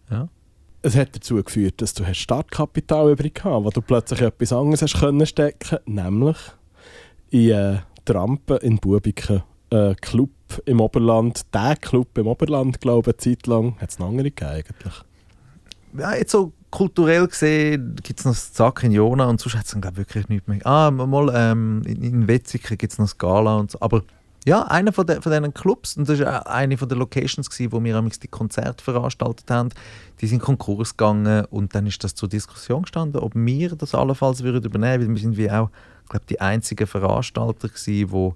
Ja. 0.09 0.29
Es 0.81 0.95
hat 0.95 1.15
dazu 1.15 1.41
geführt, 1.41 1.81
dass 1.81 1.93
du 1.93 2.05
hast 2.05 2.17
Startkapital 2.17 3.11
übrig 3.11 3.35
gehabt, 3.35 3.63
wo 3.65 3.69
du 3.69 3.81
plötzlich 3.81 4.21
etwas 4.21 4.53
anderes 4.53 4.81
hast 4.81 4.99
können 4.99 5.25
stecken, 5.25 5.79
nämlich 5.85 6.37
in 7.29 7.49
äh, 7.51 7.77
Trampen 8.05 8.57
in 8.57 8.77
Bubiken, 8.77 9.43
äh, 9.69 9.95
Club 9.95 10.29
im 10.65 10.81
Oberland, 10.81 11.53
der 11.53 11.77
Club 11.77 12.17
im 12.17 12.27
Oberland, 12.27 12.81
glaube 12.81 13.11
ich, 13.11 13.27
eine 13.27 13.37
Zeit 13.37 13.47
lang. 13.47 13.79
Hat 13.79 13.89
es 13.89 13.99
noch 13.99 14.09
andere 14.09 14.29
gegeben 14.29 14.51
eigentlich? 14.51 15.03
Ja, 15.97 16.15
jetzt 16.15 16.31
so 16.31 16.53
kulturell 16.71 17.27
gesehen 17.27 17.95
gibt 18.01 18.19
es 18.19 18.25
noch 18.25 18.33
das 18.33 18.53
Zack 18.53 18.83
in 18.83 18.91
Jona 18.91 19.25
und 19.25 19.39
sonst 19.39 19.55
hat 19.55 19.65
es 19.65 19.71
dann 19.71 19.81
glaub, 19.81 19.97
wirklich 19.97 20.27
nichts 20.29 20.47
mehr. 20.47 20.65
Ah, 20.65 20.89
mal 20.91 21.31
ähm, 21.35 21.83
in, 21.85 22.01
in 22.01 22.27
Wetzikon 22.27 22.77
gibt 22.77 22.93
es 22.93 22.99
noch 22.99 23.07
Scala 23.07 23.57
und 23.57 23.71
so. 23.71 23.79
Aber 23.81 24.01
ja, 24.45 24.63
einer 24.63 24.91
von, 24.91 25.07
de, 25.07 25.21
von 25.21 25.31
diesen 25.31 25.53
Clubs, 25.53 25.95
und 25.95 26.09
das 26.09 26.19
war 26.19 26.41
auch 26.41 26.45
eine 26.47 26.77
von 26.77 26.89
den 26.89 26.97
Locations, 26.97 27.49
gewesen, 27.49 27.71
wo 27.71 27.81
wir 27.81 28.01
die 28.01 28.27
Konzerte 28.27 28.83
veranstaltet 28.83 29.49
haben, 29.49 29.69
die 30.19 30.27
sind 30.27 30.41
Konkurs 30.41 30.97
gegangen 30.97 31.45
und 31.45 31.73
dann 31.75 31.87
ist 31.87 32.03
das 32.03 32.13
zur 32.13 32.27
Diskussion 32.27 32.81
gestanden, 32.81 33.21
ob 33.21 33.33
wir 33.35 33.75
das 33.75 33.95
allenfalls 33.95 34.43
würden 34.43 34.63
übernehmen 34.63 35.01
würden, 35.01 35.09
weil 35.09 35.15
wir 35.15 35.21
sind 35.21 35.37
wie 35.37 35.49
auch, 35.49 35.69
glaube 36.09 36.25
die 36.29 36.41
einzigen 36.41 36.87
Veranstalter 36.87 37.69
gewesen, 37.69 38.09
die 38.09 38.31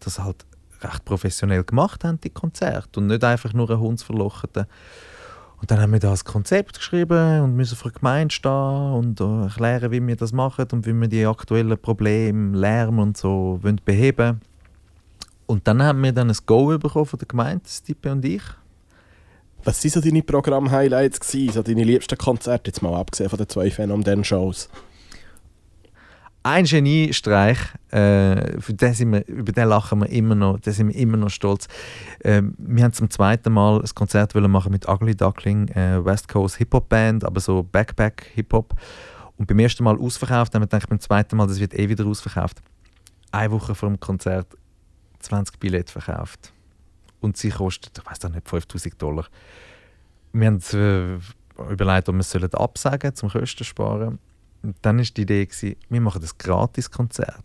das 0.00 0.18
halt 0.18 0.44
recht 0.82 1.04
professionell 1.06 1.64
gemacht 1.64 2.04
haben, 2.04 2.20
die 2.20 2.30
Konzerte 2.30 3.00
und 3.00 3.06
nicht 3.06 3.24
einfach 3.24 3.54
nur 3.54 3.70
ein 3.70 3.80
Hundsverlocheten. 3.80 4.66
Und 5.60 5.70
dann 5.70 5.80
haben 5.80 5.92
wir 5.92 6.00
das 6.00 6.24
Konzept 6.24 6.78
geschrieben 6.78 7.40
und 7.40 7.56
müssen 7.56 7.76
vor 7.76 7.90
der 7.90 8.00
Gemeinde 8.00 8.34
stehen 8.34 8.92
und 8.92 9.20
äh, 9.20 9.44
erklären, 9.44 9.90
wie 9.90 10.06
wir 10.06 10.16
das 10.16 10.32
machen 10.32 10.66
und 10.72 10.86
wie 10.86 10.92
wir 10.92 11.08
die 11.08 11.24
aktuellen 11.24 11.78
Probleme, 11.78 12.56
Lärm 12.56 12.98
und 12.98 13.16
so 13.16 13.58
wollen 13.62 13.80
beheben 13.84 14.40
Und 15.46 15.66
dann 15.66 15.82
haben 15.82 16.02
wir 16.02 16.12
dann 16.12 16.30
ein 16.30 16.36
Go 16.44 16.76
bekommen 16.78 17.06
von 17.06 17.18
der 17.18 17.28
Gemeinde, 17.28 17.64
Stipe 17.66 18.12
und 18.12 18.24
ich. 18.24 18.42
Was 19.64 19.82
waren 19.82 19.90
so 19.90 20.00
deine 20.00 20.22
Programm-Highlights? 20.22 21.20
So 21.52 21.62
deine 21.62 21.84
liebsten 21.84 22.16
Konzerte, 22.16 22.70
jetzt 22.70 22.82
mal 22.82 22.94
abgesehen 22.94 23.30
von 23.30 23.38
den 23.38 23.48
zwei 23.48 23.70
Phänomen-Shows? 23.70 24.68
Ein 26.46 26.64
Geniestreich, 26.64 27.58
äh, 27.90 28.60
für 28.60 28.72
den 28.72 28.94
sind 28.94 29.10
wir, 29.10 29.26
über 29.26 29.50
den 29.50 29.68
lachen 29.68 29.98
wir 29.98 30.08
immer 30.10 30.36
noch, 30.36 30.60
da 30.60 30.70
sind 30.70 30.86
wir 30.86 30.94
immer 30.94 31.16
noch 31.16 31.28
stolz. 31.28 31.66
Ähm, 32.22 32.54
wir 32.56 32.84
haben 32.84 32.92
zum 32.92 33.10
zweiten 33.10 33.52
Mal 33.52 33.80
ein 33.80 33.90
Konzert 33.96 34.32
machen 34.32 34.70
mit 34.70 34.88
Ugly 34.88 35.16
Duckling, 35.16 35.66
äh, 35.70 36.04
West 36.04 36.28
Coast 36.28 36.58
Hip-Hop 36.58 36.88
Band, 36.88 37.24
aber 37.24 37.40
so 37.40 37.64
Backpack 37.64 38.30
Hip-Hop. 38.36 38.74
Und 39.36 39.48
beim 39.48 39.58
ersten 39.58 39.82
Mal 39.82 39.98
ausverkauft, 39.98 40.54
haben 40.54 40.62
wir 40.62 40.68
gedacht, 40.68 40.88
beim 40.88 41.00
zweiten 41.00 41.36
Mal, 41.36 41.48
das 41.48 41.58
wird 41.58 41.76
eh 41.76 41.88
wieder 41.88 42.06
ausverkauft. 42.06 42.62
Eine 43.32 43.50
Woche 43.50 43.74
vor 43.74 43.88
dem 43.88 43.98
Konzert 43.98 44.46
20 45.18 45.58
Billette 45.58 45.90
verkauft. 45.90 46.52
Und 47.18 47.36
sie 47.36 47.50
kostet, 47.50 47.98
ich 47.98 48.06
weiß 48.08 48.30
nicht, 48.30 48.48
5000 48.48 49.02
Dollar. 49.02 49.26
Wir 50.32 50.46
haben 50.46 50.60
äh, 50.74 51.72
überlegt, 51.72 52.08
ob 52.08 52.14
wir 52.14 52.20
es 52.20 52.30
sollen 52.30 52.54
absagen 52.54 53.16
zum 53.16 53.30
Kosten 53.30 53.64
sparen. 53.64 54.20
Und 54.66 54.76
dann 54.82 54.98
war 54.98 55.04
die 55.04 55.22
Idee, 55.22 55.46
gewesen, 55.46 55.76
wir 55.88 56.00
machen 56.00 56.20
das 56.20 56.36
Gratis-Konzert. 56.36 57.44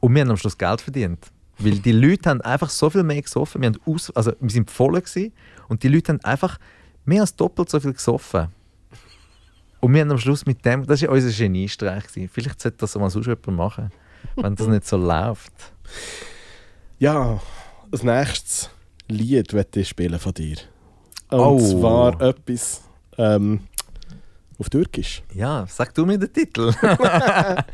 Und 0.00 0.14
wir 0.14 0.20
haben 0.20 0.30
am 0.30 0.36
Schluss 0.36 0.58
Geld 0.58 0.82
verdient. 0.82 1.32
Weil 1.58 1.78
die 1.78 1.92
Leute 1.92 2.28
haben 2.28 2.42
einfach 2.42 2.68
so 2.68 2.90
viel 2.90 3.02
mehr 3.02 3.22
gesoffen. 3.22 3.62
Wir, 3.62 3.68
haben 3.68 3.78
aus, 3.86 4.10
also 4.10 4.32
wir 4.38 4.50
sind 4.50 4.70
voll 4.70 5.00
gewesen, 5.00 5.32
und 5.68 5.82
die 5.82 5.88
Leute 5.88 6.12
haben 6.12 6.20
einfach 6.24 6.58
mehr 7.06 7.22
als 7.22 7.34
doppelt 7.34 7.70
so 7.70 7.80
viel 7.80 7.94
gesoffen. 7.94 8.48
Und 9.80 9.94
wir 9.94 10.02
haben 10.02 10.10
am 10.10 10.18
Schluss 10.18 10.44
mit 10.44 10.62
dem, 10.66 10.84
das 10.86 11.00
war 11.02 11.08
unser 11.08 11.30
Geniestreich. 11.30 12.06
gewesen. 12.06 12.28
Vielleicht 12.30 12.60
sollte 12.60 12.76
das 12.78 12.94
mal 12.96 13.08
sonst 13.08 13.26
jemand 13.26 13.46
machen, 13.48 13.90
wenn 14.36 14.54
das 14.54 14.66
nicht 14.66 14.86
so 14.86 14.98
läuft. 14.98 15.52
Ja, 16.98 17.40
als 17.90 18.02
nächstes 18.02 18.68
Lied 19.08 19.54
möchte 19.54 19.80
ich 19.80 19.88
spielen 19.88 20.18
von 20.18 20.34
dir. 20.34 20.58
Und 21.30 21.38
Oh. 21.40 21.58
zwar 21.58 22.20
etwas 22.20 22.82
ähm, 23.16 23.60
auf 24.62 24.70
Türkisch. 24.70 25.22
Ja, 25.34 25.64
sag 25.68 25.92
du 25.94 26.06
mir 26.06 26.18
den 26.18 26.32
Titel. 26.32 26.72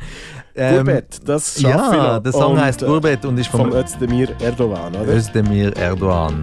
Ähm, 0.55 0.75
Gurbet, 0.77 1.21
das 1.25 1.61
schaffe 1.61 1.95
ich 1.95 1.97
Ja, 2.03 2.15
noch. 2.15 2.23
der 2.23 2.31
Song 2.33 2.59
heißt 2.59 2.81
äh, 2.81 2.85
Gurbet 2.85 3.23
und 3.23 3.37
ist 3.37 3.47
Vom 3.47 3.69
vom 3.71 3.73
Özdemir 3.79 4.29
Erdogan, 4.41 4.93
oder? 4.93 5.07
Özdemir 5.15 5.73
Erdogan. 5.77 6.41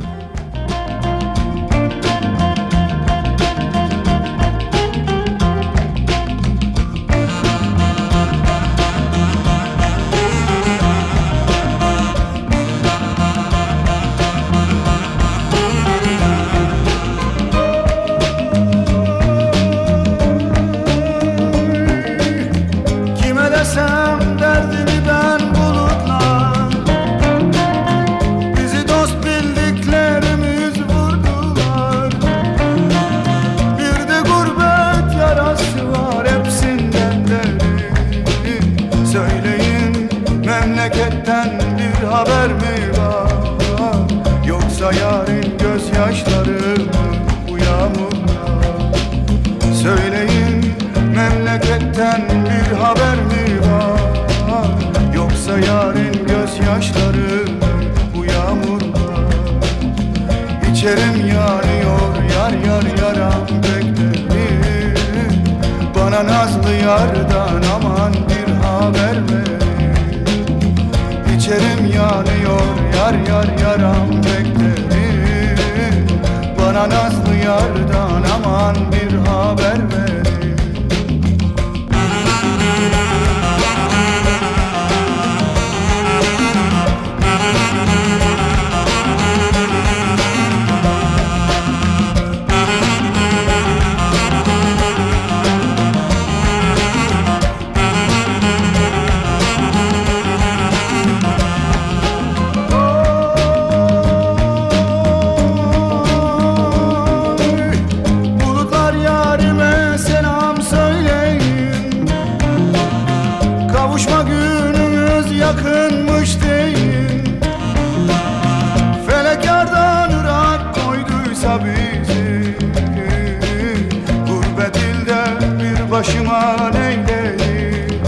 Başıma 125.99 126.71
neyleyim? 126.73 128.01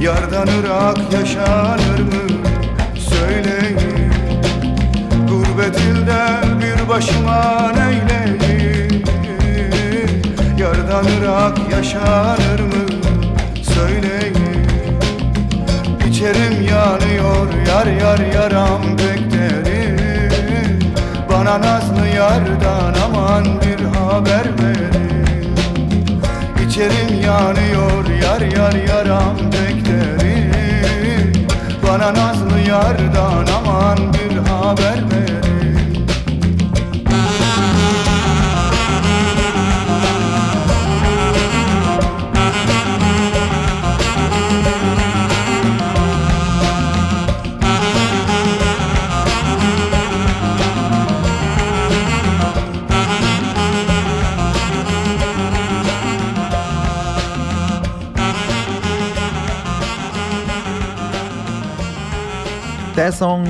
Yardan 0.00 0.48
ırak 0.60 1.12
yaşanır 1.12 2.00
mı? 2.00 2.22
Söyleyin. 2.98 4.12
Gurbet 5.28 5.76
ilde 5.80 6.22
bir 6.60 6.88
başıma 6.88 7.72
neyleyim? 7.72 9.04
Yardan 10.58 11.04
ırak 11.04 11.58
yaşanır 11.72 12.60
mı? 12.60 12.86
Söyleyin. 13.74 14.66
İçerim 16.08 16.62
yanıyor 16.62 17.48
yar 17.68 17.86
yar 17.86 18.18
yaram 18.34 18.82
beklerim 18.98 20.78
Bana 21.32 21.60
nazlı 21.60 22.06
yardan 22.16 22.94
aman 23.04 23.44
bir 23.44 23.84
haber 23.84 24.44
verin 24.44 24.99
İçerim 26.70 27.22
yanıyor 27.24 28.08
yar 28.22 28.40
yar 28.40 28.72
yaram 28.72 29.36
beklerim 29.52 31.32
Bana 31.82 32.14
nazlı 32.14 32.60
yardan 32.68 33.46
aman 33.58 33.98
bir 34.14 34.36
haber 34.36 34.98
verin 35.10 35.29
Der 63.00 63.12
Song 63.12 63.46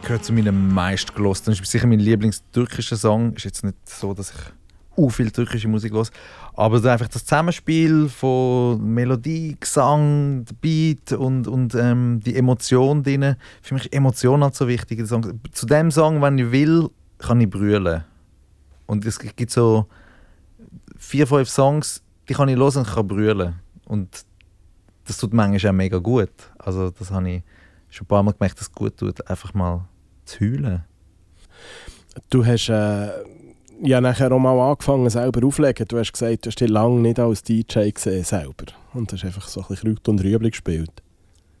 gehört 0.00 0.24
zu 0.24 0.32
meinen 0.32 0.72
meistgelosten. 0.72 1.52
Das 1.52 1.60
ist 1.60 1.70
sicher 1.70 1.86
mein 1.86 1.98
Lieblingstürkischer 1.98 2.96
Song. 2.96 3.34
Ist 3.34 3.44
jetzt 3.44 3.64
nicht 3.64 3.76
so, 3.86 4.14
dass 4.14 4.30
ich 4.30 4.96
u 4.96 5.10
viel 5.10 5.30
türkische 5.30 5.68
Musik 5.68 5.92
los, 5.92 6.10
aber 6.54 6.76
einfach 6.90 7.08
das 7.08 7.22
Zusammenspiel 7.26 8.08
von 8.08 8.82
Melodie, 8.82 9.58
Gesang, 9.60 10.46
Beat 10.62 11.12
und, 11.12 11.48
und 11.48 11.74
ähm, 11.74 12.20
die 12.24 12.34
Emotion 12.34 13.02
drin. 13.02 13.36
Für 13.60 13.74
mich 13.74 13.92
Emotion 13.92 14.42
halt 14.42 14.54
so 14.54 14.66
wichtig. 14.66 15.06
Zu 15.06 15.66
dem 15.66 15.90
Song, 15.90 16.22
wenn 16.22 16.38
ich 16.38 16.50
will, 16.50 16.88
kann 17.18 17.42
ich 17.42 17.50
brüllen. 17.50 18.04
Und 18.86 19.04
es 19.04 19.18
gibt 19.18 19.50
so 19.50 19.84
vier, 20.96 21.26
fünf 21.26 21.50
Songs, 21.50 22.02
die 22.26 22.32
kann 22.32 22.48
ich 22.48 22.56
hören 22.56 22.78
und 22.78 22.86
kann 22.88 23.06
brüllen. 23.06 23.56
Und 23.84 24.24
das 25.10 25.18
tut 25.18 25.34
manchmal 25.34 25.72
auch 25.72 25.76
mega 25.76 25.98
gut. 25.98 26.30
Also 26.58 26.90
das 26.90 27.10
habe 27.10 27.28
ich 27.28 27.42
schon 27.88 28.04
ein 28.04 28.08
paar 28.08 28.22
Mal 28.22 28.32
gemerkt, 28.32 28.58
dass 28.60 28.68
es 28.68 28.72
gut 28.72 28.96
tut, 28.96 29.28
einfach 29.28 29.52
mal 29.54 29.88
zu 30.24 30.38
heulen. 30.40 30.84
Du 32.30 32.46
hast 32.46 32.68
äh, 32.68 33.08
ja 33.82 34.00
nachher 34.00 34.30
auch 34.30 34.38
mal 34.38 34.58
angefangen 34.70 35.10
selber 35.10 35.44
aufzulegen. 35.44 35.86
Du 35.88 35.98
hast 35.98 36.12
gesagt, 36.12 36.46
du 36.46 36.48
hast 36.48 36.60
dich 36.60 36.68
lange 36.68 37.00
nicht 37.00 37.18
als 37.18 37.42
DJ 37.42 37.90
gesehen 37.90 38.22
selber. 38.22 38.66
Und 38.94 39.12
hast 39.12 39.24
einfach 39.24 39.48
so 39.48 39.62
ein 39.62 39.66
bisschen 39.66 39.94
Kraut 39.96 40.08
und 40.08 40.22
Rüebli 40.22 40.50
gespielt. 40.50 41.02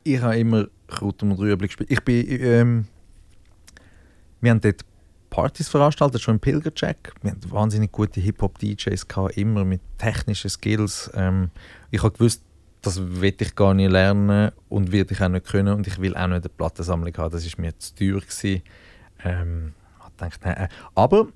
Ich 0.04 0.20
habe 0.20 0.38
immer 0.38 0.66
Kraut 0.86 1.20
und 1.24 1.32
Rüebli 1.32 1.66
gespielt. 1.66 1.90
Ich 1.90 2.04
bin, 2.04 2.24
ähm, 2.28 2.84
wir 4.40 4.52
haben 4.52 4.60
dort 4.60 4.84
Partys 5.28 5.68
veranstaltet, 5.68 6.20
schon 6.20 6.36
im 6.36 6.40
Pilgercheck. 6.40 7.14
Wir 7.22 7.32
hatten 7.32 7.50
wahnsinnig 7.50 7.90
gute 7.90 8.20
Hip-Hop-DJs, 8.20 9.06
immer 9.34 9.64
mit 9.64 9.80
technischen 9.98 10.50
Skills. 10.50 11.10
Ähm, 11.14 11.50
ich 11.90 12.02
habe 12.02 12.12
gewusst, 12.12 12.42
das 12.82 13.00
will 13.20 13.34
ich 13.38 13.54
gar 13.54 13.74
nicht 13.74 13.90
lernen 13.90 14.52
und 14.68 14.92
werde 14.92 15.12
ich 15.12 15.20
auch 15.20 15.28
nicht 15.28 15.46
können 15.46 15.74
und 15.74 15.86
ich 15.86 15.98
will 16.00 16.16
auch 16.16 16.26
nicht 16.26 16.44
eine 16.44 16.48
Plattensammlung 16.48 17.14
haben, 17.16 17.32
das 17.32 17.44
ist 17.44 17.58
mir 17.58 17.76
zu 17.78 17.94
teuer 17.94 18.20
gewesen. 18.20 18.62
Ähm, 19.24 19.74
ich 19.98 20.16
gedacht, 20.16 20.40
nein, 20.44 20.56
äh, 20.56 20.68
aber 20.94 21.28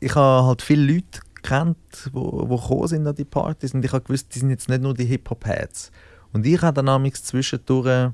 ich 0.00 0.14
habe 0.14 0.46
halt 0.46 0.62
viele 0.62 0.94
Leute 0.94 1.20
kennt, 1.42 2.10
wo, 2.12 2.48
wo 2.48 2.56
gekommen 2.56 2.88
sind 2.88 3.06
an 3.06 3.14
die 3.14 3.24
Partys 3.24 3.74
und 3.74 3.84
ich 3.84 3.92
habe 3.92 4.04
gewusst, 4.04 4.34
die 4.34 4.38
sind 4.38 4.50
jetzt 4.50 4.68
nicht 4.68 4.82
nur 4.82 4.94
die 4.94 5.04
Hip-Hop-Heads. 5.04 5.90
Und 6.32 6.46
ich 6.46 6.62
habe 6.62 6.74
dann 6.74 6.88
amigs 6.88 7.24
zwischendurch 7.24 8.12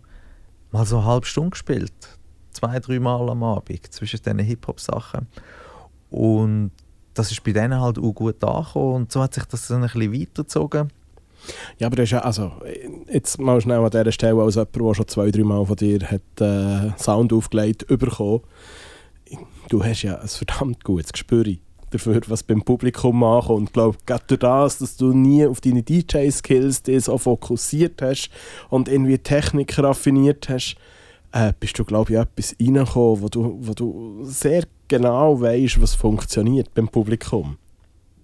mal 0.70 0.86
so 0.86 0.98
eine 0.98 1.06
halbe 1.06 1.26
Stunde 1.26 1.50
gespielt. 1.50 2.18
Zwei, 2.52 2.80
drei 2.80 2.98
Mal 2.98 3.28
am 3.28 3.42
Abend 3.42 3.92
zwischen 3.92 4.20
diesen 4.20 4.38
Hip-Hop-Sachen. 4.38 5.28
Und 6.10 6.72
das 7.14 7.30
ist 7.30 7.44
bei 7.44 7.52
denen 7.52 7.80
halt 7.80 7.98
auch 7.98 8.12
gut 8.12 8.42
angekommen 8.42 8.94
und 8.94 9.12
so 9.12 9.22
hat 9.22 9.34
sich 9.34 9.44
das 9.44 9.68
dann 9.68 9.82
ein 9.82 9.90
bisschen 9.90 10.12
weitergezogen. 10.12 10.88
Ja, 11.78 11.86
aber 11.86 11.96
das 11.96 12.04
ist 12.04 12.10
ja, 12.12 12.20
also, 12.20 12.52
jetzt 13.10 13.40
mal 13.40 13.60
schnell 13.60 13.78
an 13.78 13.90
dieser 13.90 14.12
Stelle 14.12 14.42
als 14.42 14.56
jemand, 14.56 14.76
der 14.76 14.94
schon 14.94 15.08
zwei, 15.08 15.30
drei 15.30 15.44
Mal 15.44 15.64
von 15.64 15.76
dir 15.76 16.00
hat, 16.00 16.40
äh, 16.40 16.98
Sound 16.98 17.32
aufgelegt 17.32 17.86
bekommen. 17.86 18.40
Du 19.68 19.84
hast 19.84 20.02
ja 20.02 20.18
ein 20.18 20.28
verdammt 20.28 20.84
gutes 20.84 21.12
Gespür 21.12 21.44
dafür, 21.90 22.20
was 22.26 22.42
beim 22.42 22.62
Publikum 22.62 23.22
ankommt. 23.22 23.58
Und 23.58 23.64
ich 23.66 23.72
glaube, 23.72 23.98
gerade 24.06 24.24
durch 24.26 24.40
das, 24.40 24.78
dass 24.78 24.96
du 24.96 25.12
nie 25.12 25.46
auf 25.46 25.60
deine 25.60 25.82
DJ-Skills 25.82 26.82
so 27.04 27.18
fokussiert 27.18 28.00
hast 28.02 28.30
und 28.70 28.88
irgendwie 28.88 29.18
Technik 29.18 29.78
raffiniert 29.78 30.48
hast, 30.48 30.76
äh, 31.32 31.52
bist 31.58 31.78
du, 31.78 31.84
glaube 31.84 32.12
ich, 32.12 32.18
etwas 32.18 32.56
reingekommen, 32.60 33.22
wo 33.22 33.28
du, 33.28 33.58
wo 33.60 33.74
du 33.74 34.24
sehr 34.24 34.64
genau 34.88 35.40
weißt, 35.40 35.80
was 35.80 35.94
funktioniert 35.94 36.72
beim 36.74 36.88
Publikum. 36.88 37.58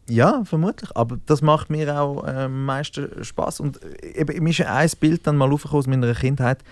Ja, 0.09 0.45
vermutlich. 0.45 0.95
Aber 0.95 1.19
das 1.27 1.41
macht 1.41 1.71
mir 1.71 1.99
auch 1.99 2.27
äh, 2.27 2.45
am 2.45 2.67
meisten 2.67 3.25
Spaß. 3.25 3.61
Und 3.61 3.83
äh, 3.83 4.21
eben, 4.21 4.43
mir 4.43 4.51
ist 4.51 4.61
ein 4.61 4.91
Bild 5.01 5.27
dann 5.27 5.37
mal 5.37 5.51
aufgekommen 5.53 5.81
aus 5.81 5.87
meiner 5.87 6.15
Kindheit. 6.15 6.63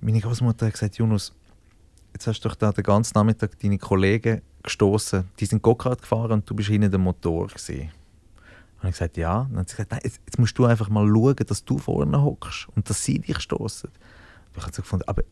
Meine 0.00 0.20
Großmutter 0.20 0.66
hat 0.66 0.74
gesagt: 0.74 0.96
Junus, 0.96 1.32
jetzt 2.12 2.26
hast 2.26 2.40
du 2.40 2.48
doch 2.48 2.54
da 2.54 2.72
den 2.72 2.84
ganzen 2.84 3.12
Nachmittag 3.16 3.58
deine 3.58 3.78
Kollegen 3.78 4.42
gestoßen. 4.62 5.28
Die 5.40 5.46
sind 5.46 5.62
Go-Kart 5.62 6.02
gefahren 6.02 6.32
und 6.32 6.48
du 6.48 6.54
bist 6.54 6.68
hinten 6.68 6.90
der 6.90 7.00
Motor. 7.00 7.48
Gewesen. 7.48 7.90
Und 8.82 8.88
ich 8.88 8.92
gesagt: 8.92 9.16
Ja. 9.16 9.40
Und 9.40 9.50
dann 9.50 9.60
hat 9.60 9.68
sie 9.68 9.76
gesagt: 9.76 9.90
Nein, 9.90 10.00
jetzt, 10.04 10.20
jetzt 10.24 10.38
musst 10.38 10.56
du 10.56 10.64
einfach 10.64 10.88
mal 10.88 11.08
schauen, 11.08 11.36
dass 11.36 11.64
du 11.64 11.78
vorne 11.78 12.22
hockst 12.22 12.68
und 12.76 12.88
dass 12.88 13.04
sie 13.04 13.18
dich 13.18 13.40
stoßen. 13.40 13.90
Ich 14.56 14.62
habe 14.62 14.72
so 14.72 14.82
gefunden: 14.82 15.08
Aber 15.08 15.22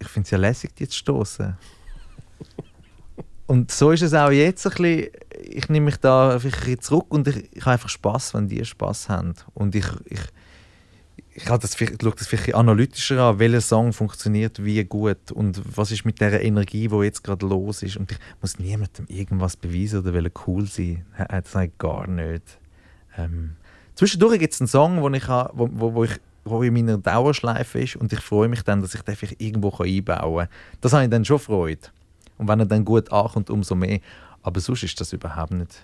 ich 0.00 0.08
finde 0.08 0.26
es 0.26 0.30
ja 0.30 0.38
lässig, 0.38 0.74
die 0.74 0.88
zu 0.88 0.98
stoßen. 0.98 1.56
Und 3.46 3.70
so 3.70 3.90
ist 3.90 4.02
es 4.02 4.14
auch 4.14 4.30
jetzt 4.30 4.66
ein 4.66 4.70
bisschen, 4.70 5.08
ich 5.42 5.68
nehme 5.68 5.86
mich 5.86 5.96
da 5.96 6.30
ein 6.30 6.40
bisschen 6.40 6.80
zurück 6.80 7.06
und 7.10 7.28
ich, 7.28 7.48
ich 7.52 7.62
habe 7.62 7.72
einfach 7.72 7.88
Spass, 7.88 8.34
wenn 8.34 8.48
die 8.48 8.64
Spass 8.64 9.08
haben. 9.08 9.34
Und 9.54 9.74
ich, 9.74 9.86
ich, 10.06 10.20
ich, 11.34 11.48
habe 11.48 11.60
das, 11.60 11.78
ich 11.80 11.90
schaue 12.00 12.14
das 12.16 12.26
vielleicht 12.26 12.54
analytischer 12.54 13.20
an, 13.20 13.38
welcher 13.38 13.60
Song 13.60 13.92
funktioniert 13.92 14.64
wie 14.64 14.82
gut 14.84 15.32
und 15.32 15.60
was 15.76 15.90
ist 15.90 16.04
mit 16.04 16.20
der 16.20 16.42
Energie, 16.42 16.88
die 16.88 16.96
jetzt 16.96 17.24
gerade 17.24 17.46
los 17.46 17.82
ist. 17.82 17.96
Und 17.96 18.12
ich 18.12 18.18
muss 18.40 18.58
niemandem 18.58 19.06
irgendwas 19.08 19.56
beweisen 19.56 20.00
oder 20.00 20.14
will 20.14 20.30
cool 20.46 20.66
sein. 20.66 21.04
Das 21.28 21.52
sage 21.52 21.66
ich 21.66 21.78
gar 21.78 22.06
nicht. 22.06 22.58
Ähm, 23.18 23.56
zwischendurch 23.96 24.38
gibt 24.38 24.54
es 24.54 24.60
einen 24.60 24.68
Song, 24.68 25.02
wo 25.02 25.10
ich, 25.10 25.28
wo, 25.28 25.68
wo, 25.72 25.94
wo 25.94 26.04
ich 26.04 26.18
wo 26.44 26.62
in 26.62 26.74
meiner 26.74 26.98
Dauerschleife 26.98 27.80
ist 27.80 27.96
und 27.96 28.12
ich 28.12 28.20
freue 28.20 28.48
mich 28.48 28.62
dann, 28.62 28.82
dass 28.82 28.94
ich 28.94 29.02
den 29.02 29.14
vielleicht 29.14 29.40
irgendwo 29.40 29.70
einbauen 29.82 30.46
kann. 30.46 30.56
Das 30.80 30.92
habe 30.92 31.04
ich 31.04 31.10
dann 31.10 31.24
schon 31.24 31.38
Freude. 31.38 31.88
Und 32.38 32.48
wenn 32.48 32.60
er 32.60 32.66
dann 32.66 32.84
gut 32.84 33.12
ankommt, 33.12 33.50
umso 33.50 33.74
mehr. 33.74 34.00
Aber 34.42 34.60
sonst 34.60 34.82
ist 34.82 35.00
das 35.00 35.12
überhaupt 35.12 35.52
nicht, 35.52 35.82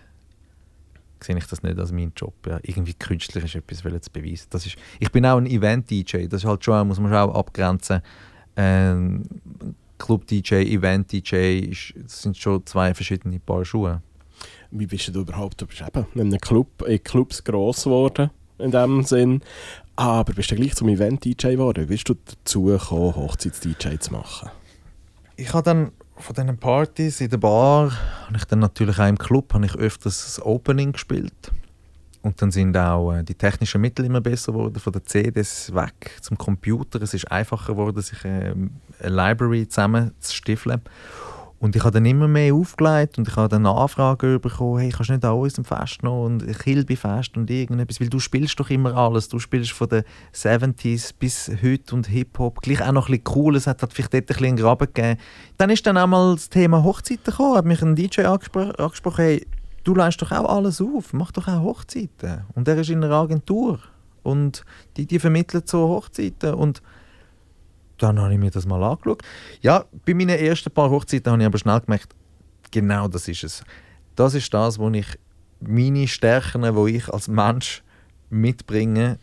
sehe 1.20 1.36
ich 1.36 1.46
das 1.46 1.62
nicht 1.62 1.78
als 1.78 1.92
meinen 1.92 2.12
Job. 2.16 2.34
Ja. 2.46 2.58
Irgendwie 2.62 2.94
künstlerisch 2.94 3.56
etwas 3.56 3.78
zu 4.02 4.10
beweisen. 4.12 4.46
Das 4.50 4.66
ist, 4.66 4.76
ich 4.98 5.12
bin 5.12 5.24
auch 5.26 5.38
ein 5.38 5.46
Event-DJ, 5.46 6.26
das 6.26 6.42
ist 6.42 6.48
halt 6.48 6.64
schon, 6.64 6.88
muss 6.88 7.00
man 7.00 7.10
schon 7.10 7.18
auch 7.18 7.34
abgrenzen. 7.34 8.02
Ähm, 8.56 9.22
Club-DJ, 9.98 10.54
Event-DJ, 10.54 11.70
das 12.02 12.22
sind 12.22 12.36
schon 12.36 12.64
zwei 12.66 12.94
verschiedene 12.94 13.38
Paar 13.40 13.64
Schuhe. 13.64 14.00
Wie 14.70 14.86
bist 14.86 15.08
du 15.08 15.20
überhaupt? 15.20 15.60
Du 15.60 15.66
bist 15.66 15.80
eben 15.80 16.06
in 16.14 16.20
einem 16.20 16.38
Club, 16.40 16.82
in 16.86 17.02
Clubs 17.02 17.42
gross 17.42 17.84
geworden, 17.84 18.30
in 18.58 18.70
dem 18.70 19.02
Sinn. 19.02 19.42
Aber 19.96 20.32
bist 20.32 20.50
du 20.50 20.56
gleich 20.56 20.74
zum 20.76 20.88
Event-DJ 20.88 21.52
geworden? 21.52 21.84
Wie 21.84 21.92
bist 21.92 22.08
du 22.08 22.14
dazu 22.14 22.64
gekommen, 22.64 23.16
Hochzeits-DJ 23.16 23.98
zu 23.98 24.12
machen? 24.12 24.50
Ich 25.36 25.52
habe 25.52 25.64
dann 25.64 25.92
von 26.20 26.34
diesen 26.34 26.58
Partys 26.58 27.20
in 27.20 27.30
der 27.30 27.38
Bar, 27.38 27.92
habe 28.26 28.36
ich 28.36 28.44
dann 28.44 28.58
natürlich 28.58 28.98
auch 28.98 29.08
im 29.08 29.18
Club, 29.18 29.54
habe 29.54 29.66
ich 29.66 29.74
öfters 29.74 30.24
das 30.24 30.44
Opening 30.44 30.92
gespielt. 30.92 31.52
Und 32.22 32.42
dann 32.42 32.50
sind 32.50 32.76
auch 32.76 33.12
äh, 33.12 33.22
die 33.22 33.34
technischen 33.34 33.80
Mittel 33.80 34.04
immer 34.04 34.20
besser 34.20 34.52
geworden, 34.52 34.78
von 34.78 34.92
der 34.92 35.04
CDs 35.04 35.72
weg 35.74 36.16
zum 36.20 36.36
Computer. 36.36 37.00
Es 37.00 37.14
ist 37.14 37.30
einfacher 37.30 37.72
geworden, 37.72 38.02
sich 38.02 38.24
äh, 38.24 38.54
eine 38.54 38.68
Library 39.00 39.68
zusammenzustiffeln. 39.68 40.82
Und 41.60 41.74
ich 41.74 41.82
habe 41.82 41.90
dann 41.90 42.06
immer 42.06 42.28
mehr 42.28 42.54
aufgelegt 42.54 43.18
und 43.18 43.26
ich 43.26 43.34
habe 43.34 43.48
dann 43.48 43.66
Anfragen 43.66 44.40
bekommen, 44.40 44.78
hey, 44.78 44.90
kannst 44.90 45.10
du 45.10 45.14
nicht 45.14 45.24
an 45.24 45.34
unserem 45.34 45.64
Fest 45.64 46.04
noch 46.04 46.24
und 46.24 46.46
Kilby-Fest 46.46 47.36
und 47.36 47.50
irgendetwas, 47.50 48.00
weil 48.00 48.08
du 48.08 48.20
spielst 48.20 48.60
doch 48.60 48.70
immer 48.70 48.96
alles. 48.96 49.28
Du 49.28 49.40
spielst 49.40 49.72
von 49.72 49.88
den 49.88 50.04
70s 50.32 51.14
bis 51.18 51.50
heute 51.60 51.96
und 51.96 52.06
Hip-Hop. 52.06 52.62
Gleich 52.62 52.80
auch 52.80 52.92
noch 52.92 53.08
ein 53.08 53.20
bisschen 53.20 53.36
cool, 53.36 53.56
es 53.56 53.66
hat 53.66 53.82
halt 53.82 53.92
vielleicht 53.92 54.14
dort 54.14 54.22
ein 54.22 54.26
bisschen 54.26 54.46
einen 54.46 54.56
Graben 54.56 54.86
gegeben. 54.86 55.18
Dann 55.56 55.70
ist 55.70 55.84
dann 55.84 55.98
auch 55.98 56.06
mal 56.06 56.34
das 56.34 56.48
Thema 56.48 56.84
Hochzeiten 56.84 57.24
gekommen, 57.24 57.56
hat 57.56 57.64
mich 57.64 57.82
ein 57.82 57.96
DJ 57.96 58.22
angespro 58.22 58.60
angesprochen, 58.60 59.24
hey, 59.24 59.46
du 59.82 59.94
leist 59.94 60.22
doch 60.22 60.30
auch 60.30 60.48
alles 60.48 60.80
auf, 60.80 61.12
mach 61.12 61.32
doch 61.32 61.48
auch 61.48 61.62
Hochzeiten. 61.62 62.44
Und 62.54 62.68
er 62.68 62.78
ist 62.78 62.90
in 62.90 63.02
einer 63.02 63.14
Agentur 63.14 63.80
und 64.22 64.64
die, 64.96 65.06
die 65.06 65.18
vermittelt 65.18 65.68
so 65.68 65.88
Hochzeiten 65.88 66.54
und 66.54 66.82
dann 67.98 68.20
habe 68.20 68.32
ich 68.32 68.38
mir 68.38 68.50
das 68.50 68.66
mal 68.66 68.82
angeschaut. 68.82 69.22
Ja, 69.60 69.84
bei 70.04 70.14
meinen 70.14 70.38
ersten 70.38 70.70
paar 70.70 70.90
Hochzeiten 70.90 71.32
habe 71.32 71.42
ich 71.42 71.46
aber 71.46 71.58
schnell 71.58 71.80
gemerkt, 71.80 72.14
genau 72.70 73.08
das 73.08 73.28
ist 73.28 73.44
es. 73.44 73.64
Das 74.16 74.34
ist 74.34 74.52
das, 74.52 74.78
wo 74.78 74.90
ich 74.90 75.06
meine 75.60 76.08
Stärken, 76.08 76.74
wo 76.74 76.86
ich 76.86 77.08
als 77.08 77.28
Mensch 77.28 77.82
mitbringe, 78.30 79.18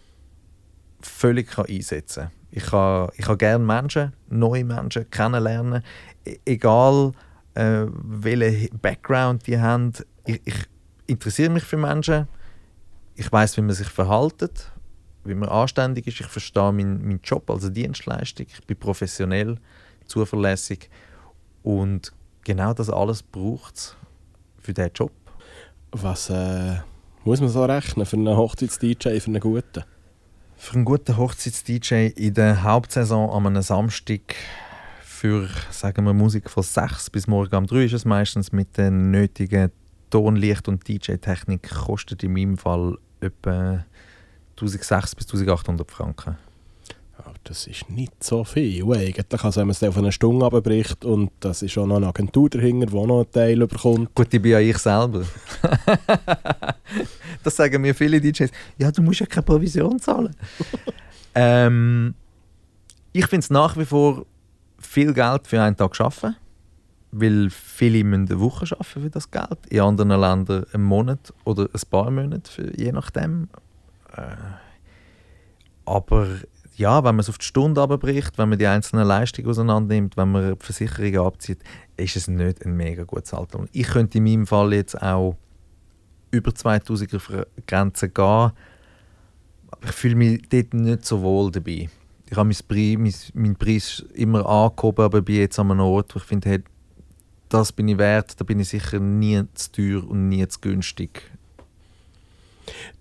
völlig 1.01 1.51
kann 1.51 1.65
einsetzen 1.65 2.23
kann. 2.23 2.31
Ich 2.51 2.71
habe 2.71 3.11
ich 3.17 3.27
ha 3.27 3.35
gerne 3.35 3.63
Menschen, 3.63 4.13
neue 4.29 4.63
Menschen 4.63 5.09
kennenlernen, 5.09 5.83
e 6.25 6.37
egal 6.45 7.11
äh, 7.53 7.85
welchen 7.91 8.79
Background 8.79 9.45
die 9.47 9.59
haben. 9.59 9.91
Ich, 10.25 10.41
ich 10.45 10.65
interessiere 11.07 11.49
mich 11.49 11.63
für 11.63 11.77
Menschen. 11.77 12.27
Ich 13.15 13.31
weiß, 13.31 13.57
wie 13.57 13.61
man 13.61 13.75
sich 13.75 13.87
verhaltet, 13.87 14.71
wie 15.25 15.35
man 15.35 15.49
anständig 15.49 16.07
ist. 16.07 16.19
Ich 16.19 16.27
verstehe 16.27 16.71
meinen, 16.71 17.01
meinen 17.01 17.19
Job 17.23 17.49
als 17.49 17.71
Dienstleistung. 17.71 18.47
Ich 18.49 18.65
bin 18.65 18.77
professionell, 18.77 19.57
zuverlässig. 20.05 20.89
Und 21.63 22.13
genau 22.43 22.73
das 22.73 22.89
alles 22.89 23.23
braucht 23.23 23.75
es 23.75 23.95
für 24.59 24.73
diesen 24.73 24.91
Job. 24.93 25.11
Was 25.91 26.29
äh, 26.29 26.75
muss 27.23 27.39
man 27.39 27.49
so 27.49 27.65
rechnen 27.65 28.05
für 28.05 28.17
einen 28.17 28.35
Hochzeits-DJ, 28.35 29.19
für 29.19 29.27
einen 29.27 29.39
guten? 29.39 29.83
Für 30.57 30.75
einen 30.75 30.85
guten 30.85 31.17
Hochzeits-DJ 31.17 32.07
in 32.15 32.33
der 32.33 32.63
Hauptsaison 32.63 33.29
an 33.29 33.47
einem 33.47 33.61
Samstag 33.61 34.35
für 35.25 35.47
sagen 35.71 36.05
wir, 36.05 36.13
Musik 36.13 36.49
von 36.49 36.61
6 36.61 37.09
bis 37.09 37.25
morgen 37.25 37.55
um 37.55 37.65
3 37.65 37.85
ist 37.85 37.93
es 37.93 38.05
meistens 38.05 38.51
mit 38.51 38.77
den 38.77 39.11
nötigen 39.11 39.71
Tonlicht 40.09 40.67
und 40.67 40.87
DJ-Technik 40.87 41.67
kostet 41.69 42.23
in 42.23 42.33
meinem 42.33 42.57
Fall 42.57 42.97
etwa 43.21 43.85
1600 44.55 45.15
bis 45.15 45.31
1800 45.31 45.91
Franken. 45.91 46.37
Ja, 47.17 47.33
das 47.43 47.67
ist 47.67 47.89
nicht 47.89 48.23
so 48.23 48.43
viel 48.43 48.83
eigentlich. 48.83 49.43
Also 49.43 49.59
wenn 49.59 49.67
man 49.67 49.71
es 49.71 49.83
auf 49.83 49.97
eine 49.97 50.11
Stunde 50.11 50.45
abbricht 50.45 51.03
und 51.05 51.31
das 51.39 51.61
ist 51.61 51.77
auch 51.77 51.85
noch 51.85 51.97
eine 51.97 52.07
Agentur 52.07 52.49
dahinter, 52.49 52.87
die 52.87 52.95
noch 52.95 53.21
einen 53.21 53.31
Teil 53.31 53.67
bekommt. 53.67 54.13
Gut, 54.15 54.33
ich 54.33 54.41
bin 54.41 54.51
ja 54.51 54.59
ich 54.59 54.77
selber. 54.77 55.23
das 57.43 57.55
sagen 57.55 57.81
mir 57.81 57.95
viele 57.95 58.19
DJs. 58.19 58.51
Ja, 58.77 58.91
du 58.91 59.01
musst 59.01 59.19
ja 59.19 59.25
keine 59.25 59.43
Provision 59.43 59.99
zahlen. 59.99 60.35
ähm, 61.35 62.15
ich 63.13 63.27
finde 63.27 63.43
es 63.43 63.49
nach 63.49 63.77
wie 63.77 63.85
vor 63.85 64.25
viel 64.77 65.13
Geld 65.13 65.47
für 65.47 65.61
einen 65.61 65.75
Tag 65.77 65.99
arbeiten, 65.99 66.35
weil 67.11 67.49
viele 67.49 68.03
müssen 68.03 68.27
eine 68.27 68.39
Woche 68.39 68.65
arbeiten 68.65 69.01
für 69.01 69.09
das 69.09 69.31
Geld. 69.31 69.65
In 69.69 69.81
anderen 69.81 70.19
Ländern 70.19 70.65
einen 70.73 70.83
Monat 70.83 71.33
oder 71.43 71.69
ein 71.73 71.89
paar 71.89 72.11
Monate, 72.11 72.51
für, 72.51 72.77
je 72.77 72.91
nachdem. 72.91 73.47
Äh, 74.15 74.35
aber 75.85 76.27
ja, 76.75 77.03
wenn 77.03 77.15
man 77.15 77.19
es 77.19 77.29
auf 77.29 77.37
die 77.37 77.45
Stunde 77.45 77.81
abbricht, 77.81 78.37
wenn 78.37 78.49
man 78.49 78.59
die 78.59 78.67
einzelnen 78.67 79.07
Leistungen 79.07 79.47
auseinandernimmt, 79.47 80.17
wenn 80.17 80.31
man 80.31 80.57
Versicherungen 80.59 81.19
abzieht, 81.19 81.59
ist 81.95 82.15
es 82.15 82.27
nicht 82.27 82.65
ein 82.65 82.75
mega 82.75 83.03
gutes 83.03 83.33
Alter. 83.33 83.65
Ich 83.71 83.87
könnte 83.87 84.17
in 84.17 84.25
meinem 84.25 84.47
Fall 84.47 84.73
jetzt 84.73 85.01
auch 85.01 85.37
über 86.31 86.51
2000er 86.51 87.45
Grenzen 87.65 88.13
gehen, 88.13 88.51
aber 89.71 89.85
ich 89.85 89.91
fühle 89.91 90.15
mich 90.15 90.41
dort 90.49 90.73
nicht 90.73 91.05
so 91.05 91.21
wohl 91.21 91.51
dabei. 91.51 91.89
Ich 92.29 92.35
habe 92.35 92.49
meinen 92.49 93.03
Preis, 93.03 93.31
meinen 93.33 93.55
Preis 93.55 94.03
immer 94.13 94.45
angehoben, 94.45 95.05
aber 95.05 95.21
bin 95.21 95.35
jetzt 95.35 95.59
an 95.59 95.71
einem 95.71 95.81
Ort, 95.81 96.13
wo 96.15 96.19
ich 96.19 96.25
finde, 96.25 96.49
hey, 96.49 96.63
das 97.49 97.71
bin 97.71 97.87
ich 97.87 97.97
wert, 97.97 98.39
da 98.39 98.43
bin 98.43 98.59
ich 98.59 98.69
sicher 98.69 98.99
nie 98.99 99.43
zu 99.53 99.71
teuer 99.71 100.09
und 100.09 100.27
nie 100.27 100.45
zu 100.47 100.59
günstig. 100.59 101.31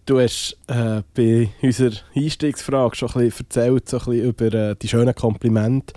Du 0.07 0.21
hast 0.21 0.59
äh, 0.67 1.03
bei 1.15 1.49
unserer 1.63 1.97
Einstiegsfrage 2.15 2.97
schon 2.97 3.09
ein 3.11 3.25
bisschen 3.27 3.47
erzählt 3.47 3.89
so 3.89 3.99
ein 3.99 4.05
bisschen 4.05 4.25
über 4.25 4.53
äh, 4.53 4.77
die 4.81 4.89
schönen 4.89 5.15
Komplimente, 5.15 5.95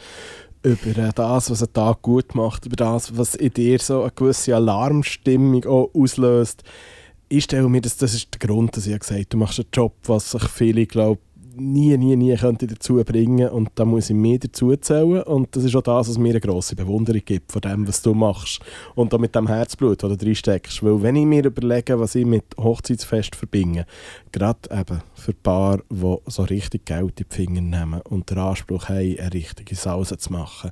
über 0.63 0.97
äh, 0.97 1.11
das, 1.13 1.51
was 1.51 1.61
einen 1.61 1.73
Tag 1.73 2.01
gut 2.01 2.33
macht, 2.35 2.65
über 2.65 2.77
das, 2.77 3.17
was 3.17 3.35
in 3.35 3.53
dir 3.53 3.79
so 3.79 4.03
eine 4.03 4.11
gewisse 4.11 4.55
Alarmstimmung 4.55 5.65
auch 5.65 5.89
auslöst. 5.93 6.63
Ich 7.29 7.43
stelle 7.43 7.67
mir 7.67 7.81
das, 7.81 7.97
das 7.97 8.13
ist 8.13 8.33
der 8.33 8.47
Grund, 8.47 8.77
dass 8.77 8.87
ich 8.87 8.97
gesagt 8.97 9.19
habe, 9.19 9.25
du 9.25 9.37
machst 9.37 9.59
einen 9.59 9.67
Job, 9.73 9.93
was 10.03 10.31
sich 10.31 10.43
viele, 10.43 10.85
glaube 10.85 11.19
nie, 11.59 11.97
nie, 11.97 12.15
nie 12.15 12.35
könnte 12.35 12.67
dazu 12.67 13.03
bringen 13.03 13.49
und 13.49 13.69
da 13.75 13.85
muss 13.85 14.09
ich 14.09 14.15
mehr 14.15 14.39
dazu 14.39 14.75
zählen. 14.75 15.23
Und 15.23 15.55
das 15.55 15.63
ist 15.63 15.75
auch 15.75 15.81
das, 15.81 16.09
was 16.09 16.17
mir 16.17 16.31
eine 16.31 16.39
grosse 16.39 16.75
Bewunderung 16.75 17.21
gibt 17.23 17.51
von 17.51 17.61
dem, 17.61 17.87
was 17.87 18.01
du 18.01 18.13
machst. 18.13 18.59
Und 18.95 19.13
auch 19.13 19.19
mit 19.19 19.35
dem 19.35 19.47
Herzblut, 19.47 20.01
das 20.03 20.09
du 20.09 20.17
drin 20.17 20.35
steckst, 20.35 20.83
weil 20.83 21.01
wenn 21.01 21.15
ich 21.15 21.25
mir 21.25 21.45
überlege, 21.45 21.99
was 21.99 22.15
ich 22.15 22.25
mit 22.25 22.45
Hochzeitsfest 22.57 23.35
verbinde, 23.35 23.85
gerade 24.31 24.59
eben 24.71 25.01
für 25.13 25.33
Paar, 25.33 25.79
die 25.89 26.17
so 26.27 26.43
richtig 26.43 26.85
Geld 26.85 27.19
in 27.19 27.25
die 27.29 27.35
Finger 27.35 27.61
nehmen 27.61 28.01
und 28.01 28.29
den 28.29 28.37
Anspruch 28.37 28.89
haben, 28.89 29.17
eine 29.19 29.33
richtige 29.33 29.75
Sause 29.75 30.17
zu 30.17 30.31
machen, 30.31 30.71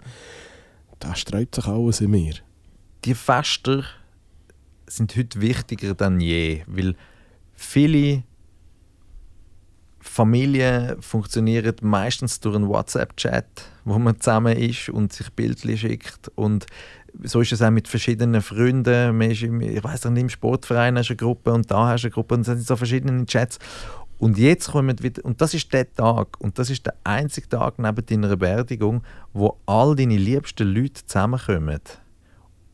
da 0.99 1.15
sträubt 1.15 1.55
sich 1.55 1.67
alles 1.67 2.01
in 2.01 2.11
mir. 2.11 2.33
Die 3.03 3.13
Fester 3.13 3.83
sind 4.88 5.15
heute 5.15 5.41
wichtiger 5.41 5.93
denn 5.93 6.19
je, 6.19 6.61
weil 6.67 6.95
viele 7.53 8.23
Familien 10.08 11.01
funktionieren 11.01 11.76
meistens 11.82 12.39
durch 12.39 12.56
einen 12.56 12.68
WhatsApp-Chat, 12.68 13.45
wo 13.84 13.97
man 13.99 14.20
zusammen 14.20 14.56
ist 14.56 14.89
und 14.89 15.12
sich 15.12 15.30
Bildchen 15.32 15.78
schickt. 15.78 16.32
Und 16.36 16.68
so 17.24 17.41
ist 17.41 17.51
es 17.51 17.62
auch 17.62 17.72
mit 17.72 17.88
verschiedenen 17.88 18.41
Freunden. 18.41 19.18
Man 19.18 19.32
ist 19.32 19.43
im, 19.43 19.62
ich 19.62 19.84
weiß 19.84 20.06
nicht, 20.06 20.22
im 20.22 20.30
Sportverein 20.30 20.97
hast 20.97 21.10
du 21.10 21.14
eine 21.14 21.18
Gruppe 21.18 21.51
und 21.51 21.70
da 21.70 21.88
hast 21.88 22.03
du 22.03 22.08
eine 22.08 22.14
Gruppe 22.14 22.36
und 22.36 22.41
es 22.41 22.47
sind 22.47 22.66
so 22.66 22.76
verschiedene 22.76 23.26
Chats. 23.26 23.60
Und 24.18 24.38
jetzt 24.38 24.72
kommen 24.72 25.01
wieder, 25.03 25.26
und 25.26 25.41
das 25.41 25.53
ist 25.53 25.74
der 25.74 25.91
Tag, 25.91 26.39
und 26.39 26.58
das 26.58 26.70
ist 26.70 26.86
der 26.86 26.95
einzige 27.03 27.49
Tag 27.49 27.80
neben 27.80 28.06
deiner 28.06 28.36
Beerdigung, 28.38 29.03
wo 29.34 29.58
all 29.66 29.95
deine 29.95 30.18
liebsten 30.18 30.74
Leute 30.74 31.06
zusammenkommen. 31.06 31.82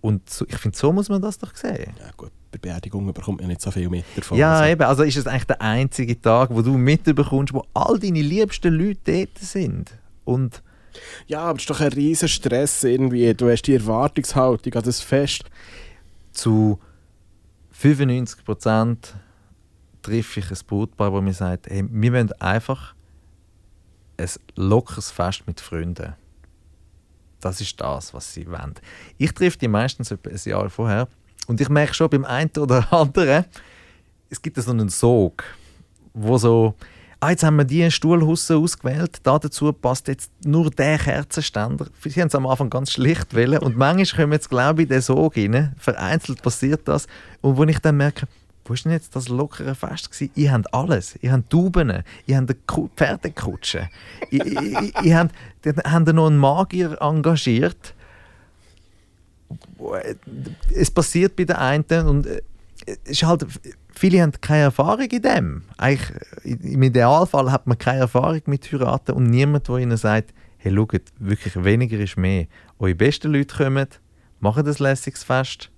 Und 0.02 0.30
so, 0.30 0.46
ich 0.48 0.58
finde, 0.58 0.78
so 0.78 0.92
muss 0.92 1.10
man 1.10 1.22
das 1.22 1.40
doch 1.40 1.56
sehen. 1.56 1.94
Ja 1.98 2.12
gut, 2.16 2.32
bei 2.52 2.58
Beerdigungen 2.58 3.14
bekommt 3.14 3.40
man 3.40 3.48
nicht 3.48 3.62
so 3.62 3.72
viel 3.72 3.90
mit 3.90 4.06
davon. 4.16 4.38
Ja, 4.38 4.60
Also, 4.60 4.72
eben. 4.72 4.82
Also 4.84 5.04
ist 5.04 5.18
es 5.18 5.28
eigentlich 5.28 5.46
der 5.46 5.62
einzige 5.62 6.20
Tag, 6.20 6.50
wo 6.52 6.62
du 6.62 6.78
mitbekommst, 6.78 7.54
wo 7.54 7.66
all 7.74 7.98
deine 7.98 8.22
liebsten 8.22 8.74
Leute 8.74 9.00
dort 9.06 9.38
sind. 9.40 9.92
Und 10.26 10.62
ja, 11.28 11.42
aber 11.42 11.58
es 11.58 11.64
ist 11.64 11.70
doch 11.70 11.80
ein 11.80 11.94
riesen 11.94 12.28
Stress 12.28 12.84
irgendwie. 12.84 13.34
Du 13.34 13.50
hast 13.50 13.64
die 13.64 13.76
Erwartungshaltung 13.76 14.74
an 14.74 14.84
das 14.84 15.00
Fest. 15.00 15.46
zu 16.34 16.80
95% 17.82 18.98
treffe 20.02 20.40
ich 20.40 20.52
ein 20.52 20.58
Brautpaar, 20.68 21.12
das 21.12 21.22
mir 21.22 21.34
sagt, 21.34 21.68
hey, 21.68 21.84
wir 21.90 22.14
wollen 22.14 22.32
einfach 22.34 22.94
ein 24.18 24.30
lockeres 24.56 25.12
Fest 25.12 25.44
mit 25.48 25.62
Freunden. 25.62 26.14
Das 27.40 27.60
ist 27.60 27.80
das, 27.82 28.14
was 28.14 28.34
sie 28.34 28.48
wollen. 28.48 28.76
Ich 29.18 29.34
treffe 29.34 29.58
die 29.58 29.68
meistens 29.68 30.12
etwa 30.12 30.30
ein 30.30 30.40
Jahr 30.46 30.70
vorher 30.70 31.08
und 31.48 31.62
ich 31.62 31.70
merke 31.70 31.94
schon 31.94 32.10
beim 32.10 32.26
einen 32.26 32.52
oder 32.58 32.92
anderen, 32.94 33.46
es 34.30 34.42
gibt 34.42 34.58
so 34.58 34.72
einen 34.72 34.90
Sog, 34.90 35.44
wo 36.14 36.38
so, 36.38 36.76
ah, 37.20 37.30
jetzt 37.32 37.44
haben 37.44 37.58
wir 37.58 37.66
die 37.66 37.90
Stuhlhusse 37.92 38.58
ausgewählt, 38.58 39.20
da 39.24 39.38
dazu 39.38 39.72
passt 39.74 40.08
jetzt 40.08 40.32
nur 40.46 40.72
der 40.72 40.98
Kerzenständer. 40.98 41.88
Sie 42.04 42.22
haben 42.22 42.28
es 42.28 42.36
am 42.36 42.48
Anfang 42.48 42.70
ganz 42.70 42.92
schlicht 42.92 43.34
wählen 43.34 43.60
und 43.60 43.78
manchmal 43.78 44.24
kommen 44.24 44.34
jetzt, 44.34 44.50
glaube 44.50 44.84
ich, 44.84 44.88
den 44.88 45.02
Sog 45.02 45.38
rein. 45.38 45.76
Vereinzelt 45.78 46.42
passiert 46.42 46.88
das. 46.88 47.08
Und 47.42 47.58
wo 47.58 47.64
ich 47.64 47.80
dann 47.80 47.98
merke, 47.98 48.28
wo 48.66 48.74
ist 48.74 48.86
denn 48.86 48.92
jetzt 48.92 49.16
das 49.16 49.28
lockere 49.28 49.76
Fest 49.76 50.12
gewesen? 50.12 50.32
Ihr 50.36 50.52
habt 50.52 50.74
alles. 50.74 51.18
Ihr 51.22 51.32
habt 51.32 51.50
Tauben, 51.50 52.04
ihr 52.26 52.38
habt 52.38 52.56
Pferdekutsche. 52.96 53.90
ihr, 54.30 54.46
ihr, 54.46 54.92
ihr 55.04 55.18
habt, 55.18 55.36
ihr 55.66 55.76
habt 55.84 56.14
noch 56.14 56.28
einen 56.28 56.38
Magier 56.38 56.98
engagiert. 57.02 57.94
Es 60.74 60.92
passiert 60.92 61.36
bei 61.36 61.46
den 61.46 61.56
einen 61.56 62.08
und 62.08 62.26
äh, 62.28 62.42
es 62.86 62.98
ist 63.06 63.24
halt, 63.24 63.46
viele 63.94 64.22
haben 64.22 64.32
keine 64.42 64.64
Erfahrung 64.64 65.06
in 65.06 65.22
dem. 65.22 65.64
Eigentlich, 65.78 66.10
äh, 66.44 66.74
Im 66.74 66.84
Idealfall 66.84 67.52
hat 67.52 67.68
man 67.68 67.78
keine 67.78 68.02
Erfahrung 68.02 68.42
mit 68.46 68.72
Heiraten 68.72 69.12
und 69.12 69.30
niemand, 69.30 69.68
der 69.68 69.78
ihnen 69.78 69.98
sagt, 69.98 70.34
hey, 70.58 70.74
schaut, 70.74 71.02
wirklich 71.20 71.64
weniger 71.64 72.00
ist 72.00 72.18
mehr. 72.18 72.48
Eure 72.80 72.96
besten 72.96 73.32
Leute 73.32 73.56
kommen, 73.56 73.88
machen 74.40 74.68
ein 74.68 74.76
lässiges 74.78 75.24
Fest. 75.24 75.72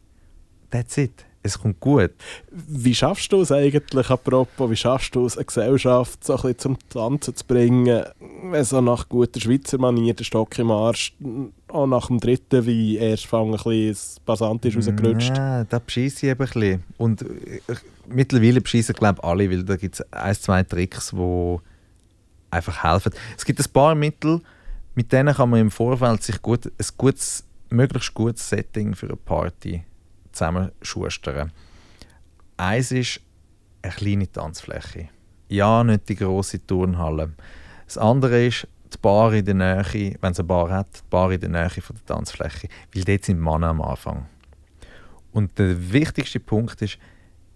That's 0.70 0.98
it. 0.98 1.26
Es 1.46 1.60
kommt 1.60 1.82
gut. 1.82 2.12
Wie 2.52 2.96
schaffst 2.96 3.32
du 3.34 3.42
es 3.42 3.52
eigentlich, 3.52 4.10
apropos, 4.10 4.70
wie 4.70 4.78
schaffst 4.78 5.14
du 5.14 5.26
es, 5.26 5.38
eine 5.38 5.46
Gesellschaft 5.46 6.24
so 6.24 6.34
ein 6.34 6.38
bisschen 6.38 6.58
zum 6.58 6.78
Tanzen 6.90 7.36
zu 7.36 7.46
bringen, 7.46 8.06
wenn 8.44 8.64
so 8.64 8.80
nach 8.80 9.10
guter 9.10 9.42
Schweizer 9.42 9.78
Manier 9.78 10.14
der 10.14 10.24
Stock 10.24 10.58
im 10.58 10.72
Arsch, 10.72 11.14
auch 11.68 11.86
nach 11.86 12.08
dem 12.08 12.22
dritten 12.22 12.66
Wein 12.66 12.96
erst 12.96 13.26
fang 13.26 13.54
ein 13.54 13.60
bisschen 13.62 14.24
Passant 14.26 14.64
ist 14.64 14.78
rausgerutscht? 14.78 15.36
Ja, 15.36 15.66
da 15.66 15.80
bescheisse 15.80 16.26
ich 16.26 16.32
eben 16.32 16.42
ein 16.42 16.48
bisschen. 16.48 16.84
Und 16.98 17.24
äh, 17.24 17.60
ich, 17.68 17.80
mittlerweile 18.08 18.62
bescheissen, 18.62 18.96
glaube 18.96 19.20
ich, 19.22 19.28
alle, 19.28 19.50
weil 19.52 19.64
da 19.64 19.76
gibt 19.76 19.96
es 19.96 20.14
ein, 20.14 20.36
zwei 20.36 20.64
Tricks, 20.64 21.12
die 21.12 21.58
einfach 22.52 22.84
helfen. 22.84 23.12
Es 23.38 23.44
gibt 23.44 23.60
ein 23.60 23.72
paar 23.74 23.96
Mittel, 23.96 24.40
mit 24.96 25.12
denen 25.12 25.34
kann 25.34 25.50
man 25.50 25.60
im 25.60 25.72
Vorfeld 25.72 26.24
sich 26.24 26.42
gut, 26.42 26.68
ein 26.68 26.86
gutes, 26.98 27.44
möglichst 27.70 28.14
gutes 28.14 28.48
Setting 28.48 28.96
für 28.96 29.08
eine 29.08 29.18
Party 29.18 29.84
zusammenschustern. 30.34 31.52
Eins 32.58 32.92
ist 32.92 33.22
eine 33.82 33.94
kleine 33.94 34.32
Tanzfläche. 34.32 35.10
Ja, 35.50 35.84
nicht 35.84 36.10
die 36.10 36.16
grosse 36.16 36.66
Turnhalle. 36.66 37.34
Das 37.86 37.98
andere 37.98 38.46
ist 38.46 38.68
die 38.94 38.98
Bar 39.02 39.34
in 39.34 39.46
der 39.46 39.56
Nähe, 39.56 40.16
wenn 40.22 40.32
es 40.32 40.40
eine 40.40 40.48
Bar 40.48 40.70
hat, 40.70 40.88
die 40.98 41.10
Bar 41.10 41.32
in 41.32 41.40
der 41.40 41.50
Nähe 41.50 41.70
von 41.70 41.96
der 41.96 42.06
Tanzfläche. 42.06 42.68
Weil 42.94 43.04
dort 43.04 43.26
sind 43.26 43.40
Männer 43.40 43.68
am 43.68 43.82
Anfang. 43.82 44.28
Und 45.32 45.58
der 45.58 45.92
wichtigste 45.92 46.40
Punkt 46.40 46.82
ist, 46.82 46.98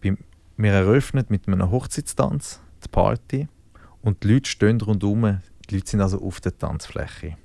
wir 0.01 0.73
eröffnen 0.73 1.25
mit 1.29 1.47
einem 1.47 1.69
Hochzeitstanz 1.69 2.59
die 2.83 2.89
Party 2.89 3.47
und 4.01 4.23
die 4.23 4.33
Leute 4.33 4.49
stehen 4.49 4.81
rundherum. 4.81 5.41
Die 5.69 5.75
Leute 5.75 5.89
sind 5.89 6.01
also 6.01 6.21
auf 6.21 6.39
der 6.39 6.57
Tanzfläche. 6.57 7.37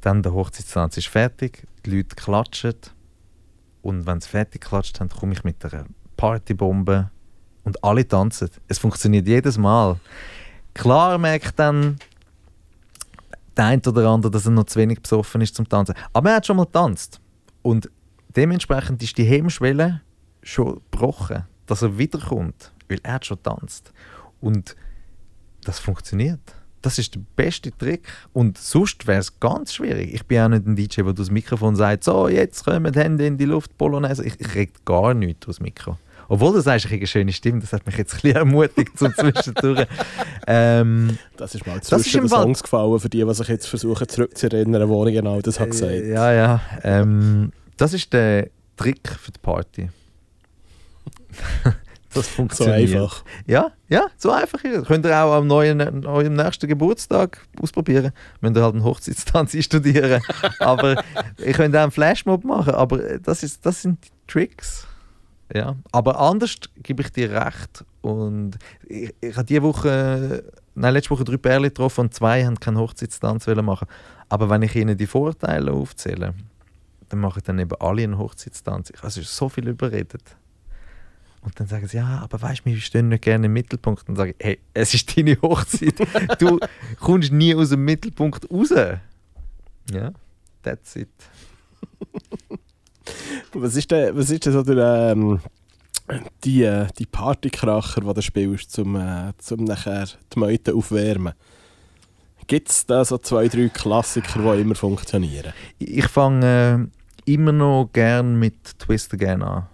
Dann 0.00 0.22
der 0.22 0.32
Hochzeitstanz 0.32 0.96
ist 0.96 1.08
fertig, 1.08 1.66
die 1.84 1.96
Leute 1.96 2.16
klatschen 2.16 2.74
und 3.86 4.04
wenn 4.04 4.20
sie 4.20 4.28
fertig 4.28 4.62
geklatscht 4.62 4.98
haben, 4.98 5.08
komme 5.08 5.32
ich 5.32 5.44
mit 5.44 5.64
einer 5.64 5.86
Partybombe 6.16 7.08
und 7.62 7.84
alle 7.84 8.06
tanzen. 8.06 8.50
Es 8.66 8.78
funktioniert 8.78 9.28
jedes 9.28 9.58
Mal. 9.58 10.00
Klar 10.74 11.18
merkt 11.18 11.56
dann 11.56 11.96
der 13.56 13.66
eine 13.66 13.82
oder 13.86 14.08
andere, 14.08 14.32
dass 14.32 14.44
er 14.44 14.50
noch 14.50 14.64
zu 14.64 14.80
wenig 14.80 15.00
besoffen 15.00 15.40
ist 15.40 15.54
zum 15.54 15.68
Tanzen. 15.68 15.94
Aber 16.12 16.30
er 16.30 16.36
hat 16.36 16.46
schon 16.46 16.56
mal 16.56 16.64
getanzt. 16.64 17.20
Und 17.62 17.88
dementsprechend 18.34 19.04
ist 19.04 19.16
die 19.18 19.24
Hemmschwelle 19.24 20.02
schon 20.42 20.80
gebrochen, 20.90 21.44
dass 21.66 21.82
er 21.82 21.96
wiederkommt, 21.96 22.72
weil 22.88 22.98
er 23.04 23.14
hat 23.14 23.26
schon 23.26 23.36
getanzt. 23.36 23.92
Und 24.40 24.74
das 25.62 25.78
funktioniert. 25.78 26.55
Das 26.86 27.00
ist 27.00 27.16
der 27.16 27.20
beste 27.34 27.76
Trick. 27.76 28.06
Und 28.32 28.58
sonst 28.58 29.08
wäre 29.08 29.18
es 29.18 29.40
ganz 29.40 29.74
schwierig. 29.74 30.14
Ich 30.14 30.24
bin 30.24 30.38
auch 30.38 30.48
nicht 30.48 30.66
ein 30.68 30.76
DJ, 30.76 31.02
der 31.02 31.14
das 31.14 31.32
Mikrofon 31.32 31.74
sagt, 31.74 32.04
so, 32.04 32.28
jetzt 32.28 32.64
kommen 32.64 32.92
die 32.92 33.00
Hände 33.00 33.26
in 33.26 33.36
die 33.36 33.44
Luft, 33.44 33.76
Polonaise. 33.76 34.24
Ich, 34.24 34.38
ich 34.38 34.54
rede 34.54 34.70
gar 34.84 35.12
nichts 35.12 35.48
aus 35.48 35.56
dem 35.56 35.64
Mikro. 35.64 35.98
Obwohl 36.28 36.52
du 36.52 36.60
sagst, 36.60 36.84
ich 36.84 36.92
habe 36.92 36.98
eine 37.00 37.08
schöne 37.08 37.32
Stimme, 37.32 37.58
das 37.58 37.72
hat 37.72 37.84
mich 37.86 37.96
jetzt 37.98 38.14
ein 38.14 38.20
bisschen 38.20 38.36
ermutigt 38.36 38.96
zum 38.96 39.12
Zwischendurch. 39.16 39.88
ähm, 40.46 41.18
Das 41.36 41.56
ist 41.56 41.66
mal 41.66 41.80
zwischen 41.82 42.20
den 42.20 42.28
Songs 42.28 42.62
gefallen, 42.62 43.00
für 43.00 43.08
die, 43.08 43.24
die 43.24 43.34
sich 43.34 43.48
jetzt 43.48 43.66
versuchen 43.66 44.08
zurückzuerinnern, 44.08 44.88
wo 44.88 45.04
ich 45.06 45.14
genau 45.14 45.40
das 45.40 45.58
habe 45.58 45.70
gesagt 45.70 45.90
Äh, 45.90 46.12
ja, 46.12 46.32
ja. 46.32 46.60
Ähm, 46.84 47.50
das 47.78 47.94
ist 47.94 48.12
der 48.12 48.48
Trick 48.76 49.08
für 49.08 49.32
die 49.32 49.40
Party. 49.40 49.90
das 52.16 52.26
So 52.26 52.32
funktioniert. 52.32 52.94
einfach. 52.94 53.24
Ja, 53.46 53.72
ja, 53.88 54.06
so 54.16 54.30
einfach 54.30 54.62
ist 54.64 54.76
es. 54.76 54.84
Könnt 54.86 55.06
ihr 55.06 55.16
auch 55.16 55.34
am 55.34 55.46
neuen, 55.46 56.04
eurem 56.06 56.34
nächsten 56.34 56.66
Geburtstag 56.66 57.46
ausprobieren. 57.60 58.12
Müsst 58.40 58.56
ihr 58.56 58.62
halt 58.62 58.74
einen 58.74 58.84
Hochzeitstanz 58.84 59.56
studieren. 59.64 60.22
aber 60.58 61.02
ihr 61.38 61.52
könnt 61.52 61.76
auch 61.76 61.82
einen 61.82 61.90
Flashmob 61.92 62.44
machen. 62.44 62.74
Aber 62.74 62.98
das, 63.18 63.42
ist, 63.42 63.64
das 63.64 63.82
sind 63.82 64.04
die 64.04 64.10
Tricks. 64.26 64.86
Ja. 65.54 65.76
Aber 65.92 66.18
anders 66.18 66.56
gebe 66.82 67.02
ich 67.02 67.12
dir 67.12 67.30
recht. 67.30 67.84
Und 68.00 68.56
ich, 68.88 69.14
ich 69.20 69.36
habe 69.36 69.46
diese 69.46 69.62
Woche, 69.62 70.44
nein, 70.74 70.92
letzte 70.92 71.10
Woche 71.10 71.24
drei 71.24 71.36
Pärchen 71.36 71.62
getroffen 71.64 72.00
und 72.02 72.14
zwei 72.14 72.44
haben 72.44 72.58
keinen 72.58 72.78
Hochzeitstanz 72.78 73.46
wollen 73.46 73.64
machen. 73.64 73.86
Aber 74.28 74.50
wenn 74.50 74.62
ich 74.62 74.74
ihnen 74.74 74.96
die 74.96 75.06
Vorteile 75.06 75.72
aufzähle, 75.72 76.34
dann 77.08 77.20
machen 77.20 77.42
dann 77.44 77.58
eben 77.60 77.76
alle 77.78 78.02
einen 78.02 78.18
Hochzeitstanz. 78.18 78.90
Ich 78.90 79.02
also 79.04 79.22
so 79.22 79.48
viel 79.48 79.68
überredet. 79.68 80.36
Und 81.46 81.60
dann 81.60 81.68
sagen 81.68 81.86
sie, 81.86 81.98
ja, 81.98 82.18
aber 82.18 82.42
weißt 82.42 82.66
du, 82.66 82.70
wir 82.70 82.76
stehen 82.78 83.08
nicht 83.08 83.22
gerne 83.22 83.46
im 83.46 83.52
Mittelpunkt. 83.52 84.00
Und 84.00 84.08
dann 84.08 84.16
sage 84.16 84.34
ich, 84.36 84.44
hey, 84.44 84.58
es 84.74 84.94
ist 84.94 85.16
deine 85.16 85.40
Hochzeit. 85.40 85.94
du 86.40 86.58
kommst 86.98 87.30
nie 87.30 87.54
aus 87.54 87.68
dem 87.68 87.84
Mittelpunkt 87.84 88.50
raus. 88.50 88.72
Ja, 89.92 90.10
that's 90.62 90.96
it. 90.96 91.08
Was 93.52 93.76
ist 93.76 93.92
denn, 93.92 94.16
was 94.16 94.30
ist 94.30 94.44
denn 94.44 94.52
so 94.52 94.62
der, 94.62 95.12
ähm, 95.12 95.38
die, 96.42 96.64
äh, 96.64 96.88
die 96.98 97.06
Partykracher, 97.06 98.00
die 98.00 98.14
du 98.14 98.20
spielst, 98.20 98.72
zum, 98.72 98.96
äh, 98.96 99.32
zum 99.38 99.62
nachher 99.62 100.08
die 100.34 100.38
Meute 100.40 100.74
aufwärmen? 100.74 101.32
Gibt 102.48 102.68
es 102.68 102.84
da 102.84 103.04
so 103.04 103.16
zwei, 103.18 103.46
drei 103.46 103.68
Klassiker, 103.68 104.56
die 104.56 104.62
immer 104.62 104.74
funktionieren? 104.74 105.52
Ich 105.78 105.98
ich 105.98 106.08
fange 106.08 106.90
äh, 107.24 107.32
immer 107.32 107.52
noch 107.52 107.90
gern 107.92 108.36
mit 108.36 108.76
Twist 108.80 109.14
Again 109.14 109.42
an. 109.42 109.68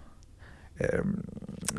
Ähm, 0.91 1.23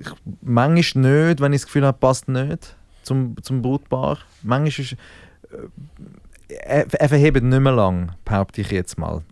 ich, 0.01 0.09
manchmal 0.43 1.29
nicht, 1.29 1.41
wenn 1.41 1.53
ich 1.53 1.61
das 1.61 1.67
Gefühl 1.67 1.87
habe, 1.87 1.99
passt 1.99 2.29
nicht. 2.29 2.77
zum, 3.03 3.37
zum 3.43 3.63
Brutpaar. 3.63 4.19
Manchmal 4.43 4.85
ist 4.85 4.93
äh, 4.93 4.97
er, 6.49 6.87
er 6.93 7.09
verhebt 7.09 7.43
nicht 7.43 7.61
mehr 7.61 7.73
lang, 7.73 8.13
behaupte 8.25 8.61
ich 8.61 8.71
jetzt 8.71 8.99
mal. 8.99 9.23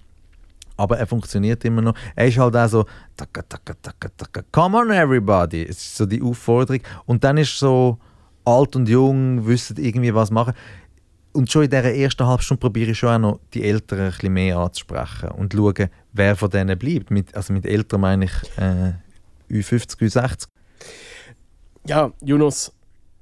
Aber 0.77 0.99
er 0.99 1.07
funktioniert 1.07 1.65
immer 1.65 1.83
noch. 1.83 1.95
Er 2.17 2.27
ist 2.27 2.39
halt 2.39 2.57
auch 2.57 2.69
so, 2.69 2.85
taka, 3.17 3.43
taka, 3.43 3.75
taka, 3.83 4.09
taka, 4.17 4.43
come 4.51 4.79
on 4.79 4.91
everybody. 4.91 5.63
Es 5.63 5.79
ist 5.79 5.97
so 5.97 6.07
die 6.07 6.23
Aufforderung. 6.23 6.81
Und 7.05 7.23
dann 7.23 7.37
ist 7.37 7.59
so 7.59 7.99
alt 8.45 8.75
und 8.75 8.89
jung, 8.89 9.47
wissen 9.47 9.77
irgendwie 9.77 10.15
was 10.15 10.31
machen. 10.31 10.55
Und 11.33 11.51
schon 11.51 11.65
in 11.65 11.71
dieser 11.71 11.95
ersten 11.95 12.27
halben 12.27 12.43
Stunde 12.43 12.61
probiere 12.61 12.91
ich 12.91 12.99
schon 12.99 13.11
auch 13.11 13.19
noch 13.19 13.41
die 13.55 13.65
Eltern 13.65 14.01
ein 14.01 14.11
bisschen 14.11 14.33
mehr 14.33 14.59
anzusprechen 14.59 15.31
und 15.31 15.53
schauen, 15.53 15.89
wer 16.13 16.37
von 16.37 16.51
denen 16.51 16.79
bleibt. 16.79 17.11
Mit, 17.11 17.35
also 17.35 17.53
mit 17.53 17.65
Eltern 17.65 18.01
meine 18.01 18.25
ich 18.25 18.59
äh, 18.59 18.93
Ü50, 19.53 19.99
Ü60. 19.99 20.47
Ja, 21.87 22.13
Jonas, 22.23 22.73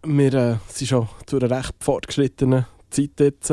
wir 0.05 0.35
äh, 0.35 0.57
sind 0.68 0.89
schon 0.89 1.09
zu 1.26 1.39
einer 1.39 1.51
recht 1.51 1.74
fortgeschrittenen 1.81 2.66
Zeit 2.91 3.18
jetzt 3.18 3.53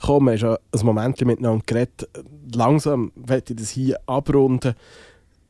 gekommen. 0.00 0.26
Wir 0.26 0.32
haben 0.32 0.38
schon 0.38 0.80
ein 0.80 0.86
Moment 0.86 1.20
miteinander 1.24 1.62
geredet. 1.64 2.08
Langsam 2.54 3.12
möchte 3.14 3.52
ich 3.52 3.60
das 3.60 3.70
hier 3.70 3.98
abrunden. 4.06 4.74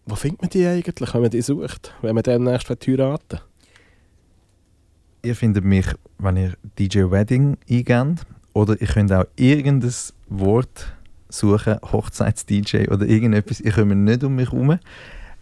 Wo 0.07 0.15
findet 0.15 0.43
man 0.43 0.51
die 0.51 0.67
eigentlich, 0.67 1.15
wenn 1.15 1.23
man 1.23 1.31
die 1.31 1.43
sucht, 1.43 1.95
wenn 2.03 2.15
man 2.15 2.23
demnächst 2.23 2.69
heiraten 2.69 3.39
will? 3.39 3.41
Ihr 5.23 5.37
findet 5.37 5.65
mich, 5.65 5.87
wenn 6.19 6.37
ihr 6.37 6.55
DJ 6.79 7.11
Wedding 7.11 7.57
eingebt. 7.69 8.27
Oder 8.53 8.81
ihr 8.81 8.87
könnt 8.89 9.13
auch 9.13 9.27
irgendein 9.37 9.93
Wort 10.29 10.93
suchen, 11.29 11.79
Hochzeits-DJ 11.81 12.89
oder 12.89 13.07
irgendetwas. 13.07 13.61
Ihr 13.61 13.73
kommt 13.73 13.95
nicht 13.95 14.25
um 14.25 14.35
mich 14.35 14.51
herum. 14.51 14.79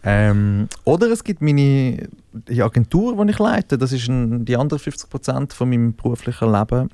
Ähm, 0.03 0.67
oder 0.85 1.11
es 1.11 1.23
gibt 1.23 1.41
meine 1.41 2.07
die 2.31 2.63
Agentur, 2.63 3.23
die 3.25 3.31
ich 3.31 3.39
leite. 3.39 3.77
Das 3.77 3.91
ist 3.91 4.07
ein, 4.07 4.45
die 4.45 4.55
anderen 4.55 4.81
50% 4.81 5.53
von 5.53 5.69
meinem 5.69 5.95
beruflichen 5.95 6.51
Leben. 6.51 6.89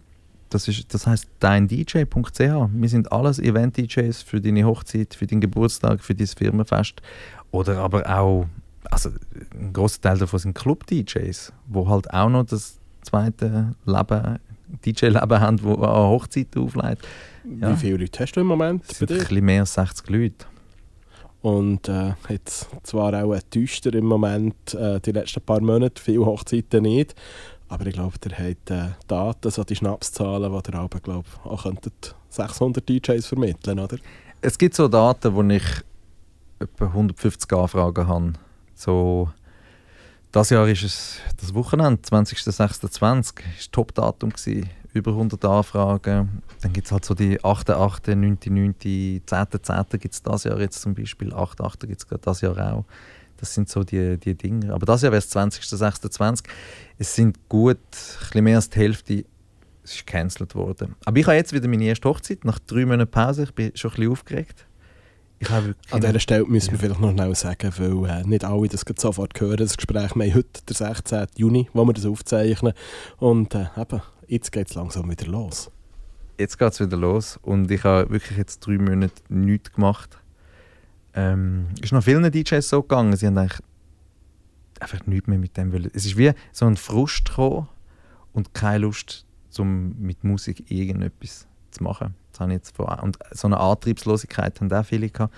Das, 0.49 0.67
ist, 0.67 0.93
das 0.93 1.05
heißt 1.05 1.27
deindj.ch. 1.39 2.39
Wir 2.39 2.89
sind 2.89 3.11
alles 3.11 3.39
Event-DJs 3.39 4.21
für 4.21 4.39
deine 4.39 4.65
Hochzeit, 4.65 5.13
für 5.15 5.27
deinen 5.27 5.41
Geburtstag, 5.41 6.01
für 6.01 6.15
dein 6.15 6.27
Firmenfest. 6.27 7.01
Oder 7.51 7.79
aber 7.79 8.07
auch, 8.09 8.45
also 8.85 9.09
ein 9.53 9.73
großer 9.73 10.01
Teil 10.01 10.17
davon 10.17 10.39
sind 10.39 10.55
Club-DJs, 10.55 11.51
wo 11.67 11.89
halt 11.89 12.11
auch 12.11 12.29
noch 12.29 12.45
das 12.45 12.79
zweite 13.01 13.75
Leben, 13.85 14.39
DJ-Leben 14.85 15.39
haben, 15.39 15.61
wo 15.63 15.73
an 15.75 16.09
Hochzeiten 16.09 16.61
auflegt. 16.61 17.05
Ja. 17.59 17.71
Wie 17.71 17.75
viele 17.75 17.97
Leute 17.97 18.19
hast 18.19 18.33
du 18.33 18.41
im 18.41 18.47
Moment 18.47 18.83
Es 18.89 18.97
sind 18.97 19.11
ein 19.11 19.17
bisschen 19.17 19.45
mehr 19.45 19.61
als 19.61 19.73
60 19.73 20.09
Leute. 20.09 20.45
Und 21.45 21.87
äh, 21.89 22.13
jetzt 22.27 22.69
zwar 22.81 23.13
auch 23.13 23.39
düster 23.53 23.93
im 23.93 24.05
Moment, 24.05 24.73
äh, 24.73 24.99
die 24.99 25.11
letzten 25.11 25.41
paar 25.41 25.61
Monate, 25.61 26.01
viele 26.01 26.25
Hochzeiten 26.25 26.81
nicht. 26.81 27.13
Aber 27.67 27.85
ich 27.85 27.93
glaube, 27.93 28.15
ihr 28.25 28.31
habt 28.31 28.71
äh, 28.71 28.95
Daten, 29.07 29.51
so 29.51 29.63
die 29.63 29.75
Schnapszahlen, 29.75 30.51
die 30.51 30.71
ihr 30.71 30.79
aber, 30.79 30.99
glaube 30.99 31.27
auch 31.43 31.61
könntet 31.61 32.15
600 32.29 32.89
DJs 32.89 33.27
vermitteln, 33.27 33.77
oder? 33.77 33.97
Es 34.41 34.57
gibt 34.57 34.73
so 34.73 34.87
Daten, 34.87 35.35
wo 35.35 35.43
ich 35.43 35.63
etwa 36.57 36.85
150 36.85 37.53
Anfragen 37.53 38.07
habe. 38.07 38.33
So, 38.73 39.29
das 40.31 40.49
Jahr 40.49 40.67
ist 40.67 40.81
es 40.81 41.19
das 41.39 41.53
Wochenende, 41.53 42.01
20.06.20, 42.01 43.19
ist 43.19 43.37
das 43.59 43.71
Top-Datum. 43.71 44.33
Über 44.95 45.11
100 45.11 45.43
Anfragen. 45.43 46.41
Dann 46.61 46.73
gibt 46.73 46.87
es 46.87 46.91
halt 46.91 47.03
so 47.03 47.13
die 47.13 47.39
8.8., 47.41 48.13
9.9., 48.13 49.21
10.10. 49.25 49.97
gibt 49.97 50.13
es 50.13 50.23
das 50.23 50.45
Jahr 50.45 50.59
jetzt 50.59 50.81
zum 50.81 50.95
Beispiel. 50.95 51.33
8.8. 51.33 51.87
gibt 51.87 51.99
es 51.99 52.07
gerade 52.07 52.21
das 52.21 52.39
Jahr 52.39 52.73
auch. 52.73 52.85
Das 53.37 53.53
sind 53.53 53.67
so 53.67 53.83
die, 53.83 54.17
die 54.17 54.35
Dinge. 54.35 54.73
Aber 54.73 54.85
das 54.85 55.01
Jahr 55.01 55.11
wäre 55.11 55.19
es 55.19 55.35
20.06.20. 55.35 56.45
Es 56.97 57.13
sind 57.13 57.37
gut, 57.49 57.77
ein 57.77 58.19
bisschen 58.21 58.43
mehr 58.45 58.55
als 58.55 58.69
die 58.69 58.79
Hälfte 58.79 59.25
es 59.83 59.95
ist 59.95 60.07
gecancelt 60.07 60.55
worden. 60.55 60.95
Aber 61.05 61.17
ich 61.17 61.25
habe 61.27 61.35
jetzt 61.35 61.53
wieder 61.53 61.67
meine 61.67 61.83
erste 61.83 62.09
Hochzeit, 62.09 62.43
nach 62.43 62.57
drei 62.59 62.85
Monaten 62.85 63.11
Pause. 63.11 63.43
Ich 63.43 63.53
bin 63.53 63.71
schon 63.75 63.91
ein 63.91 63.95
bisschen 63.95 64.11
aufgeregt. 64.11 64.65
An 65.91 66.01
dieser 66.01 66.19
Stelle 66.19 66.45
müssen 66.45 66.71
wir 66.71 66.79
vielleicht 66.79 66.99
noch 66.99 67.11
schnell 67.11 67.35
sagen, 67.35 67.71
weil 67.77 68.09
äh, 68.09 68.23
nicht 68.23 68.45
alle 68.45 68.67
das 68.67 68.83
sofort 68.97 69.39
hören, 69.39 69.57
das 69.57 69.77
Gespräch. 69.77 70.15
Wir 70.15 70.25
haben 70.25 70.33
heute 70.33 70.61
den 70.67 70.75
16. 70.75 71.27
Juni, 71.35 71.69
wo 71.73 71.85
wir 71.85 71.93
das 71.93 72.05
aufzeichnen. 72.05 72.73
Und 73.17 73.53
äh, 73.53 73.67
eben, 73.77 74.01
jetzt 74.27 74.51
geht 74.51 74.69
es 74.69 74.75
langsam 74.75 75.09
wieder 75.09 75.27
los. 75.27 75.71
jetzt 76.37 76.57
geht 76.57 76.73
es 76.73 76.79
wieder 76.79 76.97
los 76.97 77.37
und 77.41 77.71
ich 77.71 77.83
habe 77.83 78.09
wirklich 78.09 78.37
jetzt 78.37 78.59
drei 78.59 78.77
Monate 78.77 79.13
nichts 79.29 79.71
gemacht. 79.73 80.17
Ähm, 81.13 81.67
ist 81.81 81.93
noch 81.93 82.03
vielen 82.03 82.29
DJs 82.29 82.67
so 82.67 82.81
gegangen, 82.81 83.15
sie 83.15 83.27
haben 83.27 83.37
eigentlich 83.37 83.61
einfach 84.79 85.05
nichts 85.05 85.27
mehr 85.27 85.39
mit 85.39 85.55
dem 85.55 85.71
wollen. 85.71 85.89
Es 85.93 86.05
ist 86.05 86.17
wie 86.17 86.31
so 86.51 86.65
ein 86.65 86.75
Frust 86.75 87.25
gekommen 87.25 87.69
und 88.33 88.53
keine 88.53 88.79
Lust, 88.79 89.25
um 89.57 89.95
mit 89.99 90.23
Musik 90.23 90.69
irgendetwas 90.69 91.47
zu 91.71 91.83
machen. 91.83 92.15
Das 92.31 92.41
habe 92.41 92.51
jetzt 92.51 92.75
vor 92.75 93.01
und 93.01 93.17
so 93.31 93.47
eine 93.47 93.59
Antriebslosigkeit 93.59 94.59
haben 94.59 94.71
auch 94.71 94.85
viele 94.85 95.09
gehabt. 95.09 95.33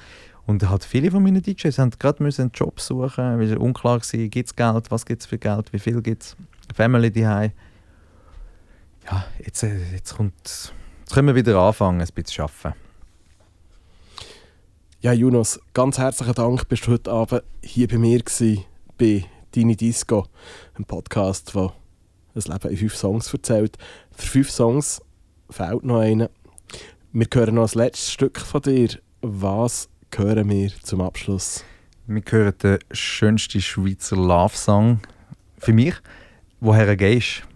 Und 0.47 0.67
halt 0.67 0.85
viele 0.85 1.11
von 1.11 1.21
meinen 1.21 1.43
DJs 1.43 1.77
haben 1.77 1.91
gerade 1.91 2.23
müssen 2.23 2.43
einen 2.43 2.51
Job 2.53 2.79
suchen, 2.79 3.37
weil 3.37 3.51
es 3.51 3.57
unklar 3.57 3.99
war, 3.99 4.27
gibt 4.29 4.47
es 4.47 4.55
Geld, 4.55 4.89
was 4.89 5.05
gibt 5.05 5.21
es 5.21 5.27
für 5.27 5.37
Geld, 5.37 5.73
wie 5.73 5.79
viel 5.79 6.01
gibt 6.01 6.23
es, 6.23 6.37
Family 6.73 7.11
daheim. 7.11 7.51
Ja, 9.09 9.25
jetzt, 9.43 9.63
äh, 9.63 9.93
jetzt 9.93 10.15
kommt 10.15 10.33
Jetzt 10.99 11.13
können 11.13 11.27
wir 11.27 11.35
wieder 11.35 11.57
anfangen, 11.57 12.01
ein 12.01 12.07
bisschen 12.13 12.25
zu 12.25 12.41
arbeiten. 12.43 12.77
Ja, 14.99 15.13
Jonas, 15.13 15.57
ganz 15.73 15.97
herzlichen 15.97 16.33
Dank, 16.33 16.67
bist 16.67 16.85
du 16.85 16.91
heute 16.91 17.11
Abend 17.11 17.43
hier 17.63 17.87
bei 17.87 17.97
mir 17.97 18.19
gewesen, 18.19 18.65
bei 18.97 19.23
Dini 19.55 19.77
Disco, 19.77 20.25
einem 20.75 20.83
Podcast, 20.83 21.55
der 21.55 21.71
ein 22.35 22.41
Leben 22.41 22.69
in 22.69 22.77
fünf 22.77 22.95
Songs 22.95 23.33
erzählt. 23.33 23.77
Für 24.11 24.27
fünf 24.27 24.51
Songs 24.51 25.01
fehlt 25.49 25.85
noch 25.85 25.99
einer. 25.99 26.29
Wir 27.13 27.27
hören 27.33 27.55
noch 27.55 27.63
das 27.63 27.75
letzte 27.75 28.11
Stück 28.11 28.39
von 28.39 28.61
dir. 28.61 28.89
Was 29.21 29.87
hören 30.13 30.49
wir 30.49 30.71
zum 30.83 30.99
Abschluss? 30.99 31.63
Wir 32.05 32.23
hören 32.27 32.53
den 32.61 32.79
schönsten 32.91 33.61
Schweizer 33.61 34.17
Love-Song 34.17 34.99
für 35.57 35.71
mich, 35.71 35.95
«Woher 36.59 36.97
gehst?» 36.97 37.46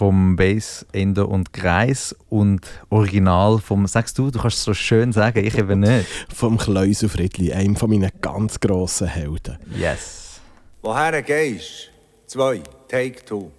Vom 0.00 0.34
Bass, 0.34 0.86
Ender 0.92 1.28
und 1.28 1.52
Kreis 1.52 2.16
und 2.30 2.66
Original 2.88 3.58
vom, 3.58 3.86
sagst 3.86 4.16
du, 4.16 4.30
du 4.30 4.38
kannst 4.40 4.56
es 4.56 4.64
so 4.64 4.72
schön 4.72 5.12
sagen, 5.12 5.44
ich 5.44 5.58
eben 5.58 5.80
nicht. 5.80 6.06
Vom 6.34 6.56
Kleusel 6.56 7.10
Friedli, 7.10 7.52
einem 7.52 7.76
von 7.76 7.90
meinen 7.90 8.10
ganz 8.22 8.58
grossen 8.58 9.08
Helden. 9.08 9.58
Yes. 9.76 10.40
Woher 10.80 11.20
gehst? 11.20 11.90
Zwei, 12.26 12.62
take 12.88 13.22
two. 13.26 13.50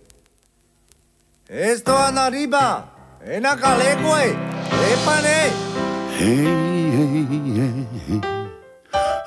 Esto 1.48 1.92
arriba, 1.92 2.90
en 3.24 3.44
la 3.44 3.56
calegüe, 3.56 4.36
épane. 4.94 5.52
Hey, 6.18 6.38
hey, 6.38 7.28
hey, 7.30 7.86
hey. 8.08 8.22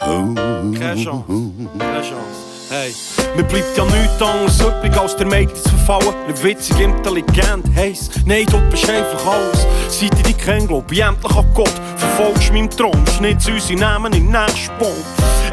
Oh, 0.00 0.34
Keine 0.76 1.00
Chance. 1.00 1.24
oh, 1.28 1.78
Keine 1.78 2.02
Chance. 2.02 2.53
Hey, 2.76 2.92
mir 3.36 3.44
bleibt 3.44 3.76
ja 3.76 3.84
nichts 3.84 4.20
anderes 4.20 4.60
übrig, 4.60 4.98
als 4.98 5.14
der 5.14 5.28
Mädchen 5.28 5.54
zu 5.54 5.68
verfallen. 5.68 6.12
Eine 6.26 6.42
witzig, 6.42 6.80
intelligent, 6.80 7.64
heiß. 7.72 8.10
Nein, 8.26 8.46
du 8.46 8.58
bist 8.68 8.90
einfach 8.90 9.24
alles. 9.24 9.64
Seit 9.88 10.12
ich 10.12 10.22
dich 10.24 10.36
kenne, 10.38 10.66
glaub 10.66 10.90
ich 10.90 11.00
endlich 11.00 11.36
an 11.36 11.46
Gott. 11.54 11.70
Verfolgst 11.96 12.52
meinen 12.52 12.68
Traum, 12.68 13.06
schnitz 13.16 13.46
unsere 13.46 13.78
Namen 13.78 14.12
in 14.12 14.32
Baum. 14.32 14.90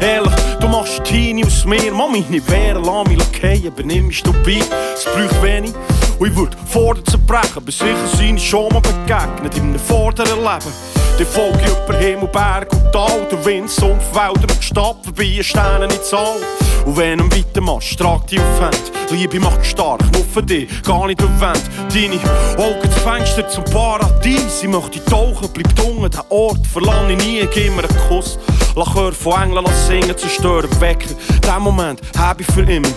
Ehrlich, 0.00 0.34
du 0.58 0.66
machst 0.66 1.04
Teenie 1.04 1.44
aus 1.44 1.64
mir. 1.64 1.92
Mach 1.92 2.10
mich 2.10 2.28
nicht 2.28 2.50
wehren, 2.50 2.82
lass 2.82 3.06
mich 3.06 3.22
fallen, 3.40 3.66
übernimm 3.66 4.08
mich 4.08 4.24
dabei. 4.24 4.60
Es 4.92 5.04
braucht 5.04 5.42
wenig. 5.44 5.74
Und 6.18 6.26
ich 6.26 6.34
würde 6.34 6.56
fordern 6.66 7.06
zu 7.06 7.18
brechen, 7.18 7.64
bis 7.64 7.78
sicher 7.78 8.08
seine 8.16 8.40
schon 8.40 8.68
mal 8.72 8.80
begegnet 8.80 9.56
in 9.56 9.68
einem 9.68 9.78
vorderen 9.78 10.40
Leben. 10.40 11.01
Die 11.18 11.24
folge 11.24 11.64
über 11.84 11.96
Himmel, 11.96 12.28
Berg 12.28 12.72
und 12.72 12.92
Tal, 12.92 13.28
der 13.30 13.44
Wind, 13.44 13.70
Sumpf, 13.70 14.14
Wälder 14.14 14.52
und 14.52 14.64
Stadt, 14.64 14.96
vorbei 15.04 15.38
Sterne 15.42 15.84
in 15.84 16.02
Zahl. 16.02 16.40
Und 16.84 16.96
wenn 16.96 17.18
du 17.18 17.24
weitermachst, 17.36 17.98
trag 17.98 18.26
dich 18.26 18.40
auf 18.40 18.60
Hand. 18.60 18.92
Liebe 19.10 19.38
macht 19.38 19.64
stark, 19.64 20.00
nur 20.12 20.24
für 20.24 20.42
dich, 20.42 20.68
gar 20.82 21.06
nicht 21.06 21.20
erwähnt. 21.20 21.62
Deine 21.92 22.18
Augen 22.56 22.90
zu 22.90 23.00
Fenster 23.00 23.46
zum 23.48 23.64
Paradies. 23.64 24.62
Ich 24.62 24.68
möchte 24.68 25.04
tauchen, 25.04 25.48
bleib 25.52 25.86
unten, 25.86 26.10
den 26.10 26.20
Ort 26.30 26.66
verlange 26.66 27.12
ich 27.12 27.24
nie, 27.24 27.48
gib 27.52 27.76
mir 27.76 27.84
einen 27.84 28.08
Kuss. 28.08 28.38
Lach 28.74 28.94
hör 28.94 29.12
von 29.12 29.42
Engeln 29.42 29.66
an 29.66 29.72
singen, 29.86 30.16
zerstören, 30.16 30.70
wecken. 30.80 31.14
Den 31.46 31.62
Moment 31.62 32.00
hab 32.18 32.40
ich 32.40 32.46
für 32.46 32.62
immer. 32.62 32.88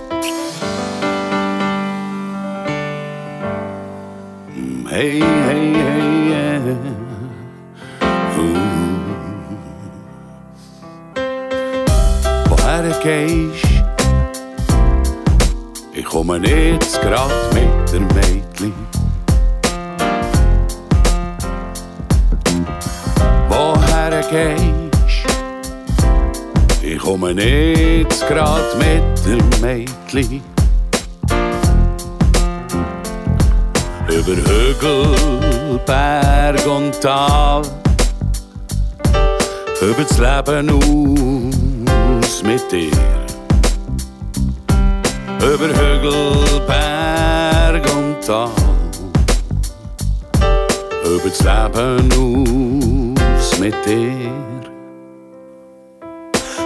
hey, 4.89 5.20
hey, 5.20 5.74
hey, 5.74 6.30
yeah. 6.30 7.05
Oh. 12.86 12.92
Woher 12.92 13.00
gehst? 13.02 13.66
Ich 15.94 16.06
komme 16.06 16.38
jetzt 16.38 17.02
grad 17.02 17.32
mit 17.54 17.92
der 17.92 18.02
Mädchen. 18.02 18.74
Woher 23.50 24.22
gehst? 24.30 25.26
Ich 26.84 27.00
komme 27.00 27.32
jetzt 27.32 28.28
grad 28.28 28.78
mit 28.78 29.04
der 29.26 29.60
Mädchen. 29.62 30.44
über 34.08 34.36
Hügel, 34.38 35.80
Berg 35.86 36.66
und 36.68 37.02
Tal, 37.02 37.64
über 39.82 40.04
das 40.04 40.18
Leben 40.18 40.70
aus 40.70 41.45
mit 42.46 42.72
dir. 42.72 42.91
Über 45.39 45.68
Hügel, 45.68 46.62
Berg 46.68 47.84
und 47.96 48.22
Tal, 48.26 48.50
über 51.06 51.30
das 51.30 51.39
Leben 51.39 53.16
aus 53.18 53.60
mit 53.60 53.76
dir. 53.86 54.32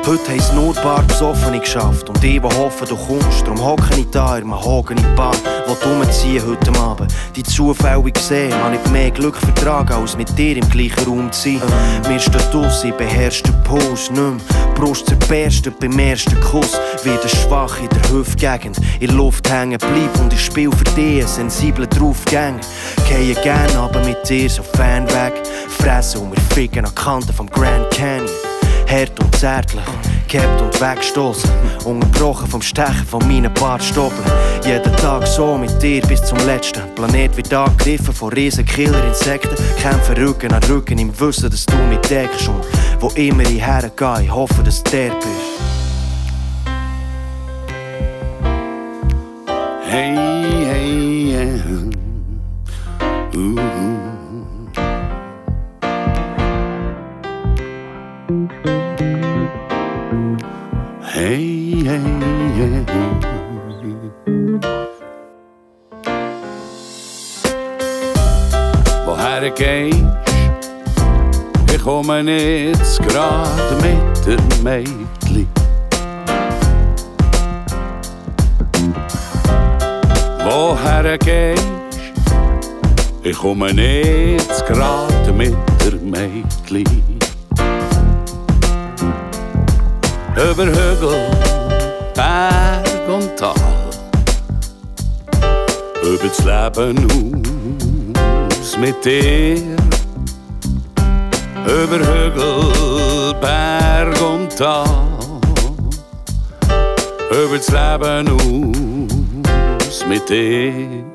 Heute 0.05 0.27
haben 0.32 0.39
es 0.39 0.53
nur 0.53 0.75
ein 0.75 0.84
paar 0.84 1.03
Besoffene 1.03 1.59
geschafft. 1.59 2.09
Und 2.09 2.23
ich, 2.23 2.41
die 2.41 2.41
hoffen, 2.41 2.88
du 2.88 2.95
kommst. 2.95 3.45
Darum 3.45 3.63
hocke 3.63 3.95
ich 3.95 4.09
da 4.09 4.38
in 4.38 4.43
einem 4.45 4.59
Hageni 4.59 5.03
Bar, 5.15 5.36
wo 5.36 5.59
du 5.76 5.89
umziehen 5.89 6.43
heute 6.45 6.80
Abend. 6.80 7.13
Die 7.36 7.43
zufällig 7.43 8.15
gesehen, 8.15 8.51
man 8.61 8.72
nicht 8.72 8.89
mehr 8.91 9.11
Glück 9.11 9.36
vertragen, 9.36 9.93
als 9.93 10.17
mit 10.17 10.38
dir 10.38 10.57
im 10.57 10.70
gleichen 10.70 11.05
Raum 11.05 11.32
zu 11.32 11.57
sein. 11.57 11.61
Mir 12.07 12.20
steht 12.20 12.55
aus, 12.55 12.84
ich 12.84 12.93
beherrsche 12.93 13.43
den 13.43 13.63
Puls 13.63 14.09
nicht 14.09 14.22
mehr. 14.22 14.38
Brust 14.76 15.07
zerberstet 15.07 15.80
beim 15.80 15.97
ersten 15.99 16.39
Kuss. 16.41 16.80
Wieder 17.03 17.28
schwach 17.28 17.78
in 17.80 17.89
der 17.89 18.11
Hüftgegend, 18.11 18.78
in 18.99 19.15
Luft 19.15 19.49
hängen 19.49 19.78
bleib 19.80 20.20
und 20.20 20.34
ich 20.34 20.45
spiel 20.45 20.72
für 20.72 20.84
dich 20.95 21.28
sensiblen 21.28 21.89
Draufgänger. 21.89 22.59
Gehe 23.07 23.36
gern 23.36 23.76
aber 23.76 23.99
mit 24.05 24.28
dir 24.30 24.49
so 24.49 24.63
fern 24.63 25.07
weg. 25.07 25.34
Fressen 25.67 26.22
und 26.22 26.32
wir 26.32 26.41
ficken 26.55 26.86
an 26.86 26.91
die 26.95 27.01
Kanten 27.01 27.34
vom 27.34 27.49
Grand 27.49 27.89
Canyon. 27.91 28.30
Hart 28.89 29.20
und 29.20 29.36
zärtlich, 29.36 29.84
gehabt 30.30 30.61
und 30.61 30.80
weggestoßen. 30.80 31.49
Unterbrochen 31.86 32.47
vom 32.47 32.61
Stechen 32.61 33.05
von 33.05 33.27
meinen 33.27 33.53
Bartstoppeln. 33.53 34.23
Jeden 34.63 34.95
Tag 34.97 35.27
so 35.27 35.57
mit 35.57 35.82
dir 35.82 36.01
bis 36.03 36.23
zum 36.23 36.38
letzten. 36.45 36.84
Planet 36.95 37.36
wird 37.36 37.53
angegriffen 37.53 38.13
von 38.13 38.32
riesen 38.34 38.65
Killer-Insekten. 38.65 39.55
Kämpfen 39.82 40.17
Rücken 40.17 40.53
an 40.53 40.63
Rücken 40.63 40.99
im 40.99 41.19
Wissen, 41.19 41.49
dass 41.49 41.65
du 41.65 41.75
mich 41.89 41.99
deckst. 41.99 42.47
Und 42.47 42.63
wo 42.99 43.09
immer 43.15 43.43
ich 43.43 43.65
hergehe, 43.65 44.23
ich 44.23 44.32
hoffe, 44.32 44.63
dass 44.63 44.84
du 44.84 44.91
der 44.91 45.09
bist. 45.15 45.30
Hey, 49.86 50.68
Yeah. 61.89 61.95
Woher 69.07 69.49
gehst? 69.49 70.03
Ich 71.73 71.81
komme 71.81 72.21
jetzt 72.21 73.01
gerade 73.01 73.75
mit 73.81 74.27
der 74.27 74.37
Mädchen. 74.61 75.47
Woher 80.43 81.17
gehst? 81.17 81.65
Ich 83.23 83.35
komme 83.35 83.71
jetzt 83.71 84.67
gerade 84.67 85.31
mit 85.33 85.55
der 85.83 85.99
Mädchen. 86.03 87.19
Über 90.35 90.65
Hügel, 90.65 91.59
Berg 92.20 93.07
und 93.07 93.38
Tal. 93.38 93.55
Über 96.03 96.28
das 96.28 96.39
Leben 96.43 97.43
aus 98.59 98.78
mit 98.78 99.05
dir. 99.05 99.78
Über 101.63 101.97
Hügel, 101.97 103.34
Berg 103.39 104.22
und 104.22 104.53
Tal. 104.57 104.86
Über 107.32 107.57
das 107.57 107.70
Leben 107.70 108.28
aus 109.88 110.05
mit 110.05 110.28
dir. 110.28 111.05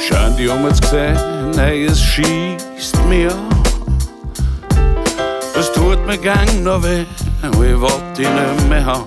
Schön 0.00 0.36
die 0.36 0.48
um 0.48 0.74
zu 0.74 0.88
sehen, 0.88 1.52
hey, 1.54 1.84
es 1.84 2.00
schießt 2.00 2.96
mich 3.08 3.30
an. 3.30 3.57
Gang 6.22 6.64
noch 6.64 6.82
weh, 6.82 7.06
und 7.42 7.64
ich 7.64 7.80
wollt 7.80 8.18
dich 8.18 8.28
nicht 8.28 8.68
mehr 8.68 8.84
haben. 8.84 9.04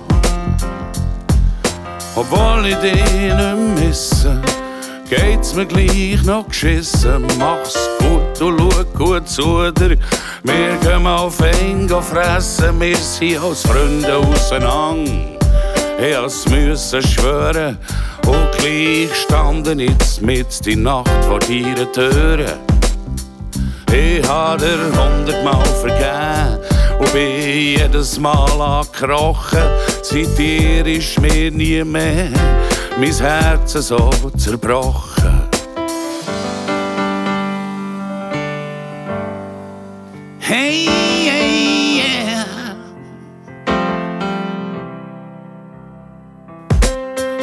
Obwohl 2.16 2.66
ich 2.66 2.76
dich 2.76 2.94
nicht 2.94 3.78
misse, 3.78 4.40
geht's 5.08 5.54
mir 5.54 5.66
gleich 5.66 6.22
noch 6.24 6.48
geschissen. 6.48 7.24
Mach's 7.38 7.76
gut 7.98 8.40
und 8.40 8.58
schau 8.58 8.84
gut 8.98 9.28
zu 9.28 9.70
dir. 9.72 9.98
Wir 10.42 10.76
gehen 10.80 11.06
auf 11.06 11.40
ein 11.42 11.88
fressen, 11.88 12.80
wir 12.80 12.96
sind 12.96 13.38
als 13.42 13.62
Freunde 13.62 14.16
auseinander. 14.16 15.12
Ich 16.00 16.16
has 16.16 16.48
müssen 16.48 17.02
schwören 17.02 17.78
und 18.26 18.52
gleich 18.58 19.14
standen 19.14 19.80
jetzt 19.80 20.22
mit 20.22 20.64
die 20.64 20.76
Nacht 20.76 21.10
vor 21.28 21.38
deiner 21.38 21.92
Türe. 21.92 22.58
Ich 23.92 24.26
hab 24.26 24.58
dir 24.58 24.78
hundertmal 24.96 25.64
vergeben 25.80 26.71
und 27.02 27.12
bin 27.12 27.78
jedes 27.78 28.18
Mal 28.18 28.60
angekrochen. 28.60 29.62
Seit 30.02 30.38
dir 30.38 30.86
ist 30.86 31.20
mir 31.20 31.50
nie 31.50 31.82
mehr 31.84 32.28
mein 32.98 33.12
Herz 33.12 33.72
so 33.72 34.10
zerbrochen. 34.36 35.42
Hey, 40.38 40.86
hey, 41.26 42.02
yeah. 42.02 42.44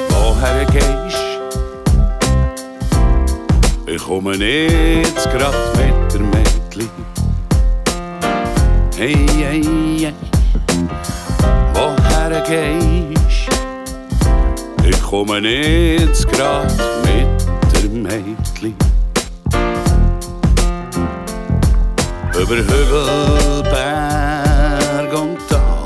Woher 0.10 0.66
gehst? 0.66 1.24
Ich 3.88 4.04
komme 4.04 4.36
jetzt 4.36 5.30
grad 5.32 5.56
mit 5.78 6.14
der 6.14 6.22
Mädchen. 6.22 6.49
Hey, 9.00 9.16
hey, 9.16 9.64
hey. 9.64 10.14
Woher 11.74 12.42
gehst? 12.42 13.48
Ich 14.84 15.02
komme 15.02 15.40
jetzt 15.40 16.28
grad 16.28 16.70
mit 17.06 17.48
der 17.72 17.90
Mädchen. 17.90 18.76
Über 22.38 22.58
Hügel, 22.58 23.64
Berg 23.72 25.14
und 25.14 25.38
Tal. 25.48 25.86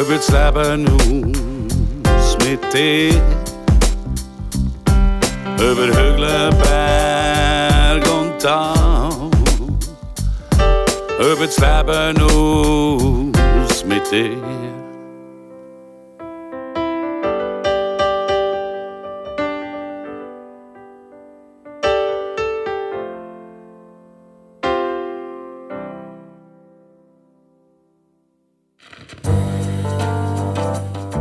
Über 0.00 0.14
das 0.14 0.28
Leben 0.28 0.86
aus 2.06 2.38
mit 2.38 2.60
dir. 2.72 3.20
Über 5.58 5.86
Hügel, 5.88 6.50
Berg 6.62 8.04
und 8.16 8.40
Tal. 8.40 8.93
Über 11.24 11.46
das 11.46 11.58
Leben 11.58 12.20
aus 12.20 13.82
mit 13.86 14.12
dir. 14.12 14.36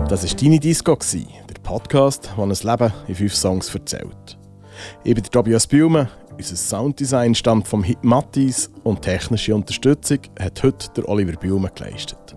Das 0.09 0.29
war 0.29 0.37
deine 0.37 0.59
Disco, 0.59 0.97
der 0.97 1.61
Podcast, 1.63 2.29
der 2.35 2.43
ein 2.43 2.49
Leben 2.49 2.93
in 3.07 3.15
fünf 3.15 3.33
Songs 3.33 3.73
erzählt. 3.73 4.37
Ich 5.05 5.15
bin 5.15 5.23
Tobias 5.23 5.65
Biume, 5.65 6.09
unser 6.37 6.55
Sounddesign 6.55 7.35
stammt 7.35 7.67
vom 7.67 7.83
Hit 7.83 8.03
Mattis 8.03 8.69
und 8.83 9.01
technische 9.01 9.55
Unterstützung 9.55 10.19
hat 10.39 10.61
heute 10.63 10.89
der 10.95 11.07
Oliver 11.07 11.37
Biume 11.37 11.69
geleistet. 11.73 12.35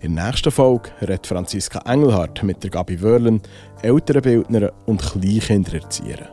In 0.00 0.16
der 0.16 0.26
nächsten 0.26 0.50
Folge 0.50 0.90
redet 1.02 1.26
Franziska 1.26 1.80
Engelhardt 1.80 2.42
mit 2.42 2.62
der 2.62 2.70
Gabi 2.70 3.00
Wörlen, 3.02 3.42
Elternbildnerin 3.82 4.70
und 4.86 5.02
Kleinkindererzieherin. 5.02 6.28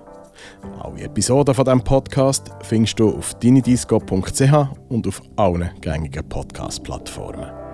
Alle 0.79 1.01
Episoden 1.01 1.53
von 1.53 1.65
diesem 1.65 1.83
Podcast 1.83 2.49
findest 2.63 2.99
du 2.99 3.09
auf 3.17 3.33
dynidisco.ch 3.35 4.67
und 4.89 5.07
auf 5.07 5.21
allen 5.35 5.69
gängigen 5.81 6.27
Podcast-Plattformen. 6.27 7.66